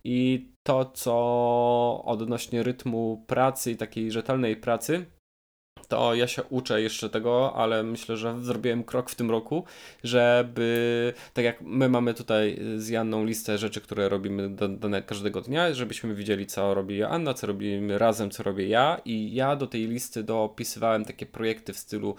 I 0.04 0.48
to, 0.62 0.84
co 0.84 2.02
odnośnie 2.04 2.62
rytmu 2.62 3.24
pracy 3.26 3.70
i 3.70 3.76
takiej 3.76 4.12
rzetelnej 4.12 4.56
pracy, 4.56 5.06
to 5.90 6.14
ja 6.14 6.26
się 6.26 6.42
uczę 6.42 6.82
jeszcze 6.82 7.10
tego, 7.10 7.52
ale 7.56 7.82
myślę, 7.82 8.16
że 8.16 8.44
zrobiłem 8.44 8.84
krok 8.84 9.10
w 9.10 9.14
tym 9.14 9.30
roku, 9.30 9.64
żeby, 10.04 11.12
tak 11.34 11.44
jak 11.44 11.62
my 11.62 11.88
mamy 11.88 12.14
tutaj 12.14 12.60
z 12.76 12.88
Janną 12.88 13.24
listę 13.24 13.58
rzeczy, 13.58 13.80
które 13.80 14.08
robimy 14.08 14.48
do, 14.48 14.68
do 14.68 14.88
każdego 15.06 15.40
dnia, 15.40 15.74
żebyśmy 15.74 16.14
widzieli, 16.14 16.46
co 16.46 16.74
robi 16.74 17.02
Anna, 17.02 17.34
co 17.34 17.46
robimy 17.46 17.98
razem, 17.98 18.30
co 18.30 18.42
robię 18.42 18.68
ja. 18.68 19.00
I 19.04 19.34
ja 19.34 19.56
do 19.56 19.66
tej 19.66 19.88
listy 19.88 20.22
dopisywałem 20.22 21.04
takie 21.04 21.26
projekty 21.26 21.72
w 21.72 21.78
stylu 21.78 22.14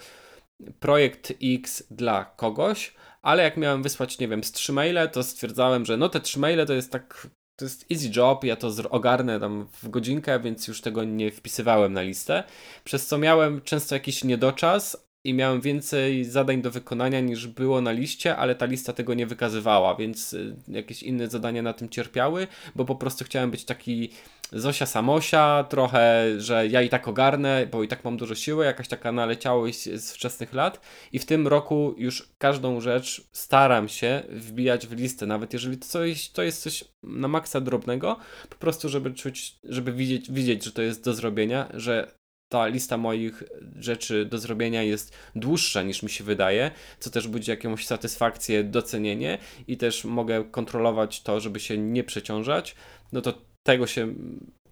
projekt 0.79 1.33
X 1.43 1.83
dla 1.91 2.25
kogoś, 2.25 2.93
ale 3.21 3.43
jak 3.43 3.57
miałem 3.57 3.83
wysłać, 3.83 4.19
nie 4.19 4.27
wiem, 4.27 4.43
z 4.43 4.51
trzy 4.51 4.73
maile, 4.73 5.09
to 5.11 5.23
stwierdzałem, 5.23 5.85
że 5.85 5.97
no 5.97 6.09
te 6.09 6.19
trzy 6.19 6.39
maile 6.39 6.65
to 6.65 6.73
jest 6.73 6.91
tak 6.91 7.27
to 7.61 7.65
jest 7.65 7.85
easy 7.91 8.11
job, 8.15 8.43
ja 8.43 8.55
to 8.55 8.71
ogarnę 8.89 9.39
tam 9.39 9.67
w 9.81 9.89
godzinkę, 9.89 10.39
więc 10.39 10.67
już 10.67 10.81
tego 10.81 11.03
nie 11.03 11.31
wpisywałem 11.31 11.93
na 11.93 12.01
listę, 12.01 12.43
przez 12.83 13.07
co 13.07 13.17
miałem 13.17 13.61
często 13.61 13.95
jakiś 13.95 14.23
niedoczas 14.23 14.97
i 15.23 15.33
miałem 15.33 15.61
więcej 15.61 16.25
zadań 16.25 16.61
do 16.61 16.71
wykonania 16.71 17.19
niż 17.19 17.47
było 17.47 17.81
na 17.81 17.91
liście, 17.91 18.35
ale 18.35 18.55
ta 18.55 18.65
lista 18.65 18.93
tego 18.93 19.13
nie 19.13 19.25
wykazywała, 19.25 19.95
więc 19.95 20.33
y, 20.33 20.55
jakieś 20.67 21.03
inne 21.03 21.27
zadania 21.27 21.61
na 21.61 21.73
tym 21.73 21.89
cierpiały, 21.89 22.47
bo 22.75 22.85
po 22.85 22.95
prostu 22.95 23.25
chciałem 23.25 23.51
być 23.51 23.65
taki 23.65 24.09
Zosia 24.51 24.85
Samosia, 24.85 25.65
trochę, 25.69 26.25
że 26.37 26.67
ja 26.67 26.81
i 26.81 26.89
tak 26.89 27.07
ogarnę, 27.07 27.67
bo 27.71 27.83
i 27.83 27.87
tak 27.87 28.03
mam 28.03 28.17
dużo 28.17 28.35
siły, 28.35 28.65
jakaś 28.65 28.87
taka 28.87 29.11
naleciałość 29.11 29.83
z 29.83 30.11
wczesnych 30.11 30.53
lat. 30.53 30.81
I 31.11 31.19
w 31.19 31.25
tym 31.25 31.47
roku 31.47 31.95
już 31.97 32.29
każdą 32.37 32.81
rzecz 32.81 33.27
staram 33.31 33.89
się 33.89 34.23
wbijać 34.29 34.87
w 34.87 34.91
listę, 34.91 35.25
nawet 35.25 35.53
jeżeli 35.53 35.77
to, 35.77 35.87
coś, 35.87 36.29
to 36.29 36.43
jest 36.43 36.61
coś 36.61 36.83
na 37.03 37.27
maksa 37.27 37.61
drobnego, 37.61 38.17
po 38.49 38.55
prostu 38.55 38.89
żeby 38.89 39.11
czuć, 39.11 39.59
żeby 39.63 39.93
widzieć, 39.93 40.31
widzieć, 40.31 40.63
że 40.63 40.71
to 40.71 40.81
jest 40.81 41.03
do 41.03 41.13
zrobienia, 41.13 41.67
że 41.73 42.11
ta 42.49 42.67
lista 42.67 42.97
moich 42.97 43.43
rzeczy 43.79 44.25
do 44.25 44.37
zrobienia 44.37 44.83
jest 44.83 45.13
dłuższa 45.35 45.81
niż 45.81 46.03
mi 46.03 46.09
się 46.09 46.23
wydaje, 46.23 46.71
co 46.99 47.09
też 47.09 47.27
budzi 47.27 47.51
jakąś 47.51 47.85
satysfakcję, 47.85 48.63
docenienie 48.63 49.37
i 49.67 49.77
też 49.77 50.05
mogę 50.05 50.43
kontrolować 50.43 51.21
to, 51.21 51.39
żeby 51.39 51.59
się 51.59 51.77
nie 51.77 52.03
przeciążać, 52.03 52.75
no 53.11 53.21
to 53.21 53.50
tego 53.63 53.87
się 53.87 54.13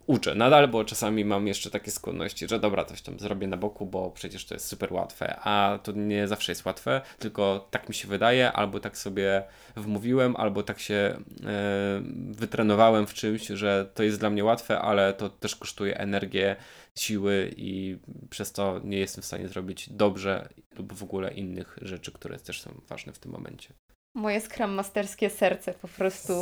uczę 0.10 0.36
nadal, 0.36 0.68
bo 0.68 0.86
czasami 0.86 1.26
mam 1.26 1.48
jeszcze 1.48 1.70
takie 1.70 1.92
skłonności, 1.92 2.48
że 2.48 2.60
dobra, 2.60 2.86
coś 2.86 3.02
tam 3.02 3.20
zrobię 3.20 3.48
na 3.48 3.58
boku, 3.58 3.86
bo 3.86 4.12
przecież 4.12 4.46
to 4.46 4.54
jest 4.54 4.68
super 4.68 4.94
łatwe, 4.94 5.40
a 5.44 5.80
to 5.84 5.92
nie 5.92 6.28
zawsze 6.28 6.52
jest 6.52 6.66
łatwe, 6.66 7.02
tylko 7.20 7.68
tak 7.72 7.90
mi 7.90 7.96
się 7.96 8.08
wydaje, 8.08 8.52
albo 8.52 8.80
tak 8.80 8.98
sobie 8.98 9.44
wmówiłem, 9.76 10.36
albo 10.36 10.64
tak 10.64 10.80
się 10.80 10.96
e, 10.96 12.02
wytrenowałem 12.32 13.08
w 13.08 13.14
czymś, 13.14 13.48
że 13.48 13.92
to 13.94 14.04
jest 14.04 14.20
dla 14.20 14.30
mnie 14.30 14.44
łatwe, 14.44 14.80
ale 14.80 15.14
to 15.14 15.30
też 15.30 15.56
kosztuje 15.56 15.98
energię, 15.98 16.56
siły 16.98 17.54
i 17.58 17.98
przez 18.30 18.52
to 18.52 18.82
nie 18.84 18.98
jestem 18.98 19.22
w 19.22 19.26
stanie 19.26 19.48
zrobić 19.48 19.90
dobrze 19.90 20.50
lub 20.78 20.94
w 20.94 21.04
ogóle 21.04 21.34
innych 21.34 21.78
rzeczy, 21.82 22.12
które 22.12 22.40
też 22.40 22.62
są 22.62 22.82
ważne 22.88 23.14
w 23.14 23.20
tym 23.20 23.32
momencie. 23.32 23.74
Moje 24.16 24.42
Scrum 24.42 24.72
Masterskie 24.72 25.30
serce 25.30 25.74
po 25.74 25.88
prostu 25.88 26.34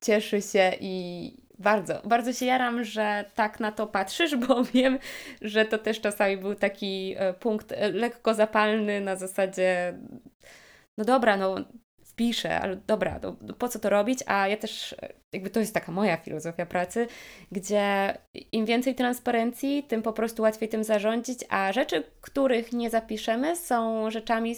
cieszy 0.00 0.42
się 0.42 0.72
i 0.80 1.43
bardzo, 1.58 2.00
bardzo 2.04 2.32
się 2.32 2.46
jaram, 2.46 2.84
że 2.84 3.24
tak 3.34 3.60
na 3.60 3.72
to 3.72 3.86
patrzysz, 3.86 4.36
bo 4.46 4.64
wiem, 4.64 4.98
że 5.42 5.64
to 5.64 5.78
też 5.78 6.00
czasami 6.00 6.36
był 6.36 6.54
taki 6.54 7.14
e, 7.18 7.32
punkt 7.32 7.72
e, 7.72 7.92
lekko 7.92 8.34
zapalny 8.34 9.00
na 9.00 9.16
zasadzie 9.16 9.94
no 10.98 11.04
dobra, 11.04 11.36
no 11.36 11.56
wpiszę, 12.04 12.60
ale 12.60 12.76
dobra, 12.76 13.20
no, 13.22 13.36
no, 13.40 13.54
po 13.54 13.68
co 13.68 13.78
to 13.78 13.90
robić? 13.90 14.18
A 14.26 14.48
ja 14.48 14.56
też, 14.56 14.92
e, 14.92 15.12
jakby 15.32 15.50
to 15.50 15.60
jest 15.60 15.74
taka 15.74 15.92
moja 15.92 16.16
filozofia 16.16 16.66
pracy, 16.66 17.06
gdzie 17.52 18.14
im 18.52 18.66
więcej 18.66 18.94
transparencji, 18.94 19.82
tym 19.82 20.02
po 20.02 20.12
prostu 20.12 20.42
łatwiej 20.42 20.68
tym 20.68 20.84
zarządzić, 20.84 21.38
a 21.48 21.72
rzeczy, 21.72 22.02
których 22.20 22.72
nie 22.72 22.90
zapiszemy, 22.90 23.56
są 23.56 24.10
rzeczami, 24.10 24.56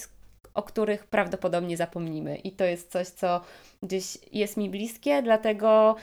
o 0.54 0.62
których 0.62 1.06
prawdopodobnie 1.06 1.76
zapomnimy. 1.76 2.36
I 2.36 2.52
to 2.52 2.64
jest 2.64 2.90
coś, 2.92 3.06
co 3.08 3.40
gdzieś 3.82 4.18
jest 4.32 4.56
mi 4.56 4.70
bliskie, 4.70 5.22
dlatego 5.22 5.96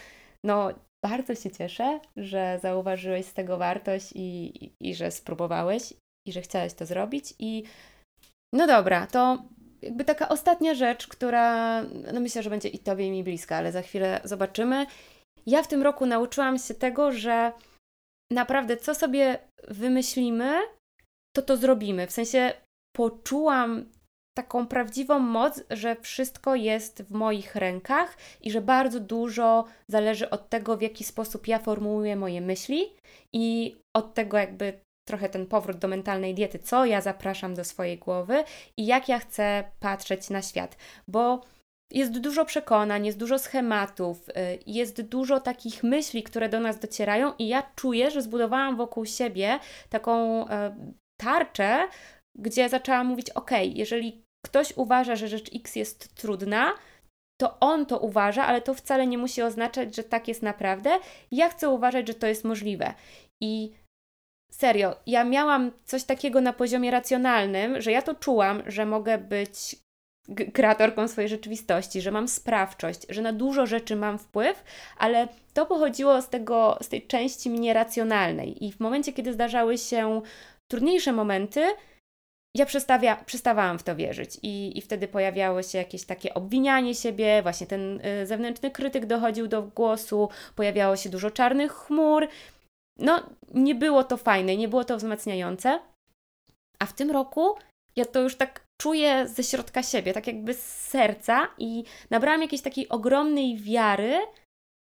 no, 0.45 0.69
bardzo 1.05 1.35
się 1.35 1.51
cieszę, 1.51 1.99
że 2.17 2.59
zauważyłeś 2.61 3.25
z 3.25 3.33
tego 3.33 3.57
wartość 3.57 4.11
i, 4.15 4.63
i, 4.65 4.75
i 4.79 4.95
że 4.95 5.11
spróbowałeś 5.11 5.93
i 6.27 6.33
że 6.33 6.41
chciałeś 6.41 6.73
to 6.73 6.85
zrobić. 6.85 7.33
I 7.39 7.63
no 8.53 8.67
dobra, 8.67 9.07
to 9.07 9.43
jakby 9.81 10.05
taka 10.05 10.29
ostatnia 10.29 10.73
rzecz, 10.73 11.07
która 11.07 11.81
no 12.13 12.19
myślę, 12.19 12.43
że 12.43 12.49
będzie 12.49 12.69
i 12.69 12.79
Tobie 12.79 13.07
i 13.07 13.11
mi 13.11 13.23
bliska, 13.23 13.55
ale 13.55 13.71
za 13.71 13.81
chwilę 13.81 14.21
zobaczymy. 14.23 14.85
Ja 15.45 15.63
w 15.63 15.67
tym 15.67 15.81
roku 15.81 16.05
nauczyłam 16.05 16.59
się 16.59 16.73
tego, 16.73 17.11
że 17.11 17.51
naprawdę 18.31 18.77
co 18.77 18.95
sobie 18.95 19.39
wymyślimy, 19.67 20.53
to 21.35 21.41
to 21.41 21.57
zrobimy. 21.57 22.07
W 22.07 22.11
sensie 22.11 22.53
poczułam 22.95 23.85
taką 24.33 24.67
prawdziwą 24.67 25.19
moc, 25.19 25.63
że 25.69 25.95
wszystko 25.95 26.55
jest 26.55 27.03
w 27.03 27.11
moich 27.11 27.55
rękach 27.55 28.17
i 28.41 28.51
że 28.51 28.61
bardzo 28.61 28.99
dużo 28.99 29.65
zależy 29.87 30.29
od 30.29 30.49
tego, 30.49 30.77
w 30.77 30.81
jaki 30.81 31.03
sposób 31.03 31.47
ja 31.47 31.59
formułuję 31.59 32.15
moje 32.15 32.41
myśli 32.41 32.93
i 33.33 33.75
od 33.93 34.13
tego, 34.13 34.37
jakby 34.37 34.79
trochę 35.07 35.29
ten 35.29 35.45
powrót 35.45 35.77
do 35.77 35.87
mentalnej 35.87 36.35
diety, 36.35 36.59
co 36.59 36.85
ja 36.85 37.01
zapraszam 37.01 37.55
do 37.55 37.63
swojej 37.63 37.97
głowy 37.97 38.43
i 38.77 38.85
jak 38.85 39.09
ja 39.09 39.19
chcę 39.19 39.63
patrzeć 39.79 40.29
na 40.29 40.41
świat, 40.41 40.77
bo 41.07 41.41
jest 41.91 42.19
dużo 42.19 42.45
przekonań, 42.45 43.05
jest 43.05 43.17
dużo 43.17 43.39
schematów, 43.39 44.29
y, 44.29 44.33
jest 44.67 45.01
dużo 45.01 45.39
takich 45.39 45.83
myśli, 45.83 46.23
które 46.23 46.49
do 46.49 46.59
nas 46.59 46.79
docierają, 46.79 47.33
i 47.39 47.47
ja 47.47 47.63
czuję, 47.75 48.11
że 48.11 48.21
zbudowałam 48.21 48.77
wokół 48.77 49.05
siebie 49.05 49.59
taką 49.89 50.47
e, 50.47 50.75
tarczę, 51.21 51.87
gdzie 52.35 52.69
zaczęłam 52.69 53.07
mówić: 53.07 53.29
OK, 53.29 53.51
jeżeli 53.75 54.22
ktoś 54.45 54.73
uważa, 54.77 55.15
że 55.15 55.27
rzecz 55.27 55.49
X 55.55 55.75
jest 55.75 56.15
trudna, 56.15 56.73
to 57.41 57.59
on 57.59 57.85
to 57.85 57.99
uważa, 57.99 58.45
ale 58.45 58.61
to 58.61 58.73
wcale 58.73 59.07
nie 59.07 59.17
musi 59.17 59.41
oznaczać, 59.41 59.95
że 59.95 60.03
tak 60.03 60.27
jest 60.27 60.41
naprawdę. 60.41 60.99
Ja 61.31 61.49
chcę 61.49 61.69
uważać, 61.69 62.07
że 62.07 62.13
to 62.13 62.27
jest 62.27 62.43
możliwe. 62.43 62.93
I 63.41 63.71
serio, 64.51 64.95
ja 65.07 65.23
miałam 65.23 65.71
coś 65.85 66.03
takiego 66.03 66.41
na 66.41 66.53
poziomie 66.53 66.91
racjonalnym, 66.91 67.81
że 67.81 67.91
ja 67.91 68.01
to 68.01 68.15
czułam, 68.15 68.63
że 68.65 68.85
mogę 68.85 69.17
być 69.17 69.75
kreatorką 70.53 71.07
swojej 71.07 71.29
rzeczywistości, 71.29 72.01
że 72.01 72.11
mam 72.11 72.27
sprawczość, 72.27 73.05
że 73.09 73.21
na 73.21 73.33
dużo 73.33 73.65
rzeczy 73.65 73.95
mam 73.95 74.19
wpływ, 74.19 74.63
ale 74.97 75.27
to 75.53 75.65
pochodziło 75.65 76.21
z, 76.21 76.29
tego, 76.29 76.77
z 76.81 76.89
tej 76.89 77.07
części 77.07 77.49
mnie 77.49 77.73
racjonalnej. 77.73 78.65
I 78.65 78.71
w 78.71 78.79
momencie, 78.79 79.13
kiedy 79.13 79.33
zdarzały 79.33 79.77
się 79.77 80.21
trudniejsze 80.71 81.13
momenty 81.13 81.65
ja 82.57 82.65
przestawia, 82.65 83.15
przestawałam 83.15 83.79
w 83.79 83.83
to 83.83 83.95
wierzyć 83.95 84.39
i, 84.43 84.77
i 84.77 84.81
wtedy 84.81 85.07
pojawiało 85.07 85.63
się 85.63 85.77
jakieś 85.77 86.05
takie 86.05 86.33
obwinianie 86.33 86.95
siebie, 86.95 87.41
właśnie 87.41 87.67
ten 87.67 88.05
y, 88.05 88.27
zewnętrzny 88.27 88.71
krytyk 88.71 89.05
dochodził 89.05 89.47
do 89.47 89.63
głosu, 89.63 90.29
pojawiało 90.55 90.95
się 90.95 91.09
dużo 91.09 91.31
czarnych 91.31 91.71
chmur. 91.71 92.27
No, 92.99 93.29
nie 93.53 93.75
było 93.75 94.03
to 94.03 94.17
fajne, 94.17 94.57
nie 94.57 94.67
było 94.67 94.83
to 94.83 94.97
wzmacniające. 94.97 95.79
A 96.79 96.85
w 96.85 96.93
tym 96.93 97.11
roku 97.11 97.55
ja 97.95 98.05
to 98.05 98.19
już 98.19 98.35
tak 98.35 98.65
czuję 98.81 99.27
ze 99.27 99.43
środka 99.43 99.83
siebie, 99.83 100.13
tak 100.13 100.27
jakby 100.27 100.53
z 100.53 100.63
serca 100.63 101.47
i 101.57 101.83
nabrałam 102.09 102.41
jakiejś 102.41 102.61
takiej 102.61 102.89
ogromnej 102.89 103.57
wiary 103.57 104.19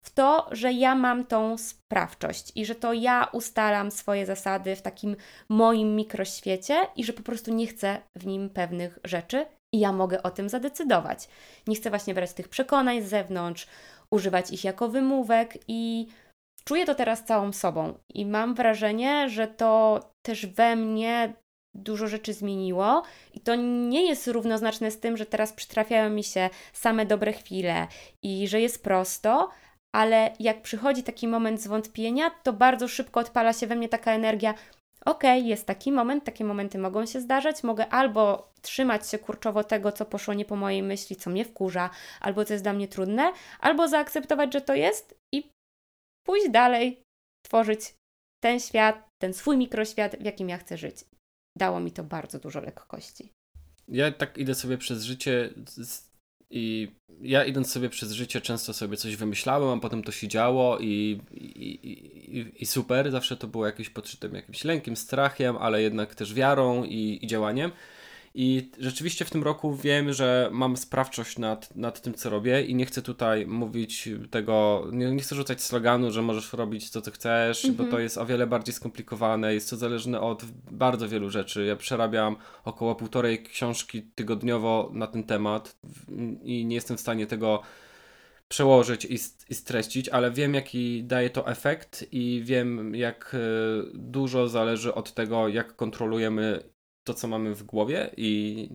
w 0.05 0.11
to, 0.11 0.49
że 0.51 0.73
ja 0.73 0.95
mam 0.95 1.25
tą 1.25 1.59
sprawczość 1.59 2.53
i 2.55 2.67
że 2.67 2.75
to 2.75 2.93
ja 2.93 3.29
ustalam 3.33 3.91
swoje 3.91 4.27
zasady 4.27 4.77
w 4.77 4.83
takim 4.83 5.17
moim 5.49 5.97
mikroświecie 5.97 6.87
i 6.97 7.05
że 7.05 7.13
po 7.13 7.23
prostu 7.23 7.55
nie 7.55 7.67
chcę 7.67 8.01
w 8.17 8.27
nim 8.27 8.51
pewnych 8.51 8.99
rzeczy 9.05 9.47
i 9.75 9.79
ja 9.81 9.93
mogę 9.93 10.23
o 10.23 10.31
tym 10.31 10.49
zadecydować. 10.49 11.29
Nie 11.67 11.77
chcę 11.77 11.91
właśnie 11.91 12.15
brać 12.15 12.33
tych 12.33 12.49
przekonań 12.49 13.03
z 13.03 13.09
zewnątrz, 13.09 13.67
używać 14.11 14.51
ich 14.51 14.65
jako 14.65 14.89
wymówek 14.89 15.59
i 15.69 16.07
czuję 16.65 16.87
to 16.87 16.95
teraz 16.95 17.25
całą 17.25 17.53
sobą 17.53 17.95
i 18.15 18.27
mam 18.27 18.55
wrażenie, 18.55 19.29
że 19.29 19.49
to 19.49 20.01
też 20.23 20.47
we 20.47 20.77
mnie 20.77 21.35
dużo 21.75 22.09
rzeczy 22.09 22.33
zmieniło 22.33 23.03
i 23.35 23.41
to 23.41 23.55
nie 23.55 24.07
jest 24.07 24.29
równoznaczne 24.29 24.91
z 24.91 25.01
tym, 25.01 25.17
że 25.17 25.27
teraz 25.27 25.53
przytrafiają 25.53 26.11
mi 26.11 26.25
się 26.25 26.51
same 26.73 27.07
dobre 27.07 27.33
chwile 27.33 27.87
i 28.23 28.49
że 28.49 28.61
jest 28.61 28.83
prosto, 28.83 29.49
ale 29.95 30.35
jak 30.41 30.63
przychodzi 30.63 31.03
taki 31.03 31.29
moment 31.29 31.63
zwątpienia, 31.63 32.31
to 32.43 32.53
bardzo 32.53 32.89
szybko 32.89 33.21
odpala 33.21 33.53
się 33.53 33.67
we 33.67 33.77
mnie 33.77 33.89
taka 33.89 34.13
energia. 34.13 34.55
Okej, 35.05 35.39
okay, 35.39 35.49
jest 35.49 35.67
taki 35.67 35.93
moment, 35.93 36.25
takie 36.25 36.45
momenty 36.45 36.79
mogą 36.79 37.07
się 37.07 37.21
zdarzać. 37.21 37.63
Mogę 37.63 37.89
albo 37.89 38.53
trzymać 38.63 39.11
się 39.11 39.19
kurczowo 39.19 39.65
tego, 39.65 39.93
co 39.93 40.05
poszło 40.07 40.35
nie 40.35 40.45
po 40.45 40.57
mojej 40.57 40.83
myśli, 40.83 41.17
co 41.17 41.31
mnie 41.31 41.45
wkurza, 41.45 41.91
albo 42.21 42.45
co 42.45 42.55
jest 42.55 42.65
dla 42.65 42.73
mnie 42.73 42.89
trudne, 42.89 43.33
albo 43.61 43.89
zaakceptować, 43.89 44.53
że 44.53 44.61
to 44.61 44.75
jest 44.75 45.15
i 45.35 45.51
pójść 46.27 46.51
dalej, 46.51 47.03
tworzyć 47.47 47.95
ten 48.43 48.61
świat, 48.61 49.09
ten 49.23 49.35
swój 49.35 49.57
mikroświat, 49.57 50.17
w 50.17 50.25
jakim 50.25 50.49
ja 50.49 50.59
chcę 50.59 50.77
żyć. 50.77 50.97
Dało 51.59 51.81
mi 51.81 51.93
to 51.93 52.05
bardzo 52.05 52.39
dużo 52.39 52.61
lekkości. 52.61 53.33
Ja 53.89 54.13
tak 54.13 54.39
idę 54.39 54.55
sobie 54.55 54.79
przez 54.79 55.03
życie 55.03 55.51
i 56.53 56.89
ja 57.23 57.45
idąc 57.45 57.73
sobie 57.73 57.89
przez 57.89 58.13
życie 58.13 58.41
często 58.41 58.73
sobie 58.73 58.97
coś 58.97 59.17
wymyślałem, 59.17 59.79
a 59.79 59.81
potem 59.81 60.03
to 60.03 60.13
się 60.13 60.29
działo 60.29 60.79
i, 60.79 61.21
i, 61.31 61.69
i, 62.39 62.63
i 62.63 62.67
super. 62.67 63.11
Zawsze 63.11 63.37
to 63.37 63.47
było 63.47 63.67
jakieś 63.67 63.91
podszytem 63.91 64.35
jakimś 64.35 64.65
lękiem, 64.65 64.97
strachem, 64.97 65.57
ale 65.57 65.83
jednak 65.83 66.15
też 66.15 66.35
wiarą 66.35 66.85
i, 66.85 67.19
i 67.23 67.27
działaniem. 67.27 67.71
I 68.35 68.71
rzeczywiście 68.79 69.25
w 69.25 69.31
tym 69.31 69.43
roku 69.43 69.77
wiem, 69.77 70.13
że 70.13 70.49
mam 70.53 70.77
sprawczość 70.77 71.39
nad, 71.39 71.77
nad 71.77 72.03
tym, 72.03 72.15
co 72.15 72.31
robię, 72.31 72.63
i 72.63 72.75
nie 72.75 72.87
chcę 72.87 73.03
tutaj 73.03 73.47
mówić 73.47 74.09
tego, 74.31 74.87
nie, 74.93 75.11
nie 75.11 75.23
chcę 75.23 75.35
rzucać 75.35 75.63
sloganu, 75.63 76.11
że 76.11 76.23
możesz 76.23 76.53
robić 76.53 76.91
to, 76.91 77.01
co 77.01 77.11
chcesz, 77.11 77.71
bo 77.71 77.77
to 77.77 77.85
mhm. 77.85 78.03
jest 78.03 78.19
o 78.19 78.27
wiele 78.27 78.47
bardziej 78.47 78.75
skomplikowane, 78.75 79.55
jest 79.55 79.71
to 79.71 79.77
zależne 79.77 80.21
od 80.21 80.45
bardzo 80.71 81.09
wielu 81.09 81.31
rzeczy. 81.31 81.65
Ja 81.65 81.77
przerabiam 81.77 82.37
około 82.65 82.95
półtorej 82.95 83.43
książki 83.43 84.03
tygodniowo 84.03 84.91
na 84.93 85.07
ten 85.07 85.25
temat 85.25 85.77
i 86.43 86.67
nie 86.67 86.75
jestem 86.75 86.97
w 86.97 87.01
stanie 87.01 87.27
tego 87.27 87.63
przełożyć 88.49 89.05
i, 89.05 89.15
i 89.49 89.55
streścić, 89.55 90.09
ale 90.09 90.31
wiem, 90.31 90.55
jaki 90.55 91.05
daje 91.05 91.31
to 91.31 91.49
efekt 91.49 92.07
i 92.13 92.43
wiem, 92.45 92.95
jak 92.95 93.35
e, 93.35 93.39
dużo 93.95 94.49
zależy 94.49 94.95
od 94.95 95.15
tego, 95.15 95.49
jak 95.49 95.77
kontrolujemy 95.77 96.72
to, 97.05 97.15
co 97.15 97.29
mamy 97.29 97.55
w 97.55 97.63
głowie 97.63 98.11
i, 98.17 98.69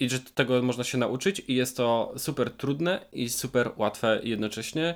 i 0.00 0.08
że 0.08 0.20
tego 0.20 0.62
można 0.62 0.84
się 0.84 0.98
nauczyć 0.98 1.42
i 1.48 1.54
jest 1.54 1.76
to 1.76 2.14
super 2.16 2.50
trudne 2.50 3.06
i 3.12 3.28
super 3.28 3.70
łatwe 3.76 4.20
jednocześnie. 4.22 4.94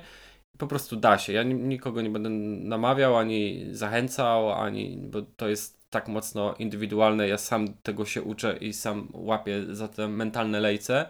Po 0.57 0.67
prostu 0.67 0.95
da 0.95 1.17
się. 1.17 1.33
Ja 1.33 1.43
nikogo 1.43 2.01
nie 2.01 2.09
będę 2.09 2.29
namawiał, 2.29 3.17
ani 3.17 3.65
zachęcał, 3.71 4.51
ani, 4.51 4.97
bo 4.97 5.21
to 5.21 5.49
jest 5.49 5.89
tak 5.89 6.07
mocno 6.07 6.55
indywidualne. 6.59 7.27
Ja 7.27 7.37
sam 7.37 7.73
tego 7.83 8.05
się 8.05 8.21
uczę 8.21 8.57
i 8.57 8.73
sam 8.73 9.07
łapię 9.13 9.75
za 9.75 9.87
te 9.87 10.07
mentalne 10.07 10.59
lejce 10.59 11.05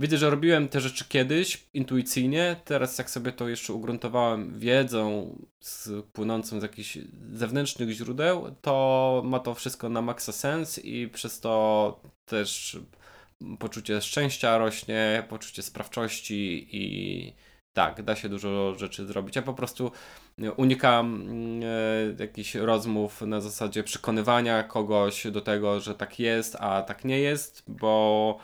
Widzę, 0.00 0.18
że 0.18 0.30
robiłem 0.30 0.68
te 0.68 0.80
rzeczy 0.80 1.04
kiedyś 1.08 1.68
intuicyjnie, 1.74 2.56
teraz 2.64 2.98
jak 2.98 3.10
sobie 3.10 3.32
to 3.32 3.48
jeszcze 3.48 3.72
ugruntowałem 3.72 4.58
wiedzą 4.58 5.36
z, 5.60 6.04
płynącą 6.12 6.60
z 6.60 6.62
jakichś 6.62 6.98
zewnętrznych 7.32 7.90
źródeł, 7.90 8.56
to 8.62 9.22
ma 9.24 9.38
to 9.38 9.54
wszystko 9.54 9.88
na 9.88 10.02
maksa 10.02 10.32
sens 10.32 10.78
i 10.84 11.08
przez 11.08 11.40
to 11.40 12.00
też 12.24 12.78
poczucie 13.58 14.00
szczęścia 14.00 14.58
rośnie, 14.58 15.24
poczucie 15.28 15.62
sprawczości 15.62 16.68
i 16.72 17.32
tak, 17.72 18.02
da 18.02 18.16
się 18.16 18.28
dużo 18.28 18.74
rzeczy 18.74 19.06
zrobić. 19.06 19.36
Ja 19.36 19.42
po 19.42 19.54
prostu 19.54 19.92
unikam 20.56 21.28
e, 21.62 22.22
jakichś 22.22 22.54
rozmów 22.54 23.20
na 23.20 23.40
zasadzie 23.40 23.84
przekonywania 23.84 24.62
kogoś 24.62 25.26
do 25.26 25.40
tego, 25.40 25.80
że 25.80 25.94
tak 25.94 26.18
jest, 26.18 26.56
a 26.60 26.82
tak 26.82 27.04
nie 27.04 27.20
jest, 27.20 27.62
bo 27.68 28.38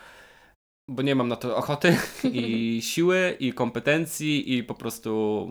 bo 0.89 1.03
nie 1.03 1.15
mam 1.15 1.29
na 1.29 1.37
to 1.37 1.57
ochoty 1.57 1.97
i 2.25 2.79
siły 2.93 3.37
i 3.41 3.53
kompetencji 3.53 4.55
i 4.55 4.65
po 4.65 4.75
prostu 4.75 5.49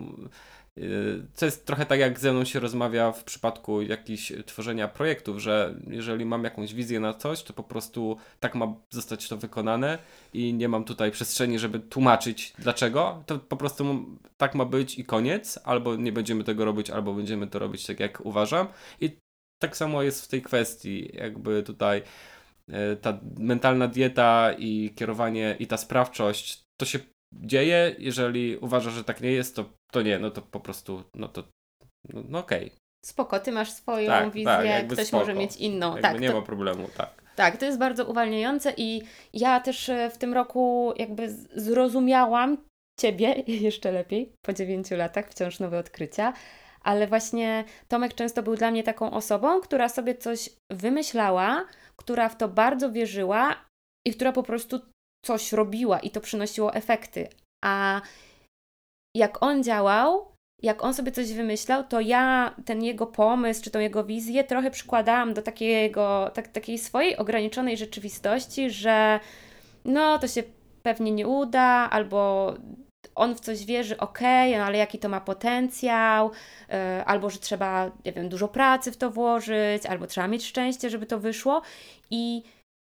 y, 0.78 1.26
co 1.34 1.46
jest 1.46 1.66
trochę 1.66 1.86
tak 1.86 2.00
jak 2.00 2.20
ze 2.20 2.34
mną 2.34 2.46
się 2.46 2.60
rozmawia 2.60 3.12
w 3.12 3.24
przypadku 3.24 3.82
jakichś 3.82 4.34
tworzenia 4.46 4.88
projektów, 4.88 5.40
że 5.40 5.76
jeżeli 5.88 6.26
mam 6.26 6.44
jakąś 6.44 6.74
wizję 6.74 7.00
na 7.00 7.14
coś, 7.14 7.44
to 7.44 7.54
po 7.54 7.64
prostu 7.64 8.18
tak 8.40 8.56
ma 8.56 8.74
zostać 8.90 9.30
to 9.30 9.38
wykonane 9.38 9.98
i 10.34 10.54
nie 10.54 10.70
mam 10.70 10.84
tutaj 10.84 11.12
przestrzeni, 11.12 11.60
żeby 11.60 11.80
tłumaczyć 11.80 12.54
dlaczego, 12.60 13.24
to 13.26 13.40
po 13.40 13.58
prostu 13.58 14.06
tak 14.38 14.56
ma 14.56 14.66
być 14.66 15.00
i 15.00 15.06
koniec, 15.06 15.60
albo 15.64 15.96
nie 15.96 16.12
będziemy 16.12 16.44
tego 16.44 16.66
robić, 16.66 16.90
albo 16.90 17.14
będziemy 17.14 17.48
to 17.48 17.60
robić 17.60 17.86
tak 17.86 18.00
jak 18.00 18.26
uważam. 18.26 18.68
I 19.02 19.18
tak 19.60 19.78
samo 19.78 20.04
jest 20.04 20.26
w 20.26 20.28
tej 20.28 20.42
kwestii, 20.42 21.10
jakby 21.14 21.64
tutaj 21.64 22.02
ta 23.02 23.20
mentalna 23.40 23.88
dieta 23.88 24.54
i 24.58 24.94
kierowanie 24.96 25.56
i 25.60 25.68
ta 25.68 25.78
sprawczość, 25.78 26.64
to 26.78 26.86
się 26.86 27.00
dzieje. 27.34 27.96
Jeżeli 28.00 28.58
uważasz, 28.58 28.94
że 28.94 29.04
tak 29.04 29.22
nie 29.22 29.32
jest, 29.32 29.56
to, 29.56 29.66
to 29.92 30.02
nie, 30.02 30.20
no 30.20 30.32
to 30.32 30.42
po 30.42 30.60
prostu, 30.60 31.04
no 31.16 31.28
to, 31.28 31.44
no, 32.14 32.24
no 32.30 32.40
okej. 32.40 32.66
Okay. 32.66 32.78
Spoko, 33.06 33.40
ty 33.40 33.52
masz 33.52 33.72
swoją 33.72 34.08
tak, 34.08 34.32
wizję, 34.32 34.46
tak, 34.46 34.88
ktoś 34.88 35.08
spoko. 35.08 35.22
może 35.22 35.34
mieć 35.34 35.56
inną. 35.56 35.88
Jakby 35.88 36.02
tak, 36.02 36.20
nie 36.20 36.30
to, 36.30 36.40
ma 36.40 36.42
problemu, 36.42 36.90
tak. 36.98 37.24
Tak, 37.36 37.58
to 37.58 37.66
jest 37.66 37.80
bardzo 37.80 38.06
uwalniające 38.06 38.74
i 38.78 39.02
ja 39.34 39.60
też 39.60 39.90
e, 39.90 40.10
w 40.10 40.18
tym 40.18 40.34
roku 40.34 40.94
jakby 40.98 41.30
zrozumiałam 41.56 42.58
Ciebie 43.00 43.44
jeszcze 43.68 43.92
lepiej 43.92 44.34
po 44.42 44.54
dziewięciu 44.54 44.96
latach, 44.96 45.30
wciąż 45.30 45.60
nowe 45.60 45.80
odkrycia, 45.80 46.34
ale 46.82 47.08
właśnie 47.08 47.64
Tomek 47.88 48.14
często 48.14 48.44
był 48.44 48.56
dla 48.56 48.72
mnie 48.72 48.84
taką 48.84 49.12
osobą, 49.12 49.62
która 49.62 49.90
sobie 49.90 50.16
coś 50.16 50.50
wymyślała, 50.72 51.66
która 51.96 52.30
w 52.30 52.38
to 52.38 52.48
bardzo 52.48 52.92
wierzyła 52.92 53.66
i 54.08 54.14
która 54.14 54.32
po 54.32 54.44
prostu 54.44 54.80
coś 55.26 55.52
robiła 55.52 56.00
i 56.00 56.10
to 56.10 56.22
przynosiło 56.22 56.74
efekty. 56.74 57.28
A 57.66 58.02
jak 59.16 59.44
on 59.44 59.64
działał, 59.64 60.34
jak 60.62 60.84
on 60.84 60.94
sobie 60.94 61.12
coś 61.12 61.34
wymyślał, 61.34 61.84
to 61.84 62.00
ja 62.00 62.56
ten 62.66 62.84
jego 62.84 63.08
pomysł, 63.08 63.64
czy 63.64 63.72
tą 63.72 63.80
jego 63.80 64.04
wizję 64.04 64.44
trochę 64.44 64.72
przykładałam 64.72 65.34
do 65.34 65.42
takiego, 65.42 66.32
tak, 66.34 66.48
takiej 66.48 66.78
swojej 66.78 67.18
ograniczonej 67.18 67.78
rzeczywistości, 67.78 68.70
że 68.70 69.20
no 69.86 70.20
to 70.20 70.28
się 70.28 70.44
pewnie 70.84 71.12
nie 71.12 71.28
uda, 71.28 71.90
albo 71.92 72.54
on 73.16 73.36
w 73.36 73.40
coś 73.40 73.66
wierzy, 73.66 73.98
okej, 73.98 74.50
okay, 74.52 74.60
no 74.60 74.66
ale 74.66 74.78
jaki 74.78 75.00
to 75.00 75.10
ma 75.10 75.22
potencjał, 75.22 76.32
yy, 76.70 76.76
albo 77.06 77.30
że 77.30 77.40
trzeba, 77.40 77.92
nie 78.06 78.12
wiem, 78.12 78.30
dużo 78.30 78.48
pracy 78.48 78.92
w 78.92 78.98
to 78.98 79.12
włożyć, 79.12 79.86
albo 79.86 80.08
trzeba 80.08 80.28
mieć 80.28 80.46
szczęście, 80.46 80.90
żeby 80.90 81.06
to 81.06 81.20
wyszło. 81.20 81.62
I 82.12 82.44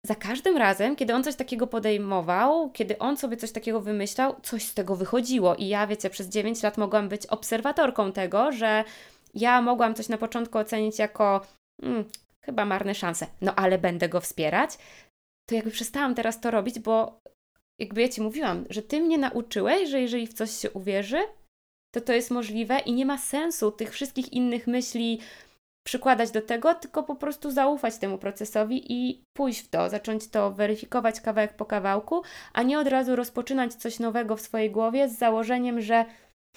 za 0.05 0.15
każdym 0.15 0.57
razem, 0.57 0.95
kiedy 0.95 1.13
on 1.13 1.23
coś 1.23 1.35
takiego 1.35 1.67
podejmował, 1.67 2.71
kiedy 2.71 2.97
on 2.97 3.17
sobie 3.17 3.37
coś 3.37 3.51
takiego 3.51 3.81
wymyślał, 3.81 4.35
coś 4.43 4.63
z 4.63 4.73
tego 4.73 4.95
wychodziło. 4.95 5.55
I 5.55 5.67
ja, 5.67 5.87
wiecie, 5.87 6.09
przez 6.09 6.27
9 6.27 6.63
lat 6.63 6.77
mogłam 6.77 7.09
być 7.09 7.25
obserwatorką 7.25 8.11
tego, 8.11 8.51
że 8.51 8.83
ja 9.33 9.61
mogłam 9.61 9.95
coś 9.95 10.09
na 10.09 10.17
początku 10.17 10.57
ocenić 10.57 10.99
jako 10.99 11.41
hmm, 11.81 12.05
chyba 12.45 12.65
marne 12.65 12.95
szanse, 12.95 13.27
no 13.41 13.55
ale 13.55 13.77
będę 13.77 14.09
go 14.09 14.21
wspierać. 14.21 14.77
To 15.49 15.55
jakby 15.55 15.71
przestałam 15.71 16.15
teraz 16.15 16.41
to 16.41 16.51
robić, 16.51 16.79
bo 16.79 17.19
jakby 17.79 18.01
ja 18.01 18.09
Ci 18.09 18.21
mówiłam, 18.21 18.65
że 18.69 18.81
Ty 18.81 19.01
mnie 19.01 19.17
nauczyłeś, 19.17 19.89
że 19.89 20.01
jeżeli 20.01 20.27
w 20.27 20.33
coś 20.33 20.51
się 20.51 20.71
uwierzy, 20.71 21.19
to 21.95 22.01
to 22.01 22.13
jest 22.13 22.31
możliwe 22.31 22.79
i 22.79 22.93
nie 22.93 23.05
ma 23.05 23.17
sensu 23.17 23.71
tych 23.71 23.91
wszystkich 23.91 24.33
innych 24.33 24.67
myśli 24.67 25.19
przykładać 25.87 26.31
do 26.31 26.41
tego, 26.41 26.75
tylko 26.75 27.03
po 27.03 27.15
prostu 27.15 27.51
zaufać 27.51 27.97
temu 27.97 28.17
procesowi 28.17 28.93
i 28.93 29.23
pójść 29.37 29.61
w 29.61 29.67
to, 29.67 29.89
zacząć 29.89 30.27
to 30.27 30.51
weryfikować 30.51 31.21
kawałek 31.21 31.53
po 31.53 31.65
kawałku, 31.65 32.21
a 32.53 32.63
nie 32.63 32.79
od 32.79 32.87
razu 32.87 33.15
rozpoczynać 33.15 33.73
coś 33.73 33.99
nowego 33.99 34.35
w 34.35 34.41
swojej 34.41 34.71
głowie 34.71 35.09
z 35.09 35.17
założeniem, 35.17 35.81
że 35.81 36.05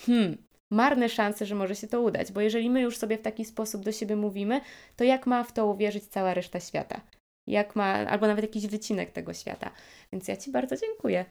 hmm, 0.00 0.36
marne 0.72 1.08
szanse, 1.08 1.46
że 1.46 1.54
może 1.54 1.76
się 1.76 1.88
to 1.88 2.00
udać, 2.00 2.32
bo 2.32 2.40
jeżeli 2.40 2.70
my 2.70 2.80
już 2.80 2.98
sobie 2.98 3.18
w 3.18 3.22
taki 3.22 3.44
sposób 3.44 3.82
do 3.82 3.92
siebie 3.92 4.16
mówimy, 4.16 4.60
to 4.96 5.04
jak 5.04 5.26
ma 5.26 5.44
w 5.44 5.52
to 5.52 5.66
uwierzyć 5.66 6.04
cała 6.04 6.34
reszta 6.34 6.60
świata? 6.60 7.00
Jak 7.48 7.76
ma, 7.76 7.84
albo 7.84 8.26
nawet 8.26 8.44
jakiś 8.44 8.66
wycinek 8.66 9.10
tego 9.10 9.34
świata. 9.34 9.70
Więc 10.12 10.28
ja 10.28 10.36
Ci 10.36 10.50
bardzo 10.50 10.76
dziękuję. 10.76 11.24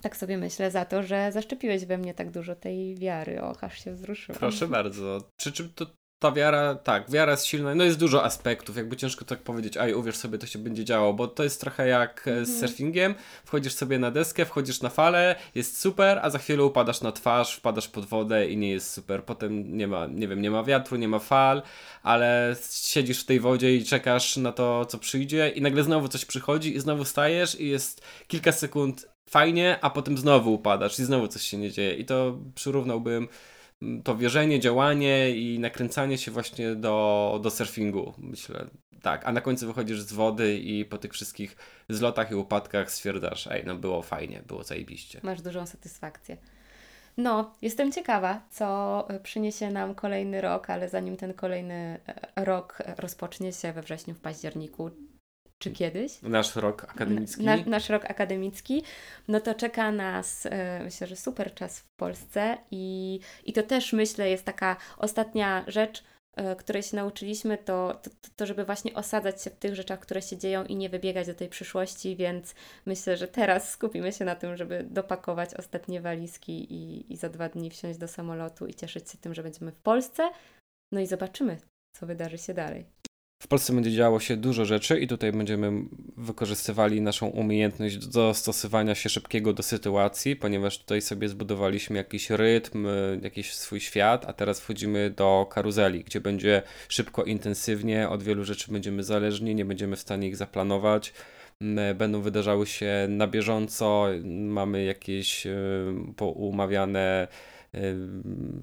Tak 0.00 0.16
sobie 0.16 0.38
myślę 0.38 0.70
za 0.70 0.84
to, 0.84 1.02
że 1.02 1.32
zaszczepiłeś 1.32 1.84
we 1.84 1.98
mnie 1.98 2.14
tak 2.14 2.30
dużo 2.30 2.54
tej 2.54 2.96
wiary. 2.96 3.42
Och, 3.42 3.64
aż 3.64 3.84
się 3.84 3.92
wzruszyłam. 3.92 4.38
Proszę 4.38 4.68
bardzo. 4.68 5.30
Czy, 5.36 5.52
czy 5.52 5.68
to 5.68 5.86
ta 6.18 6.32
wiara, 6.32 6.74
tak, 6.74 7.10
wiara 7.10 7.32
jest 7.32 7.46
silna, 7.46 7.74
no 7.74 7.84
jest 7.84 7.98
dużo 7.98 8.24
aspektów, 8.24 8.76
jakby 8.76 8.96
ciężko 8.96 9.24
tak 9.24 9.42
powiedzieć, 9.42 9.76
aj 9.76 9.94
uwierz 9.94 10.16
sobie, 10.16 10.38
to 10.38 10.46
się 10.46 10.58
będzie 10.58 10.84
działo, 10.84 11.12
bo 11.12 11.28
to 11.28 11.44
jest 11.44 11.60
trochę 11.60 11.88
jak 11.88 12.28
mm. 12.28 12.46
z 12.46 12.50
mhm. 12.50 12.68
surfingiem, 12.68 13.14
wchodzisz 13.44 13.74
sobie 13.74 13.98
na 13.98 14.10
deskę, 14.10 14.44
wchodzisz 14.44 14.80
na 14.80 14.88
falę, 14.88 15.36
jest 15.54 15.80
super, 15.80 16.20
a 16.22 16.30
za 16.30 16.38
chwilę 16.38 16.64
upadasz 16.64 17.00
na 17.00 17.12
twarz, 17.12 17.56
wpadasz 17.56 17.88
pod 17.88 18.04
wodę 18.04 18.46
i 18.46 18.56
nie 18.56 18.70
jest 18.70 18.92
super, 18.92 19.24
potem 19.24 19.76
nie 19.76 19.88
ma, 19.88 20.06
nie 20.06 20.28
wiem, 20.28 20.42
nie 20.42 20.50
ma 20.50 20.64
wiatru, 20.64 20.96
nie 20.96 21.08
ma 21.08 21.18
fal, 21.18 21.62
ale 22.02 22.56
siedzisz 22.70 23.22
w 23.22 23.26
tej 23.26 23.40
wodzie 23.40 23.76
i 23.76 23.84
czekasz 23.84 24.36
na 24.36 24.52
to, 24.52 24.86
co 24.86 24.98
przyjdzie 24.98 25.48
i 25.48 25.62
nagle 25.62 25.82
znowu 25.82 26.08
coś 26.08 26.24
przychodzi 26.24 26.76
i 26.76 26.80
znowu 26.80 27.04
stajesz 27.04 27.60
i 27.60 27.68
jest 27.68 28.06
kilka 28.26 28.52
sekund 28.52 29.08
fajnie, 29.30 29.78
a 29.82 29.90
potem 29.90 30.18
znowu 30.18 30.54
upadasz 30.54 30.98
i 30.98 31.04
znowu 31.04 31.28
coś 31.28 31.42
się 31.42 31.56
nie 31.56 31.70
dzieje 31.70 31.94
i 31.94 32.04
to 32.04 32.38
przyrównałbym 32.54 33.28
to 34.04 34.16
wierzenie, 34.16 34.60
działanie 34.60 35.30
i 35.30 35.58
nakręcanie 35.58 36.18
się 36.18 36.30
właśnie 36.30 36.74
do, 36.74 37.38
do 37.42 37.50
surfingu, 37.50 38.14
myślę. 38.18 38.66
Tak, 39.02 39.26
a 39.26 39.32
na 39.32 39.40
końcu 39.40 39.66
wychodzisz 39.66 40.00
z 40.00 40.12
wody 40.12 40.58
i 40.58 40.84
po 40.84 40.98
tych 40.98 41.12
wszystkich 41.12 41.56
zlotach 41.88 42.30
i 42.30 42.34
upadkach 42.34 42.90
stwierdzasz, 42.90 43.46
ej, 43.46 43.62
no 43.66 43.74
było 43.74 44.02
fajnie, 44.02 44.42
było 44.46 44.62
zajebiście. 44.64 45.20
Masz 45.22 45.42
dużą 45.42 45.66
satysfakcję. 45.66 46.36
No, 47.16 47.54
jestem 47.62 47.92
ciekawa, 47.92 48.40
co 48.50 49.08
przyniesie 49.22 49.70
nam 49.70 49.94
kolejny 49.94 50.40
rok, 50.40 50.70
ale 50.70 50.88
zanim 50.88 51.16
ten 51.16 51.34
kolejny 51.34 52.00
e, 52.36 52.44
rok 52.44 52.78
rozpocznie 52.98 53.52
się 53.52 53.72
we 53.72 53.82
wrześniu, 53.82 54.14
w 54.14 54.20
październiku, 54.20 54.90
czy 55.58 55.70
kiedyś. 55.70 56.22
Nasz 56.22 56.56
rok 56.56 56.84
akademicki. 56.84 57.44
Na, 57.44 57.56
nasz 57.56 57.88
rok 57.88 58.04
akademicki. 58.04 58.82
No 59.28 59.40
to 59.40 59.54
czeka 59.54 59.92
nas, 59.92 60.46
e, 60.46 60.80
myślę, 60.84 61.06
że 61.06 61.16
super 61.16 61.54
czas 61.54 61.80
w 61.80 61.88
Polsce 61.96 62.58
i, 62.70 63.20
i 63.44 63.52
to 63.52 63.62
też 63.62 63.92
myślę 63.92 64.30
jest 64.30 64.44
taka 64.44 64.76
ostatnia 64.98 65.64
rzecz, 65.66 66.04
e, 66.36 66.56
której 66.56 66.82
się 66.82 66.96
nauczyliśmy, 66.96 67.58
to, 67.58 68.00
to, 68.02 68.10
to, 68.36 68.46
żeby 68.46 68.64
właśnie 68.64 68.94
osadzać 68.94 69.42
się 69.42 69.50
w 69.50 69.56
tych 69.56 69.74
rzeczach, 69.74 70.00
które 70.00 70.22
się 70.22 70.36
dzieją 70.36 70.64
i 70.64 70.76
nie 70.76 70.88
wybiegać 70.88 71.26
do 71.26 71.34
tej 71.34 71.48
przyszłości, 71.48 72.16
więc 72.16 72.54
myślę, 72.86 73.16
że 73.16 73.28
teraz 73.28 73.70
skupimy 73.70 74.12
się 74.12 74.24
na 74.24 74.34
tym, 74.34 74.56
żeby 74.56 74.84
dopakować 74.90 75.54
ostatnie 75.54 76.00
walizki 76.00 76.72
i, 76.74 77.12
i 77.12 77.16
za 77.16 77.28
dwa 77.28 77.48
dni 77.48 77.70
wsiąść 77.70 77.98
do 77.98 78.08
samolotu 78.08 78.66
i 78.66 78.74
cieszyć 78.74 79.10
się 79.10 79.18
tym, 79.18 79.34
że 79.34 79.42
będziemy 79.42 79.72
w 79.72 79.80
Polsce. 79.80 80.30
No 80.92 81.00
i 81.00 81.06
zobaczymy, 81.06 81.58
co 81.96 82.06
wydarzy 82.06 82.38
się 82.38 82.54
dalej. 82.54 82.86
W 83.38 83.48
Polsce 83.48 83.72
będzie 83.72 83.92
działo 83.92 84.20
się 84.20 84.36
dużo 84.36 84.64
rzeczy 84.64 85.00
i 85.00 85.06
tutaj 85.06 85.32
będziemy 85.32 85.72
wykorzystywali 86.16 87.00
naszą 87.00 87.26
umiejętność 87.26 87.96
dostosowania 87.96 88.94
się 88.94 89.08
szybkiego 89.08 89.52
do 89.52 89.62
sytuacji, 89.62 90.36
ponieważ 90.36 90.78
tutaj 90.78 91.02
sobie 91.02 91.28
zbudowaliśmy 91.28 91.96
jakiś 91.96 92.30
rytm, 92.30 92.86
jakiś 93.22 93.54
swój 93.54 93.80
świat, 93.80 94.24
a 94.28 94.32
teraz 94.32 94.60
wchodzimy 94.60 95.10
do 95.10 95.46
karuzeli, 95.50 96.04
gdzie 96.04 96.20
będzie 96.20 96.62
szybko, 96.88 97.24
intensywnie, 97.24 98.08
od 98.08 98.22
wielu 98.22 98.44
rzeczy 98.44 98.72
będziemy 98.72 99.02
zależni, 99.02 99.54
nie 99.54 99.64
będziemy 99.64 99.96
w 99.96 100.00
stanie 100.00 100.28
ich 100.28 100.36
zaplanować. 100.36 101.12
Będą 101.94 102.20
wydarzały 102.20 102.66
się 102.66 103.06
na 103.08 103.26
bieżąco, 103.26 104.06
mamy 104.24 104.84
jakieś 104.84 105.46
poumawiane 106.16 107.28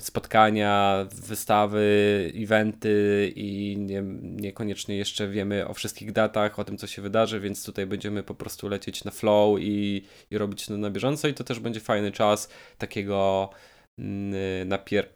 spotkania, 0.02 1.06
wystawy, 1.12 2.32
eventy 2.36 3.32
i 3.36 3.78
nie, 3.78 4.02
niekoniecznie 4.22 4.98
jeszcze 4.98 5.28
wiemy 5.28 5.68
o 5.68 5.74
wszystkich 5.74 6.12
datach, 6.12 6.60
o 6.60 6.64
tym, 6.64 6.78
co 6.78 6.88
się 6.88 7.02
wydarzy, 7.02 7.40
więc 7.40 7.66
tutaj 7.66 7.86
będziemy 7.86 8.24
po 8.24 8.36
prostu 8.36 8.68
lecieć 8.68 9.04
na 9.04 9.12
flow 9.12 9.60
i, 9.60 10.04
i 10.32 10.38
robić 10.38 10.66
to 10.66 10.78
na 10.78 10.90
bieżąco 10.90 11.28
i 11.28 11.34
to 11.34 11.44
też 11.44 11.60
będzie 11.60 11.80
fajny 11.80 12.12
czas 12.12 12.50
takiego 12.78 13.50
mm, 14.00 14.68
napier... 14.68 15.10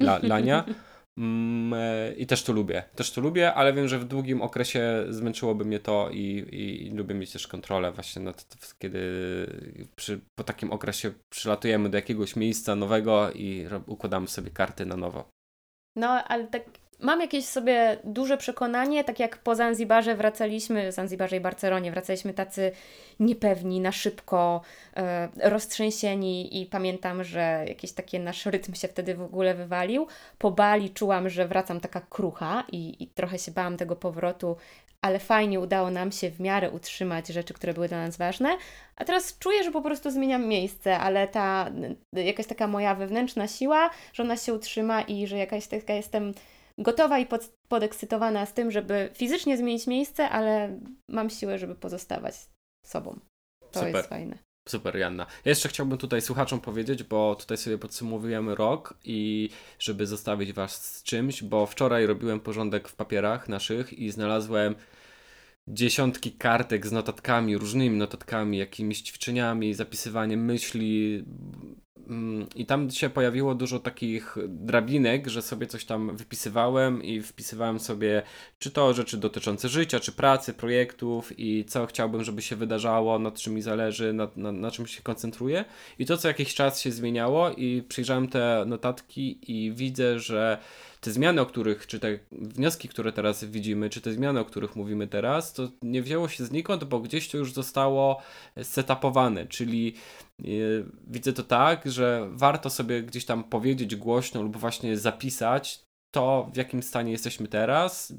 La, 0.00 0.18
lania. 0.22 0.64
Mm, 1.18 1.74
e, 1.74 2.14
I 2.14 2.26
też 2.26 2.42
to 2.42 2.52
lubię. 2.52 2.82
Też 2.94 3.12
to 3.12 3.20
lubię, 3.20 3.54
ale 3.54 3.72
wiem, 3.72 3.88
że 3.88 3.98
w 3.98 4.04
długim 4.04 4.42
okresie 4.42 5.04
zmęczyłoby 5.08 5.64
mnie 5.64 5.80
to 5.80 6.10
i, 6.10 6.20
i, 6.52 6.86
i 6.86 6.90
lubię 6.90 7.14
mieć 7.14 7.32
też 7.32 7.48
kontrolę 7.48 7.92
właśnie 7.92 8.22
nad 8.22 8.56
kiedy 8.78 9.00
przy, 9.96 10.20
po 10.34 10.44
takim 10.44 10.72
okresie 10.72 11.12
przylatujemy 11.30 11.88
do 11.88 11.98
jakiegoś 11.98 12.36
miejsca 12.36 12.76
nowego 12.76 13.32
i 13.32 13.66
układamy 13.86 14.28
sobie 14.28 14.50
karty 14.50 14.86
na 14.86 14.96
nowo. 14.96 15.28
No, 15.96 16.08
ale 16.08 16.46
tak 16.46 16.64
mam 17.00 17.20
jakieś 17.20 17.44
sobie 17.44 17.98
duże 18.04 18.36
przekonanie, 18.36 19.04
tak 19.04 19.18
jak 19.18 19.38
po 19.38 19.54
Zanzibarze 19.54 20.14
wracaliśmy, 20.14 20.92
Zanzibarze 20.92 21.36
i 21.36 21.40
Barcelonie, 21.40 21.90
wracaliśmy 21.90 22.34
tacy 22.34 22.72
niepewni, 23.20 23.80
na 23.80 23.92
szybko, 23.92 24.60
e, 24.96 25.28
roztrzęsieni 25.42 26.62
i 26.62 26.66
pamiętam, 26.66 27.24
że 27.24 27.64
jakiś 27.68 27.92
taki 27.92 28.20
nasz 28.20 28.46
rytm 28.46 28.74
się 28.74 28.88
wtedy 28.88 29.14
w 29.14 29.22
ogóle 29.22 29.54
wywalił. 29.54 30.06
Po 30.38 30.50
Bali 30.50 30.90
czułam, 30.90 31.28
że 31.28 31.48
wracam 31.48 31.80
taka 31.80 32.00
krucha 32.00 32.64
i, 32.72 33.02
i 33.02 33.06
trochę 33.06 33.38
się 33.38 33.52
bałam 33.52 33.76
tego 33.76 33.96
powrotu, 33.96 34.56
ale 35.04 35.18
fajnie 35.18 35.60
udało 35.60 35.90
nam 35.90 36.12
się 36.12 36.30
w 36.30 36.40
miarę 36.40 36.70
utrzymać 36.70 37.28
rzeczy, 37.28 37.54
które 37.54 37.74
były 37.74 37.88
dla 37.88 37.98
nas 37.98 38.16
ważne. 38.16 38.56
A 38.96 39.04
teraz 39.04 39.38
czuję, 39.38 39.64
że 39.64 39.70
po 39.70 39.82
prostu 39.82 40.10
zmieniam 40.10 40.46
miejsce, 40.46 40.98
ale 40.98 41.28
ta 41.28 41.70
jakaś 42.12 42.46
taka 42.46 42.66
moja 42.66 42.94
wewnętrzna 42.94 43.48
siła, 43.48 43.90
że 44.12 44.22
ona 44.22 44.36
się 44.36 44.54
utrzyma 44.54 45.02
i 45.02 45.26
że 45.26 45.38
jakaś 45.38 45.66
taka 45.66 45.92
jestem 45.92 46.34
gotowa 46.78 47.18
i 47.18 47.26
pod, 47.26 47.52
podekscytowana 47.68 48.46
z 48.46 48.54
tym, 48.54 48.70
żeby 48.70 49.10
fizycznie 49.14 49.56
zmienić 49.56 49.86
miejsce, 49.86 50.28
ale 50.28 50.80
mam 51.08 51.30
siłę, 51.30 51.58
żeby 51.58 51.74
pozostawać 51.74 52.34
sobą. 52.86 53.20
To 53.60 53.80
Super. 53.80 53.94
jest 53.94 54.08
fajne. 54.08 54.38
Super, 54.68 54.96
Janna. 54.96 55.26
Ja 55.44 55.50
jeszcze 55.50 55.68
chciałbym 55.68 55.98
tutaj 55.98 56.20
słuchaczom 56.20 56.60
powiedzieć, 56.60 57.02
bo 57.02 57.36
tutaj 57.36 57.56
sobie 57.56 57.78
podsumowujemy 57.78 58.54
rok 58.54 58.94
i 59.04 59.50
żeby 59.78 60.06
zostawić 60.06 60.52
Was 60.52 60.96
z 60.96 61.02
czymś, 61.02 61.42
bo 61.42 61.66
wczoraj 61.66 62.06
robiłem 62.06 62.40
porządek 62.40 62.88
w 62.88 62.96
papierach 62.96 63.48
naszych 63.48 63.92
i 63.92 64.10
znalazłem 64.10 64.74
dziesiątki 65.68 66.32
kartek 66.32 66.86
z 66.86 66.92
notatkami, 66.92 67.58
różnymi 67.58 67.96
notatkami, 67.96 68.58
jakimiś 68.58 69.02
ćwiczeniami, 69.02 69.74
zapisywaniem 69.74 70.44
myśli, 70.44 71.24
I 72.56 72.66
tam 72.66 72.90
się 72.90 73.10
pojawiło 73.10 73.54
dużo 73.54 73.78
takich 73.78 74.36
drabinek, 74.48 75.28
że 75.28 75.42
sobie 75.42 75.66
coś 75.66 75.84
tam 75.84 76.16
wypisywałem 76.16 77.02
i 77.02 77.20
wpisywałem 77.20 77.80
sobie, 77.80 78.22
czy 78.58 78.70
to 78.70 78.94
rzeczy 78.94 79.16
dotyczące 79.16 79.68
życia, 79.68 80.00
czy 80.00 80.12
pracy, 80.12 80.54
projektów 80.54 81.38
i 81.38 81.64
co 81.64 81.86
chciałbym, 81.86 82.24
żeby 82.24 82.42
się 82.42 82.56
wydarzało, 82.56 83.18
nad 83.18 83.40
czym 83.40 83.54
mi 83.54 83.62
zależy, 83.62 84.12
na, 84.12 84.28
na, 84.36 84.52
na 84.52 84.70
czym 84.70 84.86
się 84.86 85.02
koncentruję. 85.02 85.64
I 85.98 86.06
to 86.06 86.16
co 86.16 86.28
jakiś 86.28 86.54
czas 86.54 86.80
się 86.80 86.92
zmieniało, 86.92 87.50
i 87.50 87.82
przyjrzałem 87.88 88.28
te 88.28 88.64
notatki, 88.66 89.38
i 89.48 89.72
widzę, 89.72 90.18
że 90.18 90.58
te 91.04 91.10
zmiany, 91.10 91.40
o 91.40 91.46
których, 91.46 91.86
czy 91.86 92.00
te 92.00 92.18
wnioski, 92.32 92.88
które 92.88 93.12
teraz 93.12 93.44
widzimy, 93.44 93.90
czy 93.90 94.00
te 94.00 94.12
zmiany, 94.12 94.40
o 94.40 94.44
których 94.44 94.76
mówimy 94.76 95.08
teraz, 95.08 95.52
to 95.52 95.68
nie 95.82 96.02
wzięło 96.02 96.28
się 96.28 96.44
znikąd, 96.44 96.84
bo 96.84 97.00
gdzieś 97.00 97.28
to 97.28 97.36
już 97.36 97.52
zostało 97.52 98.22
setupowane, 98.62 99.46
czyli 99.46 99.94
yy, 100.38 100.86
widzę 101.06 101.32
to 101.32 101.42
tak, 101.42 101.90
że 101.90 102.28
warto 102.32 102.70
sobie 102.70 103.02
gdzieś 103.02 103.24
tam 103.24 103.44
powiedzieć 103.44 103.96
głośno 103.96 104.42
lub 104.42 104.56
właśnie 104.56 104.98
zapisać 104.98 105.84
to, 106.14 106.50
w 106.52 106.56
jakim 106.56 106.82
stanie 106.82 107.12
jesteśmy 107.12 107.48
teraz, 107.48 108.12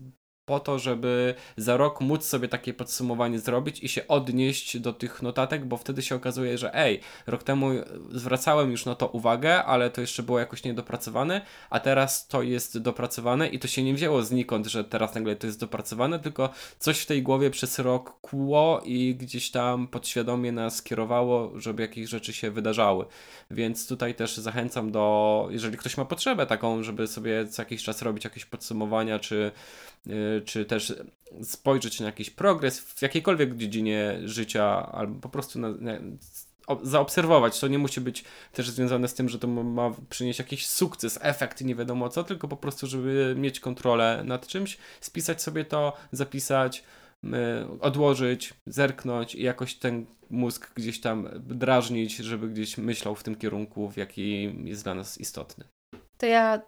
po 0.45 0.59
to, 0.59 0.79
żeby 0.79 1.35
za 1.57 1.77
rok 1.77 2.01
móc 2.01 2.25
sobie 2.25 2.47
takie 2.47 2.73
podsumowanie 2.73 3.39
zrobić 3.39 3.83
i 3.83 3.89
się 3.89 4.07
odnieść 4.07 4.79
do 4.79 4.93
tych 4.93 5.21
notatek, 5.21 5.65
bo 5.65 5.77
wtedy 5.77 6.01
się 6.01 6.15
okazuje, 6.15 6.57
że 6.57 6.75
ej, 6.75 6.99
rok 7.27 7.43
temu 7.43 7.69
zwracałem 8.11 8.71
już 8.71 8.85
na 8.85 8.95
to 8.95 9.07
uwagę, 9.07 9.63
ale 9.63 9.89
to 9.89 10.01
jeszcze 10.01 10.23
było 10.23 10.39
jakoś 10.39 10.63
niedopracowane, 10.63 11.41
a 11.69 11.79
teraz 11.79 12.27
to 12.27 12.41
jest 12.41 12.77
dopracowane 12.77 13.47
i 13.47 13.59
to 13.59 13.67
się 13.67 13.83
nie 13.83 13.93
wzięło 13.93 14.21
znikąd, 14.21 14.67
że 14.67 14.83
teraz 14.83 15.15
nagle 15.15 15.35
to 15.35 15.47
jest 15.47 15.59
dopracowane, 15.59 16.19
tylko 16.19 16.49
coś 16.79 16.99
w 16.99 17.05
tej 17.05 17.23
głowie 17.23 17.49
przez 17.49 17.79
rok 17.79 18.19
kłuło 18.21 18.81
i 18.85 19.15
gdzieś 19.15 19.51
tam 19.51 19.87
podświadomie 19.87 20.51
nas 20.51 20.83
kierowało, 20.83 21.59
żeby 21.59 21.81
jakieś 21.81 22.09
rzeczy 22.09 22.33
się 22.33 22.51
wydarzały. 22.51 23.05
Więc 23.51 23.87
tutaj 23.87 24.15
też 24.15 24.37
zachęcam 24.37 24.91
do, 24.91 25.47
jeżeli 25.51 25.77
ktoś 25.77 25.97
ma 25.97 26.05
potrzebę 26.05 26.45
taką, 26.45 26.83
żeby 26.83 27.07
sobie 27.07 27.47
co 27.47 27.61
jakiś 27.61 27.83
czas 27.83 28.01
robić 28.01 28.23
jakieś 28.23 28.45
podsumowania, 28.45 29.19
czy 29.19 29.51
czy 30.45 30.65
też 30.65 30.93
spojrzeć 31.43 31.99
na 31.99 32.05
jakiś 32.05 32.29
progres 32.29 32.79
w 32.79 33.01
jakiejkolwiek 33.01 33.57
dziedzinie 33.57 34.19
życia, 34.23 34.91
albo 34.91 35.19
po 35.19 35.29
prostu 35.29 35.59
na, 35.59 35.69
na, 35.69 35.91
zaobserwować. 36.83 37.59
To 37.59 37.67
nie 37.67 37.79
musi 37.79 38.01
być 38.01 38.23
też 38.53 38.69
związane 38.69 39.07
z 39.07 39.13
tym, 39.13 39.29
że 39.29 39.39
to 39.39 39.47
ma 39.47 39.91
przynieść 40.09 40.39
jakiś 40.39 40.67
sukces, 40.67 41.19
efekt, 41.21 41.61
nie 41.61 41.75
wiadomo 41.75 42.09
co, 42.09 42.23
tylko 42.23 42.47
po 42.47 42.57
prostu, 42.57 42.87
żeby 42.87 43.35
mieć 43.37 43.59
kontrolę 43.59 44.23
nad 44.25 44.47
czymś, 44.47 44.77
spisać 45.01 45.41
sobie 45.41 45.65
to, 45.65 45.93
zapisać, 46.11 46.83
y, 47.23 47.29
odłożyć, 47.79 48.53
zerknąć 48.65 49.35
i 49.35 49.43
jakoś 49.43 49.75
ten 49.75 50.05
mózg 50.29 50.71
gdzieś 50.75 51.01
tam 51.01 51.29
drażnić, 51.39 52.17
żeby 52.17 52.49
gdzieś 52.49 52.77
myślał 52.77 53.15
w 53.15 53.23
tym 53.23 53.35
kierunku, 53.35 53.89
w 53.89 53.97
jaki 53.97 54.55
jest 54.69 54.83
dla 54.83 54.93
nas 54.93 55.17
istotny. 55.17 55.65
To 56.17 56.25
ja 56.25 56.61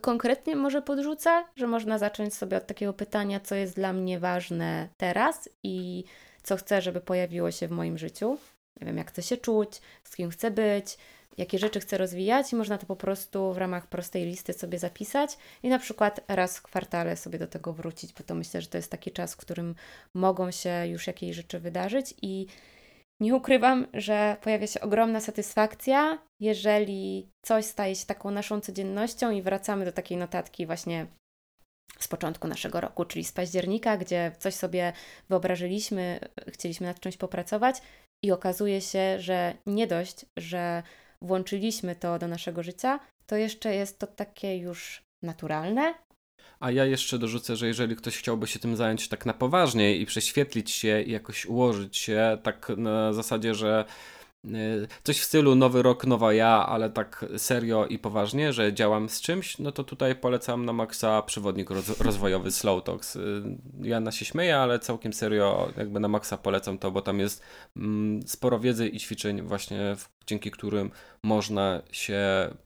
konkretnie 0.00 0.56
może 0.56 0.82
podrzucę, 0.82 1.44
że 1.56 1.66
można 1.66 1.98
zacząć 1.98 2.34
sobie 2.34 2.56
od 2.56 2.66
takiego 2.66 2.92
pytania, 2.92 3.40
co 3.40 3.54
jest 3.54 3.76
dla 3.76 3.92
mnie 3.92 4.18
ważne 4.20 4.88
teraz 4.96 5.48
i 5.62 6.04
co 6.42 6.56
chcę, 6.56 6.82
żeby 6.82 7.00
pojawiło 7.00 7.50
się 7.50 7.68
w 7.68 7.70
moim 7.70 7.98
życiu. 7.98 8.38
Nie 8.80 8.86
wiem, 8.86 8.96
jak 8.96 9.08
chcę 9.08 9.22
się 9.22 9.36
czuć, 9.36 9.80
z 10.04 10.16
kim 10.16 10.30
chcę 10.30 10.50
być, 10.50 10.98
jakie 11.38 11.58
rzeczy 11.58 11.80
chcę 11.80 11.98
rozwijać 11.98 12.52
i 12.52 12.56
można 12.56 12.78
to 12.78 12.86
po 12.86 12.96
prostu 12.96 13.52
w 13.52 13.58
ramach 13.58 13.86
prostej 13.86 14.24
listy 14.24 14.52
sobie 14.52 14.78
zapisać 14.78 15.38
i 15.62 15.68
na 15.68 15.78
przykład 15.78 16.20
raz 16.28 16.58
w 16.58 16.62
kwartale 16.62 17.16
sobie 17.16 17.38
do 17.38 17.46
tego 17.46 17.72
wrócić, 17.72 18.12
bo 18.12 18.24
to 18.24 18.34
myślę, 18.34 18.60
że 18.60 18.66
to 18.66 18.78
jest 18.78 18.90
taki 18.90 19.10
czas, 19.10 19.34
w 19.34 19.36
którym 19.36 19.74
mogą 20.14 20.50
się 20.50 20.86
już 20.86 21.06
jakieś 21.06 21.36
rzeczy 21.36 21.60
wydarzyć 21.60 22.14
i 22.22 22.46
nie 23.24 23.34
ukrywam, 23.34 23.86
że 23.94 24.36
pojawia 24.42 24.66
się 24.66 24.80
ogromna 24.80 25.20
satysfakcja, 25.20 26.18
jeżeli 26.40 27.30
coś 27.42 27.64
staje 27.64 27.96
się 27.96 28.06
taką 28.06 28.30
naszą 28.30 28.60
codziennością 28.60 29.30
i 29.30 29.42
wracamy 29.42 29.84
do 29.84 29.92
takiej 29.92 30.16
notatki 30.16 30.66
właśnie 30.66 31.06
z 31.98 32.08
początku 32.08 32.48
naszego 32.48 32.80
roku, 32.80 33.04
czyli 33.04 33.24
z 33.24 33.32
października, 33.32 33.96
gdzie 33.96 34.32
coś 34.38 34.54
sobie 34.54 34.92
wyobrażyliśmy, 35.28 36.20
chcieliśmy 36.48 36.86
nad 36.86 37.00
czymś 37.00 37.16
popracować 37.16 37.82
i 38.24 38.32
okazuje 38.32 38.80
się, 38.80 39.20
że 39.20 39.54
nie 39.66 39.86
dość, 39.86 40.26
że 40.36 40.82
włączyliśmy 41.22 41.96
to 41.96 42.18
do 42.18 42.28
naszego 42.28 42.62
życia, 42.62 43.00
to 43.26 43.36
jeszcze 43.36 43.74
jest 43.74 43.98
to 43.98 44.06
takie 44.06 44.58
już 44.58 45.02
naturalne. 45.22 45.94
A 46.60 46.70
ja 46.70 46.84
jeszcze 46.84 47.18
dorzucę, 47.18 47.56
że 47.56 47.66
jeżeli 47.66 47.96
ktoś 47.96 48.16
chciałby 48.16 48.46
się 48.46 48.58
tym 48.58 48.76
zająć 48.76 49.08
tak 49.08 49.26
na 49.26 49.34
poważnie 49.34 49.96
i 49.96 50.06
prześwietlić 50.06 50.70
się 50.70 51.02
i 51.02 51.10
jakoś 51.10 51.46
ułożyć 51.46 51.96
się 51.96 52.38
tak 52.42 52.72
na 52.76 53.12
zasadzie, 53.12 53.54
że 53.54 53.84
Y, 54.44 54.88
coś 55.02 55.18
w 55.20 55.24
stylu 55.24 55.54
nowy 55.54 55.82
rok, 55.82 56.06
nowa 56.06 56.32
ja, 56.32 56.66
ale 56.66 56.90
tak 56.90 57.24
serio 57.36 57.86
i 57.86 57.98
poważnie, 57.98 58.52
że 58.52 58.72
działam 58.72 59.08
z 59.08 59.20
czymś, 59.20 59.58
no 59.58 59.72
to 59.72 59.84
tutaj 59.84 60.16
polecam 60.16 60.64
na 60.64 60.72
maksa 60.72 61.22
przewodnik 61.22 61.70
roz 61.70 62.00
rozwojowy 62.00 62.50
Slow 62.50 62.84
Talks. 62.84 63.16
Y, 63.16 63.42
Jana 63.82 64.12
się 64.12 64.24
śmieje, 64.24 64.58
ale 64.58 64.78
całkiem 64.78 65.12
serio 65.12 65.72
jakby 65.76 66.00
na 66.00 66.08
maksa 66.08 66.36
polecam 66.36 66.78
to, 66.78 66.90
bo 66.90 67.02
tam 67.02 67.20
jest 67.20 67.42
mm, 67.76 68.28
sporo 68.28 68.60
wiedzy 68.60 68.88
i 68.88 68.98
ćwiczeń 68.98 69.42
właśnie, 69.42 69.96
dzięki 70.26 70.50
którym 70.50 70.90
można 71.22 71.82
się 71.92 72.20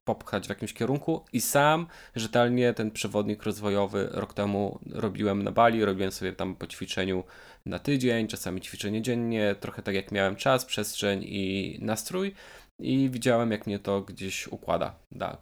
popchać 0.04 0.46
w 0.46 0.48
jakimś 0.48 0.72
kierunku 0.74 1.24
i 1.32 1.40
sam 1.40 1.86
rzetelnie 2.16 2.74
ten 2.74 2.90
przewodnik 2.90 3.42
rozwojowy 3.42 4.09
rok 4.12 4.34
temu 4.34 4.78
robiłem 4.90 5.42
na 5.42 5.52
Bali, 5.52 5.84
robiłem 5.84 6.12
sobie 6.12 6.32
tam 6.32 6.54
po 6.54 6.66
ćwiczeniu 6.66 7.24
na 7.66 7.78
tydzień, 7.78 8.26
czasami 8.26 8.61
ćwiczenie 8.61 9.02
dziennie, 9.02 9.54
trochę 9.61 9.82
tak 9.82 9.94
jak 9.94 10.12
miałem 10.12 10.36
czas, 10.36 10.64
przestrzeń 10.64 11.24
i 11.24 11.78
nastrój 11.82 12.34
i 12.78 13.11
widziałem, 13.11 13.50
jak 13.50 13.66
mnie 13.66 13.78
to 13.78 14.00
gdzieś 14.00 14.48
układa 14.48 14.94
da, 15.12 15.36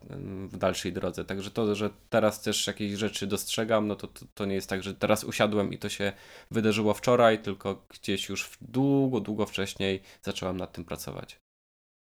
w 0.48 0.56
dalszej 0.56 0.92
drodze. 0.92 1.24
Także 1.24 1.50
to, 1.50 1.74
że 1.74 1.90
teraz 2.10 2.42
też 2.42 2.66
jakieś 2.66 2.92
rzeczy 2.92 3.26
dostrzegam, 3.26 3.86
no 3.86 3.96
to, 3.96 4.06
to, 4.06 4.26
to, 4.34 4.44
nie 4.44 4.54
jest 4.54 4.68
tak, 4.70 4.82
że 4.82 4.94
teraz 4.94 5.24
usiadłem 5.24 5.72
i 5.72 5.78
to 5.78 5.88
się 5.88 6.12
wydarzyło 6.50 6.94
wczoraj, 6.94 7.42
tylko 7.42 7.86
gdzieś 7.88 8.28
już 8.28 8.50
długo, 8.60 9.20
długo 9.20 9.46
wcześniej 9.46 10.02
zacząłem 10.22 10.56
nad 10.56 10.72
tym 10.72 10.84
pracować. 10.84 11.45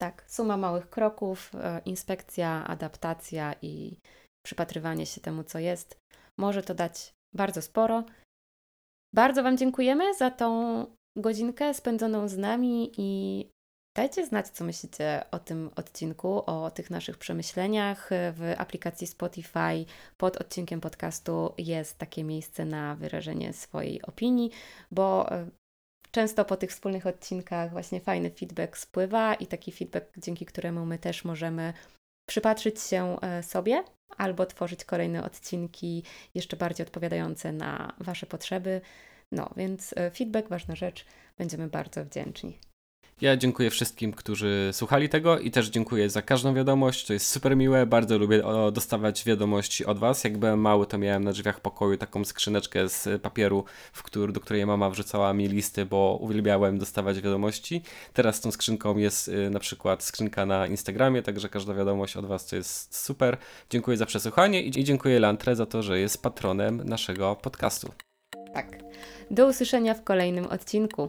Tak, 0.00 0.24
suma 0.30 0.56
małych 0.56 0.90
kroków, 0.90 1.50
e, 1.54 1.80
inspekcja, 1.84 2.66
adaptacja 2.66 3.54
i 3.62 3.98
przypatrywanie 4.46 5.06
się 5.06 5.20
temu, 5.20 5.44
co 5.44 5.58
jest, 5.58 5.98
może 6.38 6.62
to 6.62 6.74
dać 6.74 7.12
bardzo 7.34 7.62
sporo. 7.62 8.04
Bardzo 9.14 9.42
Wam 9.42 9.56
dziękujemy 9.56 10.14
za 10.14 10.30
tą 10.30 10.84
godzinkę 11.16 11.74
spędzoną 11.74 12.28
z 12.28 12.36
nami 12.36 12.92
i 12.96 13.48
dajcie 13.96 14.26
znać, 14.26 14.48
co 14.48 14.64
myślicie 14.64 15.24
o 15.30 15.38
tym 15.38 15.70
odcinku, 15.76 16.42
o 16.46 16.70
tych 16.70 16.90
naszych 16.90 17.18
przemyśleniach. 17.18 18.10
W 18.10 18.54
aplikacji 18.58 19.06
Spotify 19.06 19.84
pod 20.16 20.36
odcinkiem 20.36 20.80
podcastu 20.80 21.54
jest 21.58 21.98
takie 21.98 22.24
miejsce 22.24 22.64
na 22.64 22.94
wyrażenie 22.94 23.52
swojej 23.52 24.02
opinii, 24.02 24.50
bo 24.90 25.32
e, 25.32 25.46
często 26.12 26.44
po 26.44 26.56
tych 26.56 26.70
wspólnych 26.70 27.06
odcinkach 27.06 27.70
właśnie 27.70 28.00
fajny 28.00 28.30
feedback 28.30 28.76
spływa 28.76 29.34
i 29.34 29.46
taki 29.46 29.72
feedback, 29.72 30.18
dzięki 30.18 30.46
któremu 30.46 30.86
my 30.86 30.98
też 30.98 31.24
możemy 31.24 31.72
przypatrzyć 32.26 32.80
się 32.80 33.20
e, 33.20 33.42
sobie 33.42 33.84
albo 34.16 34.46
tworzyć 34.46 34.84
kolejne 34.84 35.24
odcinki 35.24 36.02
jeszcze 36.34 36.56
bardziej 36.56 36.86
odpowiadające 36.86 37.52
na 37.52 37.92
Wasze 38.00 38.26
potrzeby. 38.26 38.80
No, 39.32 39.50
więc 39.56 39.94
e, 39.96 40.10
feedback, 40.10 40.48
ważna 40.48 40.76
rzecz, 40.76 41.04
będziemy 41.38 41.68
bardzo 41.68 42.04
wdzięczni. 42.04 42.58
Ja 43.22 43.36
dziękuję 43.36 43.70
wszystkim, 43.70 44.12
którzy 44.12 44.70
słuchali 44.72 45.08
tego 45.08 45.38
i 45.38 45.50
też 45.50 45.68
dziękuję 45.68 46.10
za 46.10 46.22
każdą 46.22 46.54
wiadomość. 46.54 47.06
To 47.06 47.12
jest 47.12 47.26
super 47.26 47.56
miłe. 47.56 47.86
Bardzo 47.86 48.18
lubię 48.18 48.42
dostawać 48.72 49.24
wiadomości 49.24 49.86
od 49.86 49.98
Was. 49.98 50.24
Jak 50.24 50.38
byłem 50.38 50.60
mały, 50.60 50.86
to 50.86 50.98
miałem 50.98 51.24
na 51.24 51.32
drzwiach 51.32 51.60
pokoju 51.60 51.96
taką 51.96 52.24
skrzyneczkę 52.24 52.88
z 52.88 53.22
papieru, 53.22 53.64
w 53.92 54.02
który, 54.02 54.32
do 54.32 54.40
której 54.40 54.66
mama 54.66 54.90
wrzucała 54.90 55.34
mi 55.34 55.48
listy, 55.48 55.86
bo 55.86 56.18
uwielbiałem 56.20 56.78
dostawać 56.78 57.20
wiadomości. 57.20 57.82
Teraz 58.12 58.40
tą 58.40 58.50
skrzynką 58.50 58.96
jest 58.96 59.28
y, 59.28 59.50
na 59.50 59.60
przykład 59.60 60.02
skrzynka 60.02 60.46
na 60.46 60.66
Instagramie, 60.66 61.22
także 61.22 61.48
każda 61.48 61.74
wiadomość 61.74 62.16
od 62.16 62.26
Was 62.26 62.46
to 62.46 62.56
jest 62.56 62.96
super. 62.96 63.36
Dziękuję 63.70 63.96
za 63.96 64.06
przesłuchanie 64.06 64.62
i 64.62 64.84
dziękuję 64.84 65.20
Lantre 65.20 65.56
za 65.56 65.66
to, 65.66 65.82
że 65.82 65.98
jest 65.98 66.22
patronem 66.22 66.82
naszego 66.84 67.36
podcastu. 67.36 67.92
Tak. 68.54 68.78
Do 69.30 69.46
usłyszenia 69.46 69.94
w 69.94 70.04
kolejnym 70.04 70.46
odcinku. 70.46 71.08